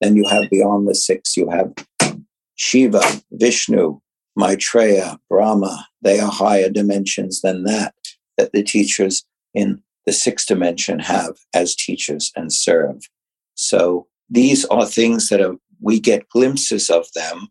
Then 0.00 0.16
you 0.16 0.26
have 0.28 0.50
beyond 0.50 0.88
the 0.88 0.94
six, 0.94 1.36
you 1.36 1.50
have 1.50 1.74
Shiva, 2.54 3.02
Vishnu, 3.32 4.00
Maitreya, 4.36 5.18
Brahma. 5.28 5.86
They 6.00 6.20
are 6.20 6.30
higher 6.30 6.70
dimensions 6.70 7.42
than 7.42 7.64
that, 7.64 7.94
that 8.38 8.52
the 8.52 8.62
teachers 8.62 9.24
in 9.54 9.82
the 10.06 10.12
sixth 10.12 10.48
dimension 10.48 10.98
have 10.98 11.36
as 11.54 11.76
teachers 11.76 12.32
and 12.34 12.52
serve. 12.52 13.08
So 13.54 14.08
these 14.32 14.64
are 14.66 14.86
things 14.86 15.28
that 15.28 15.42
are, 15.42 15.56
we 15.80 16.00
get 16.00 16.28
glimpses 16.30 16.88
of 16.88 17.06
them 17.14 17.48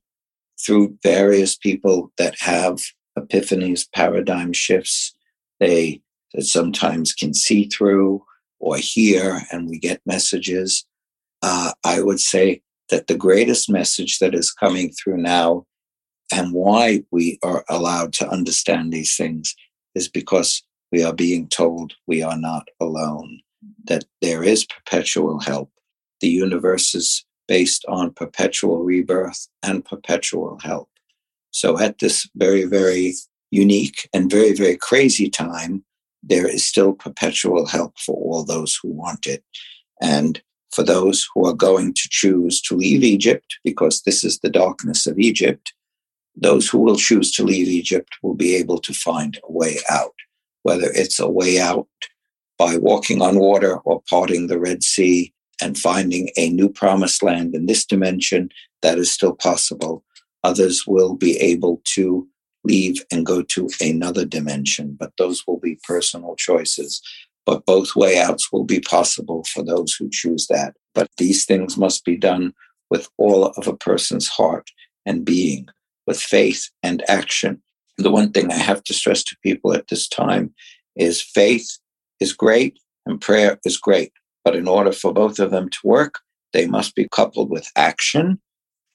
through 0.66 0.98
various 1.04 1.56
people 1.56 2.12
that 2.18 2.36
have 2.40 2.80
epiphanies, 3.18 3.86
paradigm 3.94 4.52
shifts. 4.52 5.16
They 5.60 6.02
sometimes 6.40 7.14
can 7.14 7.36
see 7.36 7.68
through 7.68 8.24
or 8.60 8.78
hear, 8.78 9.42
and 9.52 9.70
we 9.70 9.78
get 9.78 10.02
messages. 10.06 10.86
Uh, 11.44 11.74
I 11.84 12.02
would 12.02 12.20
say 12.20 12.62
that 12.90 13.08
the 13.08 13.18
greatest 13.18 13.70
message 13.70 14.18
that 14.20 14.34
is 14.34 14.52
coming 14.52 14.92
through 14.92 15.18
now 15.18 15.66
and 16.34 16.52
why 16.54 17.04
we 17.12 17.38
are 17.44 17.64
allowed 17.70 18.14
to 18.14 18.30
understand 18.30 18.92
these 18.92 19.16
things 19.16 19.54
is 19.94 20.08
because 20.08 20.64
we 20.92 21.04
are 21.04 21.14
being 21.14 21.48
told 21.48 21.94
we 22.08 22.24
are 22.24 22.38
not 22.38 22.68
alone, 22.80 23.42
that 23.86 24.06
there 24.22 24.44
is 24.44 24.66
perpetual 24.66 25.40
help. 25.40 25.70
The 26.22 26.30
universe 26.30 26.96
is 26.96 27.26
based 27.48 27.84
on 27.88 28.14
perpetual 28.14 28.84
rebirth 28.84 29.48
and 29.62 29.84
perpetual 29.84 30.60
help. 30.64 30.90
So 31.52 31.80
at 31.80 32.00
this 32.00 32.30
very, 32.36 32.64
very 32.64 33.14
unique 33.50 34.08
and 34.14 34.32
very, 34.32 34.54
very 34.54 34.78
crazy 34.78 35.30
time, 35.30 35.84
there 36.24 36.48
is 36.48 36.66
still 36.66 36.94
perpetual 36.94 37.66
help 37.66 38.00
for 38.00 38.16
all 38.16 38.46
those 38.46 38.80
who 38.82 38.90
want 38.90 39.26
it. 39.26 39.44
And 40.02 40.42
for 40.72 40.84
those 40.84 41.28
who 41.34 41.46
are 41.46 41.54
going 41.54 41.94
to 41.94 42.08
choose 42.10 42.62
to 42.62 42.76
leave 42.76 43.04
Egypt, 43.04 43.58
because 43.64 44.04
this 44.04 44.24
is 44.24 44.40
the 44.40 44.50
darkness 44.50 45.06
of 45.06 45.20
Egypt, 45.20 45.74
those 46.36 46.70
who 46.70 46.80
will 46.80 46.96
choose 46.96 47.32
to 47.34 47.44
leave 47.44 47.68
Egypt 47.68 48.10
will 48.24 48.36
be 48.36 48.56
able 48.56 48.78
to 48.80 48.94
find 48.94 49.38
a 49.44 49.52
way 49.52 49.80
out, 49.90 50.14
whether 50.64 50.90
it's 50.94 51.20
a 51.20 51.30
way 51.30 51.60
out 51.60 51.88
by 52.58 52.78
walking 52.78 53.22
on 53.22 53.38
water 53.38 53.78
or 53.80 54.02
parting 54.10 54.48
the 54.48 54.60
Red 54.60 54.84
Sea 54.84 55.34
and 55.62 55.78
finding 55.78 56.30
a 56.38 56.50
new 56.50 56.70
promised 56.70 57.24
land 57.24 57.56
in 57.56 57.66
this 57.66 57.86
dimension 57.86 58.50
that 58.82 58.98
is 58.98 59.12
still 59.12 59.34
possible. 59.34 60.04
Others 60.44 60.86
will 60.88 61.16
be 61.16 61.38
able 61.38 61.82
to 61.94 62.28
leave 62.64 63.04
and 63.12 63.26
go 63.26 63.42
to 63.42 63.70
another 63.80 64.26
dimension, 64.26 64.96
but 65.00 65.14
those 65.18 65.46
will 65.48 65.60
be 65.60 65.80
personal 65.84 66.36
choices. 66.36 67.02
But 67.46 67.66
both 67.66 67.96
way 67.96 68.20
outs 68.20 68.52
will 68.52 68.64
be 68.64 68.80
possible 68.80 69.44
for 69.46 69.64
those 69.64 69.94
who 69.94 70.10
choose 70.12 70.48
that. 70.48 70.76
But 70.94 71.10
these 71.18 71.46
things 71.46 71.78
must 71.78 72.06
be 72.06 72.16
done 72.16 72.54
with 72.90 73.10
all 73.18 73.48
of 73.48 73.68
a 73.68 73.76
person's 73.76 74.28
heart 74.28 74.70
and 75.06 75.26
being, 75.26 75.68
with 76.06 76.20
faith 76.20 76.70
and 76.84 77.04
action. 77.10 77.62
The 77.98 78.12
one 78.12 78.32
thing 78.32 78.52
I 78.52 78.58
have 78.58 78.84
to 78.84 78.94
stress 78.94 79.24
to 79.24 79.38
people 79.44 79.74
at 79.74 79.88
this 79.88 80.08
time 80.08 80.54
is 80.96 81.22
faith 81.22 81.78
is 82.20 82.34
great 82.34 82.78
and 83.06 83.20
prayer 83.20 83.60
is 83.66 83.78
great. 83.78 84.12
But 84.44 84.56
in 84.56 84.68
order 84.68 84.92
for 84.92 85.14
both 85.14 85.40
of 85.40 85.52
them 85.52 85.70
to 85.70 85.80
work, 85.84 86.20
they 86.54 86.68
must 86.68 86.96
be 86.96 87.08
coupled 87.12 87.50
with 87.50 87.72
action. 87.76 88.40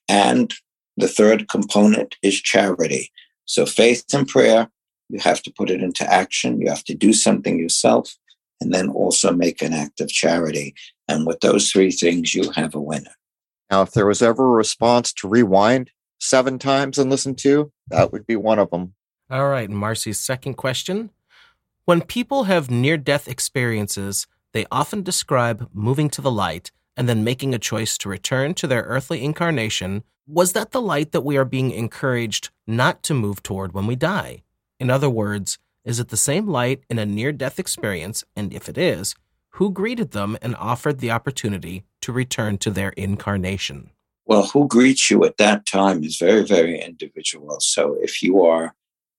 And 0.09 0.53
the 0.97 1.09
third 1.09 1.49
component 1.49 2.17
is 2.23 2.41
charity. 2.41 3.11
So 3.45 3.67
faith 3.67 4.05
and 4.13 4.27
prayer, 4.27 4.69
you 5.09 5.21
have 5.21 5.43
to 5.43 5.53
put 5.53 5.71
it 5.71 5.83
into 5.83 6.11
action. 6.11 6.61
You 6.61 6.69
have 6.69 6.85
to 6.85 6.95
do 6.95 7.13
something 7.13 7.59
yourself 7.59 8.17
and 8.61 8.73
then 8.73 8.89
also 8.89 9.33
make 9.33 9.63
an 9.63 9.73
act 9.73 10.01
of 10.01 10.09
charity. 10.09 10.75
And 11.09 11.27
with 11.27 11.41
those 11.41 11.71
three 11.71 11.91
things, 11.91 12.35
you 12.35 12.51
have 12.53 12.75
a 12.75 12.81
winner. 12.81 13.15
Now, 13.71 13.83
if 13.83 13.93
there 13.93 14.07
was 14.07 14.23
ever 14.23 14.45
a 14.45 14.57
response 14.57 15.13
to 15.15 15.29
rewind 15.29 15.91
seven 16.19 16.59
times 16.59 16.99
and 16.99 17.11
listen 17.11 17.35
to, 17.37 17.73
that 17.89 18.13
would 18.13 18.27
be 18.27 18.37
one 18.37 18.59
of 18.59 18.71
them. 18.71 18.95
All 19.31 19.49
right. 19.49 19.69
Marcy's 19.69 20.21
second 20.21 20.55
question. 20.55 21.11
When 21.85 22.01
people 22.01 22.45
have 22.45 22.71
near 22.71 22.97
death 22.97 23.29
experiences, 23.29 24.27
they 24.57 24.65
often 24.73 25.03
describe 25.03 25.69
moving 25.75 26.09
to 26.09 26.23
the 26.23 26.31
light 26.31 26.73
and 26.97 27.07
then 27.07 27.23
making 27.23 27.55
a 27.55 27.59
choice 27.59 27.99
to 27.99 28.09
return 28.09 28.55
to 28.55 28.67
their 28.67 28.85
earthly 28.85 29.23
incarnation 29.23 30.03
was 30.27 30.55
that 30.55 30.71
the 30.71 30.81
light 30.81 31.13
that 31.13 31.21
we 31.21 31.37
are 31.37 31.45
being 31.45 31.73
encouraged 31.73 32.49
not 32.67 33.03
to 33.03 33.13
move 33.13 33.43
toward 33.43 33.75
when 33.75 33.87
we 33.87 33.97
die? 33.97 34.45
In 34.81 34.89
other 34.89 35.11
words, 35.11 35.59
is 35.85 36.01
it 36.01 36.09
the 36.09 36.17
same 36.17 36.49
light 36.49 36.85
in 36.89 36.99
a 36.99 37.05
near 37.05 37.33
death 37.33 37.59
experience? 37.59 38.25
And 38.35 38.51
if 38.51 38.67
it 38.67 38.79
is, 38.79 39.15
who 39.51 39.71
greeted 39.71 40.13
them 40.13 40.39
and 40.41 40.57
offered 40.57 41.01
the 41.01 41.11
opportunity 41.11 41.85
to 42.01 42.11
return 42.11 42.57
to 42.57 42.71
their 42.71 42.91
incarnation? 42.97 43.91
Well, 44.25 44.45
who 44.47 44.69
greets 44.69 45.11
you 45.11 45.23
at 45.27 45.37
that 45.37 45.67
time 45.67 46.03
is 46.03 46.17
very, 46.17 46.45
very 46.47 46.81
individual. 46.81 47.61
So 47.61 47.95
if 48.01 48.23
you 48.23 48.43
are, 48.43 48.75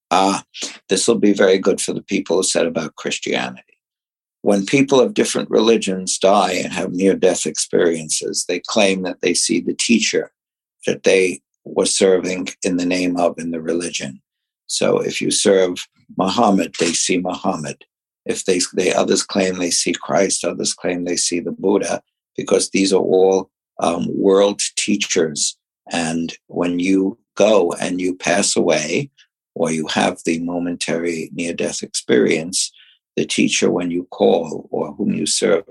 ah, 0.09 0.39
uh, 0.39 0.69
this 0.89 1.07
will 1.07 1.19
be 1.19 1.33
very 1.33 1.59
good 1.59 1.79
for 1.79 1.93
the 1.93 2.01
people 2.01 2.38
who 2.38 2.43
said 2.43 2.65
about 2.65 2.95
Christianity. 2.95 3.76
When 4.48 4.66
people 4.66 5.02
of 5.02 5.14
different 5.14 5.50
religions 5.50 6.18
die 6.18 6.54
and 6.54 6.72
have 6.72 6.93
near 6.93 7.16
death 7.16 7.45
experiences, 7.45 8.45
they 8.48 8.62
claim 8.62 9.02
that 9.02 9.20
they 9.20 9.34
see 9.34 9.60
the 9.60 9.74
teacher 9.74 10.32
that 10.86 11.04
they 11.04 11.41
were 11.66 11.86
serving 11.86 12.48
in 12.64 12.78
the 12.78 12.86
name 12.86 13.18
of 13.18 13.38
in 13.38 13.52
the 13.52 13.60
religion. 13.60 14.22
So 14.68 15.00
if 15.00 15.22
you 15.22 15.32
serve 15.32 15.86
Muhammad, 16.18 16.78
they 16.80 16.93
see 16.93 17.18
Muhammad. 17.18 17.84
If 18.26 18.45
they, 18.45 18.62
they 18.74 18.93
others 18.93 19.22
claim 19.22 19.56
they 19.56 19.70
see 19.70 19.91
Christ, 19.91 20.45
others 20.45 20.74
claim 20.74 21.04
they 21.04 21.18
see 21.18 21.41
the 21.41 21.52
Buddha, 21.52 22.02
because 22.38 22.70
these 22.70 22.93
are 22.93 23.02
all 23.02 23.52
um, 23.82 24.08
world 24.18 24.62
teachers. 24.78 25.58
And 25.91 26.34
when 26.48 26.80
you 26.80 27.20
go 27.36 27.74
and 27.82 28.00
you 28.00 28.16
pass 28.16 28.56
away, 28.56 29.10
or 29.56 29.72
you 29.72 29.88
have 29.88 30.20
the 30.24 30.39
momentary 30.39 31.32
near 31.34 31.54
death 31.54 31.84
experience, 31.84 32.72
the 33.18 33.26
teacher, 33.26 33.70
when 33.70 33.91
you 33.91 34.07
call 34.11 34.70
or 34.72 34.93
whom 34.93 35.13
you 35.13 35.26
serve 35.26 35.65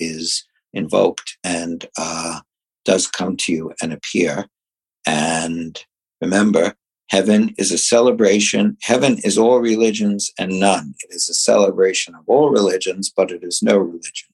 is 0.00 0.44
invoked 0.72 1.36
and 1.44 1.86
uh, 1.98 2.40
does 2.84 3.06
come 3.06 3.36
to 3.36 3.52
you 3.52 3.72
and 3.80 3.92
appear. 3.92 4.46
And 5.06 5.84
remember, 6.20 6.74
heaven 7.10 7.54
is 7.58 7.70
a 7.70 7.78
celebration. 7.78 8.76
Heaven 8.82 9.18
is 9.22 9.38
all 9.38 9.60
religions 9.60 10.30
and 10.38 10.58
none. 10.58 10.94
It 11.04 11.14
is 11.14 11.28
a 11.28 11.34
celebration 11.34 12.14
of 12.14 12.22
all 12.26 12.50
religions, 12.50 13.12
but 13.14 13.30
it 13.30 13.44
is 13.44 13.62
no 13.62 13.76
religion. 13.76 14.28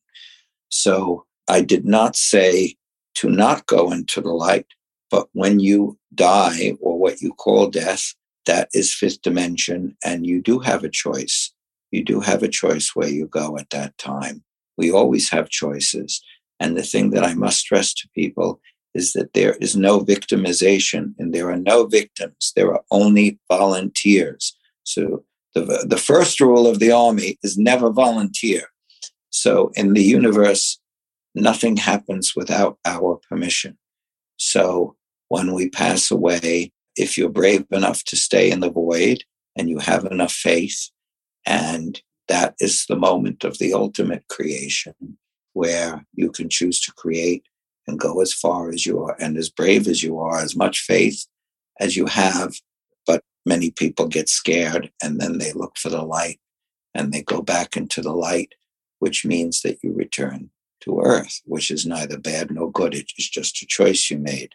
So 0.69 1.27
I 1.49 1.61
did 1.61 1.85
not 1.85 2.17
say 2.17 2.77
to 3.17 3.29
not 3.29 3.67
go 3.67 3.93
into 3.93 4.21
the 4.21 4.33
light, 4.33 4.67
but 5.11 5.29
when 5.33 5.61
you 5.61 5.99
die 6.15 6.77
or 6.81 6.99
what 6.99 7.21
you 7.21 7.33
call 7.33 7.69
death, 7.69 8.15
that 8.47 8.69
is 8.75 8.95
fifth 8.95 9.23
dimension, 9.23 9.97
and 10.05 10.27
you 10.27 10.43
do 10.43 10.59
have 10.59 10.85
a 10.85 10.89
choice. 10.89 11.54
You 11.95 12.03
do 12.03 12.19
have 12.19 12.43
a 12.43 12.49
choice 12.49 12.91
where 12.95 13.09
you 13.09 13.29
go 13.29 13.57
at 13.57 13.71
that 13.71 13.97
time. 13.99 14.43
We 14.77 14.91
always 14.91 15.31
have 15.31 15.49
choices. 15.49 16.21
And 16.59 16.77
the 16.77 16.83
thing 16.83 17.11
that 17.11 17.23
I 17.23 17.35
must 17.35 17.61
stress 17.61 17.95
to 17.95 18.09
people 18.17 18.61
is 18.95 19.13
that 19.13 19.33
there 19.33 19.55
is 19.61 19.77
no 19.77 20.01
victimization 20.01 21.15
and 21.21 21.33
there 21.33 21.49
are 21.51 21.57
no 21.57 21.87
victims. 21.87 22.53
There 22.57 22.73
are 22.73 22.83
only 22.91 23.39
volunteers. 23.49 24.57
So 24.83 25.25
the, 25.55 25.87
the 25.89 25.97
first 25.97 26.41
rule 26.41 26.67
of 26.67 26.81
the 26.81 26.91
army 26.91 27.39
is 27.45 27.57
never 27.57 27.91
volunteer. 27.91 28.63
So 29.31 29.71
in 29.77 29.95
the 29.95 30.03
universe, 30.03 30.81
nothing 31.37 31.77
happens 31.77 32.35
without 32.35 32.79
our 32.85 33.21
permission. 33.29 33.79
So 34.37 34.97
when 35.29 35.55
we 35.55 35.71
pass 35.71 36.11
away, 36.11 36.73
if 36.97 37.17
you're 37.17 37.29
brave 37.29 37.67
enough 37.71 38.03
to 38.05 38.17
stay 38.17 38.51
in 38.51 38.59
the 38.59 38.71
void 38.71 39.23
and 39.57 39.71
you 39.71 39.79
have 39.79 40.05
enough 40.07 40.33
faith, 40.33 40.91
and 41.47 42.01
that 42.29 42.55
is 42.61 42.87
the 42.87 42.97
moment 42.97 43.45
of 43.45 43.59
the 43.59 43.75
ultimate 43.75 44.27
creation 44.29 44.95
where 45.53 46.05
you 46.15 46.31
can 46.31 46.49
choose 46.49 46.81
to 46.81 46.93
create 46.93 47.45
and 47.87 47.99
go 47.99 48.21
as 48.21 48.33
far 48.33 48.71
as 48.71 48.87
you 48.87 49.03
are 49.03 49.17
and 49.21 49.37
as 49.37 49.51
brave 49.51 49.87
as 49.87 50.03
you 50.03 50.19
are, 50.19 50.41
as 50.41 50.57
much 50.57 50.81
faith 50.81 51.27
as 51.81 51.97
you 51.97 52.07
have. 52.07 52.55
But 53.07 53.23
many 53.45 53.71
people 53.71 54.09
get 54.09 54.29
scared 54.29 54.91
and 55.03 55.21
then 55.21 55.39
they 55.39 55.53
look 55.53 55.77
for 55.77 55.91
the 55.91 56.03
light 56.03 56.41
and 56.95 57.13
they 57.13 57.23
go 57.23 57.43
back 57.43 57.77
into 57.77 58.01
the 58.01 58.13
light, 58.13 58.55
which 58.99 59.25
means 59.25 59.63
that 59.63 59.79
you 59.83 59.93
return 59.93 60.51
to 60.81 61.01
earth, 61.01 61.41
which 61.45 61.71
is 61.71 61.87
neither 61.87 62.19
bad 62.19 62.51
nor 62.51 62.71
good. 62.71 62.95
It 62.95 63.13
is 63.19 63.29
just 63.29 63.63
a 63.63 63.67
choice 63.67 64.11
you 64.11 64.19
made. 64.19 64.55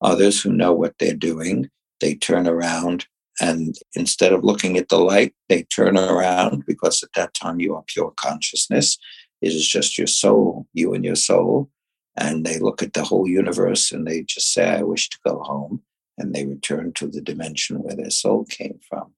Others 0.00 0.42
who 0.42 0.52
know 0.52 0.72
what 0.72 0.94
they're 0.98 1.14
doing, 1.14 1.70
they 2.00 2.14
turn 2.14 2.46
around 2.46 3.06
and 3.40 3.74
instead 3.94 4.32
of 4.32 4.44
looking 4.44 4.76
at 4.76 4.88
the 4.88 4.98
light, 4.98 5.34
they 5.48 5.64
turn 5.64 5.98
around 5.98 6.64
because 6.66 7.02
at 7.02 7.12
that 7.14 7.34
time 7.34 7.60
you 7.60 7.74
are 7.74 7.84
pure 7.86 8.12
consciousness. 8.16 8.98
It 9.40 9.52
is 9.52 9.66
just 9.66 9.98
your 9.98 10.06
soul, 10.06 10.66
you 10.72 10.94
and 10.94 11.04
your 11.04 11.16
soul. 11.16 11.70
And 12.16 12.46
they 12.46 12.60
look 12.60 12.82
at 12.82 12.92
the 12.92 13.02
whole 13.02 13.28
universe 13.28 13.90
and 13.90 14.06
they 14.06 14.22
just 14.22 14.52
say, 14.52 14.68
I 14.68 14.82
wish 14.82 15.08
to 15.10 15.18
go 15.26 15.40
home. 15.40 15.82
And 16.16 16.32
they 16.32 16.46
return 16.46 16.92
to 16.94 17.08
the 17.08 17.20
dimension 17.20 17.82
where 17.82 17.96
their 17.96 18.10
soul 18.10 18.44
came 18.44 18.78
from. 18.88 19.12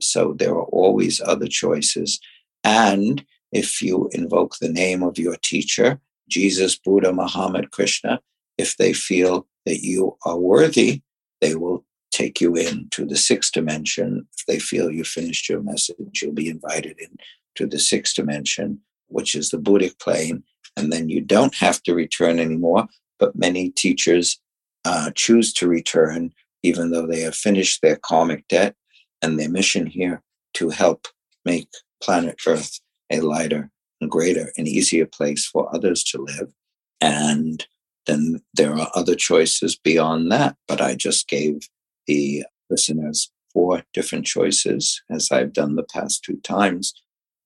So 0.00 0.32
there 0.32 0.54
are 0.54 0.64
always 0.64 1.20
other 1.20 1.46
choices. 1.46 2.18
And 2.64 3.24
if 3.52 3.82
you 3.82 4.08
invoke 4.12 4.56
the 4.56 4.70
name 4.70 5.02
of 5.02 5.18
your 5.18 5.36
teacher, 5.36 6.00
Jesus, 6.30 6.78
Buddha, 6.78 7.12
Muhammad, 7.12 7.72
Krishna, 7.72 8.20
if 8.56 8.78
they 8.78 8.94
feel 8.94 9.46
that 9.66 9.82
you 9.82 10.16
are 10.24 10.38
worthy, 10.38 11.02
they 11.42 11.54
will 11.54 11.84
take 12.20 12.40
you 12.40 12.54
into 12.54 13.06
the 13.06 13.16
sixth 13.16 13.52
dimension. 13.52 14.26
If 14.36 14.46
they 14.46 14.58
feel 14.58 14.90
you 14.90 15.04
finished 15.04 15.48
your 15.48 15.62
message, 15.62 16.20
you'll 16.20 16.32
be 16.32 16.50
invited 16.50 16.98
into 17.00 17.70
the 17.70 17.78
sixth 17.78 18.14
dimension, 18.14 18.80
which 19.08 19.34
is 19.34 19.48
the 19.48 19.58
Buddhic 19.58 19.98
plane. 19.98 20.42
And 20.76 20.92
then 20.92 21.08
you 21.08 21.20
don't 21.20 21.54
have 21.56 21.82
to 21.84 21.94
return 21.94 22.38
anymore. 22.38 22.86
But 23.18 23.36
many 23.36 23.70
teachers 23.70 24.38
uh, 24.84 25.10
choose 25.14 25.52
to 25.54 25.68
return, 25.68 26.32
even 26.62 26.90
though 26.90 27.06
they 27.06 27.20
have 27.20 27.34
finished 27.34 27.80
their 27.80 27.96
karmic 27.96 28.46
debt 28.48 28.74
and 29.22 29.38
their 29.38 29.50
mission 29.50 29.86
here 29.86 30.22
to 30.54 30.70
help 30.70 31.08
make 31.44 31.68
planet 32.02 32.36
Earth 32.46 32.80
a 33.10 33.20
lighter 33.20 33.70
and 34.00 34.10
greater 34.10 34.52
and 34.56 34.68
easier 34.68 35.06
place 35.06 35.46
for 35.46 35.74
others 35.74 36.02
to 36.04 36.22
live. 36.22 36.52
And 37.00 37.66
then 38.06 38.40
there 38.54 38.74
are 38.78 38.90
other 38.94 39.14
choices 39.14 39.76
beyond 39.76 40.30
that. 40.32 40.56
But 40.68 40.80
I 40.80 40.94
just 40.94 41.28
gave 41.28 41.68
the 42.06 42.44
listeners 42.68 43.30
four 43.52 43.82
different 43.92 44.26
choices, 44.26 45.02
as 45.10 45.30
I've 45.30 45.52
done 45.52 45.76
the 45.76 45.82
past 45.82 46.22
two 46.24 46.36
times. 46.38 46.94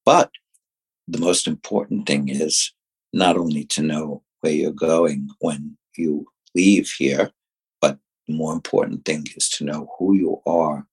But 0.04 0.30
the 1.08 1.18
most 1.18 1.46
important 1.46 2.06
thing 2.06 2.28
is 2.28 2.72
not 3.12 3.36
only 3.36 3.64
to 3.64 3.82
know 3.82 4.22
where 4.40 4.52
you're 4.52 4.72
going 4.72 5.30
when 5.40 5.76
you 5.96 6.26
leave 6.54 6.90
here, 6.98 7.30
but 7.80 7.98
the 8.26 8.34
more 8.34 8.52
important 8.52 9.04
thing 9.04 9.26
is 9.36 9.48
to 9.50 9.64
know 9.64 9.88
who 9.98 10.14
you 10.14 10.42
are 10.46 10.86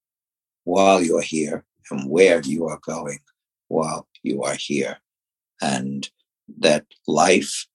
while 0.64 1.01
you're 1.01 1.22
here 1.22 1.66
and 1.89 2.09
where 2.09 2.41
you 2.41 2.68
are 2.68 2.80
going 2.82 3.20
while 3.68 4.07
you 4.24 4.43
are 4.43 4.55
here. 4.55 4.97
And 5.62 6.09
that 6.59 6.86
life, 7.07 7.68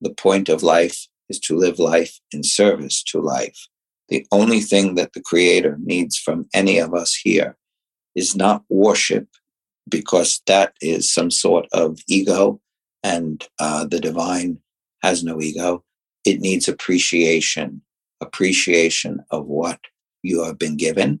the 0.00 0.12
point 0.14 0.48
of 0.48 0.62
life 0.62 1.06
is 1.28 1.38
to 1.40 1.56
live 1.56 1.78
life 1.78 2.20
in 2.32 2.42
service 2.42 3.02
to 3.04 3.20
life. 3.20 3.68
The 4.10 4.26
only 4.32 4.60
thing 4.60 4.96
that 4.96 5.12
the 5.12 5.22
Creator 5.22 5.78
needs 5.82 6.18
from 6.18 6.48
any 6.52 6.78
of 6.78 6.94
us 6.94 7.14
here 7.14 7.56
is 8.14 8.36
not 8.36 8.64
worship, 8.68 9.28
because 9.88 10.42
that 10.46 10.74
is 10.80 11.12
some 11.12 11.30
sort 11.30 11.66
of 11.72 11.98
ego, 12.08 12.60
and 13.02 13.46
uh, 13.58 13.86
the 13.86 14.00
divine 14.00 14.58
has 15.02 15.24
no 15.24 15.40
ego. 15.40 15.84
It 16.24 16.40
needs 16.40 16.68
appreciation, 16.68 17.82
appreciation 18.20 19.24
of 19.30 19.46
what 19.46 19.80
you 20.22 20.44
have 20.44 20.58
been 20.58 20.76
given, 20.76 21.20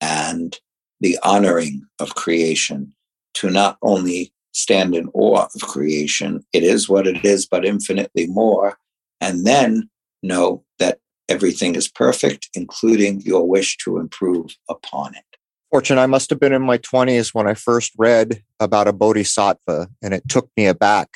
and 0.00 0.58
the 1.00 1.18
honoring 1.22 1.82
of 2.00 2.14
creation 2.14 2.94
to 3.34 3.50
not 3.50 3.78
only 3.82 4.32
stand 4.52 4.94
in 4.94 5.08
awe 5.14 5.46
of 5.54 5.60
creation, 5.60 6.44
it 6.52 6.64
is 6.64 6.88
what 6.88 7.06
it 7.06 7.24
is, 7.24 7.46
but 7.46 7.64
infinitely 7.64 8.26
more, 8.26 8.78
and 9.20 9.46
then 9.46 9.88
know 10.22 10.64
that 10.78 10.98
everything 11.28 11.74
is 11.74 11.88
perfect, 11.88 12.48
including 12.54 13.20
your 13.22 13.46
wish 13.46 13.76
to 13.78 13.98
improve 13.98 14.56
upon 14.68 15.14
it. 15.14 15.24
Fortune, 15.70 15.98
I 15.98 16.06
must 16.06 16.30
have 16.30 16.40
been 16.40 16.54
in 16.54 16.62
my 16.62 16.78
20s 16.78 17.34
when 17.34 17.46
I 17.46 17.54
first 17.54 17.92
read 17.98 18.42
about 18.58 18.88
a 18.88 18.92
bodhisattva, 18.92 19.88
and 20.02 20.14
it 20.14 20.28
took 20.28 20.50
me 20.56 20.66
aback. 20.66 21.08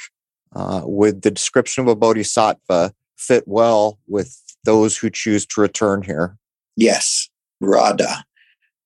Uh, 0.54 0.82
would 0.84 1.22
the 1.22 1.30
description 1.30 1.82
of 1.82 1.88
a 1.88 1.96
bodhisattva 1.96 2.92
fit 3.16 3.44
well 3.46 3.98
with 4.06 4.38
those 4.64 4.98
who 4.98 5.08
choose 5.08 5.46
to 5.46 5.60
return 5.60 6.02
here? 6.02 6.36
Yes, 6.76 7.30
Radha. 7.60 8.24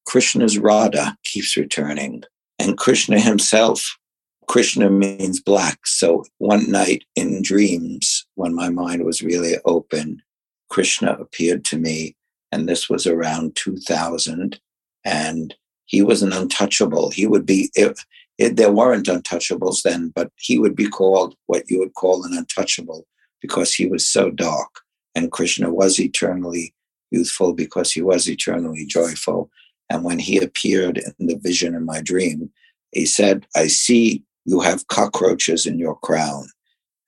Krishna's 0.07 0.57
Radha 0.59 1.17
keeps 1.25 1.57
returning. 1.57 2.23
And 2.59 2.79
Krishna 2.79 3.19
himself, 3.19 3.99
Krishna 4.47 4.89
means 4.89 5.41
black. 5.41 5.87
So 5.87 6.25
one 6.39 6.71
night 6.71 7.05
in 7.17 7.43
dreams, 7.43 8.25
when 8.37 8.55
my 8.55 8.71
mind 8.71 9.05
was 9.05 9.23
really 9.23 9.57
open, 9.65 10.23
Krishna 10.69 11.13
appeared 11.13 11.65
to 11.67 11.79
me, 11.79 12.17
and 12.53 12.69
this 12.69 12.89
was 12.89 13.07
around 13.07 13.57
2000, 13.57 14.61
and 15.05 15.55
he 15.87 16.03
was 16.03 16.23
an 16.23 16.33
untouchable. 16.33 17.11
He 17.11 17.27
would 17.27 17.47
be, 17.47 17.71
it, 17.75 17.99
there 18.39 18.73
weren't 18.73 19.07
untouchables 19.07 19.83
then, 19.83 20.13
but 20.15 20.31
he 20.37 20.59
would 20.59 20.77
be 20.77 20.89
called 20.89 21.37
what 21.47 21.65
you 21.69 21.79
would 21.79 21.95
call 21.95 22.25
an 22.25 22.37
untouchable 22.37 23.07
because 23.41 23.73
he 23.73 23.87
was 23.87 24.09
so 24.09 24.31
dark. 24.31 24.81
And 25.15 25.33
Krishna 25.33 25.73
was 25.73 25.99
eternally 25.99 26.75
youthful 27.11 27.55
because 27.55 27.93
he 27.93 28.03
was 28.03 28.29
eternally 28.29 28.85
joyful. 28.85 29.51
And 29.89 30.05
when 30.05 30.19
he 30.19 30.39
appeared 30.39 30.99
in 30.99 31.27
the 31.27 31.37
vision 31.37 31.75
in 31.75 31.85
my 31.85 32.03
dream, 32.03 32.51
he 32.93 33.07
said, 33.07 33.47
I 33.55 33.69
see 33.69 34.25
you 34.45 34.61
have 34.61 34.89
cockroaches 34.89 35.67
in 35.67 35.79
your 35.79 35.97
crown. 35.99 36.49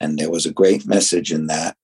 And 0.01 0.19
there 0.19 0.31
was 0.31 0.47
a 0.47 0.53
great 0.53 0.87
message 0.87 1.33
in 1.33 1.49
that. 1.49 1.77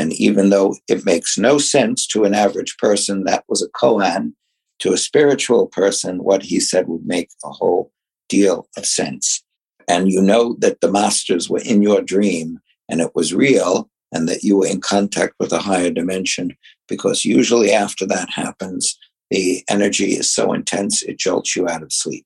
And 0.00 0.14
even 0.14 0.48
though 0.48 0.76
it 0.88 1.04
makes 1.04 1.36
no 1.36 1.58
sense 1.58 2.06
to 2.06 2.24
an 2.24 2.32
average 2.32 2.78
person, 2.78 3.24
that 3.24 3.44
was 3.50 3.62
a 3.62 3.68
koan. 3.68 4.32
To 4.78 4.94
a 4.94 4.96
spiritual 4.96 5.66
person, 5.66 6.24
what 6.24 6.42
he 6.42 6.58
said 6.58 6.88
would 6.88 7.04
make 7.04 7.28
a 7.44 7.50
whole 7.50 7.92
deal 8.30 8.66
of 8.78 8.86
sense. 8.86 9.44
And 9.86 10.10
you 10.10 10.22
know 10.22 10.56
that 10.60 10.80
the 10.80 10.90
masters 10.90 11.50
were 11.50 11.60
in 11.62 11.82
your 11.82 12.00
dream 12.00 12.60
and 12.88 13.02
it 13.02 13.14
was 13.14 13.34
real 13.34 13.90
and 14.10 14.26
that 14.26 14.42
you 14.42 14.56
were 14.56 14.66
in 14.66 14.80
contact 14.80 15.34
with 15.38 15.52
a 15.52 15.58
higher 15.58 15.90
dimension 15.90 16.56
because 16.88 17.26
usually 17.26 17.70
after 17.70 18.06
that 18.06 18.30
happens, 18.30 18.98
the 19.28 19.62
energy 19.68 20.12
is 20.12 20.32
so 20.32 20.54
intense 20.54 21.02
it 21.02 21.18
jolts 21.18 21.54
you 21.54 21.68
out 21.68 21.82
of 21.82 21.92
sleep. 21.92 22.24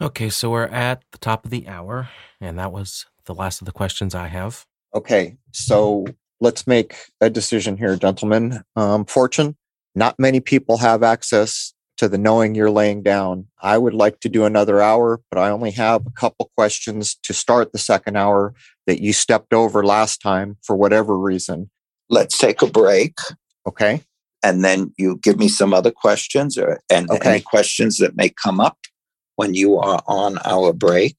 Okay, 0.00 0.28
so 0.28 0.50
we're 0.50 0.64
at 0.64 1.04
the 1.12 1.18
top 1.18 1.44
of 1.44 1.52
the 1.52 1.68
hour, 1.68 2.08
and 2.40 2.58
that 2.58 2.72
was 2.72 3.06
the 3.26 3.34
last 3.34 3.60
of 3.60 3.66
the 3.66 3.72
questions 3.72 4.12
I 4.12 4.26
have. 4.26 4.66
Okay, 4.92 5.36
so 5.52 6.04
let's 6.42 6.66
make 6.66 6.96
a 7.20 7.30
decision 7.30 7.76
here, 7.76 7.96
gentlemen. 7.96 8.62
Um, 8.74 9.04
Fortune, 9.04 9.56
not 9.94 10.18
many 10.18 10.40
people 10.40 10.78
have 10.78 11.04
access 11.04 11.72
to 11.98 12.08
the 12.08 12.18
knowing 12.18 12.56
you're 12.56 12.70
laying 12.70 13.00
down. 13.02 13.46
I 13.62 13.78
would 13.78 13.94
like 13.94 14.18
to 14.20 14.28
do 14.28 14.44
another 14.44 14.82
hour, 14.82 15.20
but 15.30 15.38
I 15.38 15.50
only 15.50 15.70
have 15.70 16.04
a 16.04 16.10
couple 16.10 16.50
questions 16.56 17.16
to 17.22 17.32
start 17.32 17.70
the 17.70 17.78
second 17.78 18.16
hour 18.16 18.54
that 18.88 19.00
you 19.00 19.12
stepped 19.12 19.54
over 19.54 19.84
last 19.84 20.20
time 20.20 20.56
for 20.62 20.74
whatever 20.74 21.16
reason. 21.16 21.70
Let's 22.10 22.36
take 22.36 22.60
a 22.60 22.66
break. 22.66 23.14
Okay. 23.68 24.02
And 24.42 24.64
then 24.64 24.92
you 24.98 25.18
give 25.22 25.38
me 25.38 25.46
some 25.46 25.72
other 25.72 25.92
questions 25.92 26.58
or 26.58 26.80
and 26.90 27.08
okay. 27.08 27.30
any 27.30 27.40
questions 27.40 27.98
that 27.98 28.16
may 28.16 28.30
come 28.30 28.58
up 28.58 28.78
when 29.36 29.54
you 29.54 29.78
are 29.78 30.02
on 30.08 30.38
our 30.44 30.72
break. 30.72 31.16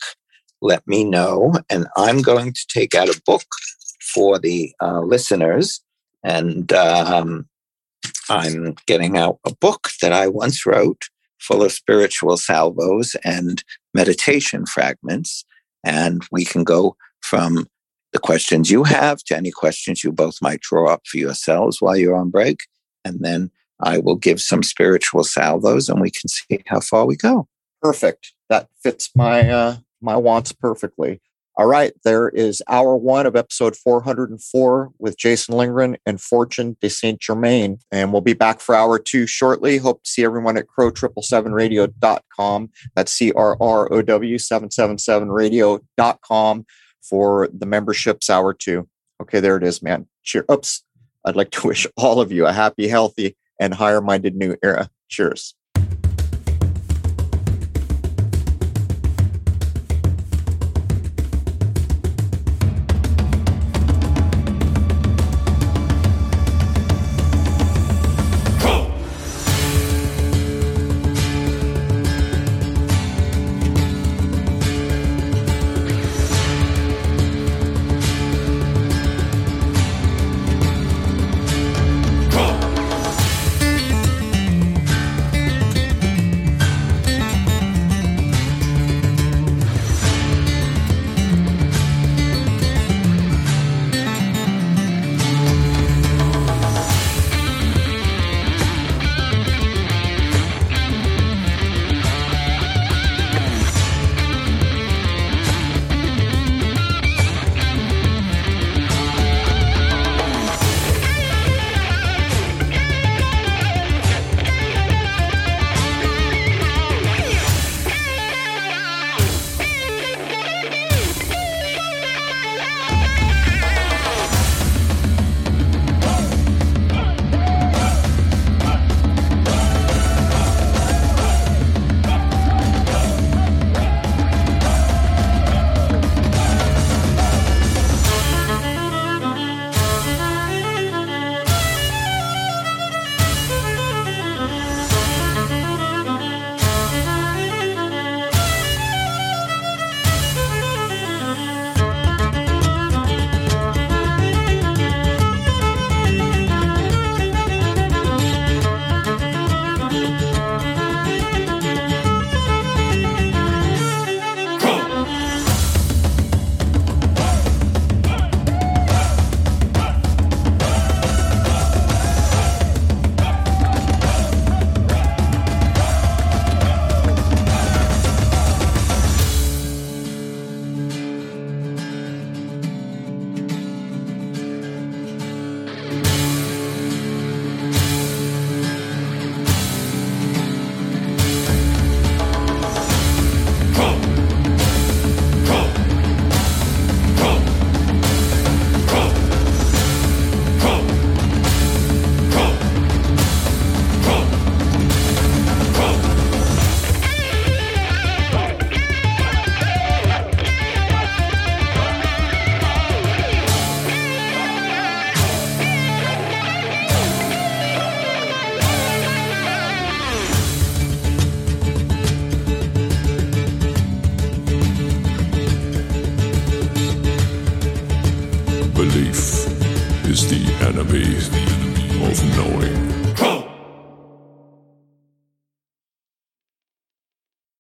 Let 0.61 0.86
me 0.86 1.05
know. 1.05 1.53
And 1.69 1.88
I'm 1.95 2.21
going 2.21 2.51
to 2.51 2.65
take 2.67 2.93
out 2.93 3.07
a 3.07 3.21
book 3.26 3.45
for 4.14 4.39
the 4.39 4.74
uh, 4.82 5.01
listeners. 5.01 5.82
And 6.24 6.72
um, 6.74 7.47
I'm 8.30 8.76
getting 8.86 9.18
out 9.18 9.39
a 9.45 9.53
book 9.55 9.89
that 10.01 10.14
I 10.14 10.28
once 10.28 10.66
wrote 10.66 11.09
full 11.39 11.64
of 11.64 11.72
spiritual 11.72 12.38
salvos 12.38 13.16
and 13.24 13.64
meditation 13.93 14.66
fragments. 14.66 15.43
And 15.84 16.24
we 16.32 16.45
can 16.45 16.64
go 16.64 16.95
from 17.22 17.68
the 18.14 18.20
questions 18.20 18.72
you 18.72 18.84
have 18.84 19.24
to 19.24 19.36
any 19.36 19.51
questions 19.51 20.03
you 20.03 20.11
both 20.11 20.41
might 20.41 20.61
draw 20.61 20.89
up 20.89 21.01
for 21.05 21.18
yourselves 21.18 21.82
while 21.82 21.97
you're 21.97 22.16
on 22.16 22.30
break. 22.30 22.61
And 23.03 23.20
then 23.20 23.51
I 23.82 23.97
will 23.97 24.16
give 24.16 24.39
some 24.39 24.64
spiritual 24.64 25.24
salvos 25.24 25.89
and 25.89 25.99
we 25.99 26.11
can 26.11 26.30
see 26.30 26.64
how 26.68 26.80
far 26.80 27.05
we 27.05 27.18
go. 27.18 27.47
Perfect. 27.82 28.34
That 28.49 28.70
fits 28.82 29.09
my 29.16 29.49
uh, 29.49 29.78
my 30.01 30.16
wants 30.16 30.53
perfectly. 30.53 31.20
All 31.56 31.68
right, 31.68 31.93
there 32.04 32.30
is 32.30 32.64
hour 32.68 32.97
one 32.97 33.28
of 33.28 33.36
episode 33.36 33.76
404 33.76 34.91
with 34.97 35.20
Jason 35.20 35.56
Lindgren 35.56 35.97
and 36.04 36.20
Fortune 36.20 36.78
de 36.82 36.89
Saint 36.89 37.22
Germain. 37.22 37.78
And 37.91 38.12
we'll 38.12 38.22
be 38.22 38.34
back 38.34 38.60
for 38.60 38.74
hour 38.74 38.97
two 38.97 39.28
shortly. 39.28 39.78
Hope 39.78 40.01
to 40.01 40.10
see 40.10 40.26
everyone 40.26 40.58
at 40.58 40.66
crow777radio.com. 40.66 42.72
That's 42.95 43.14
C 43.14 43.32
R 43.34 43.56
R 43.62 43.93
O 43.93 44.01
W 44.01 44.38
777radio.com 44.38 46.66
for 47.04 47.49
the 47.54 47.68
memberships 47.68 48.32
hour 48.32 48.54
two. 48.54 48.89
Okay, 49.22 49.39
there 49.39 49.56
it 49.56 49.64
is, 49.64 49.84
man. 49.84 50.08
Cheer. 50.24 50.45
Oops. 50.51 50.84
I'd 51.24 51.36
like 51.36 51.51
to 51.51 51.68
wish 51.68 51.86
all 51.97 52.20
of 52.20 52.32
you 52.32 52.47
a 52.47 52.54
happy, 52.54 52.88
healthy, 52.88 53.38
and 53.60 53.76
higher 53.76 54.01
minded 54.01 54.36
new 54.36 54.56
era. 54.64 54.89
Cheers. 55.08 55.54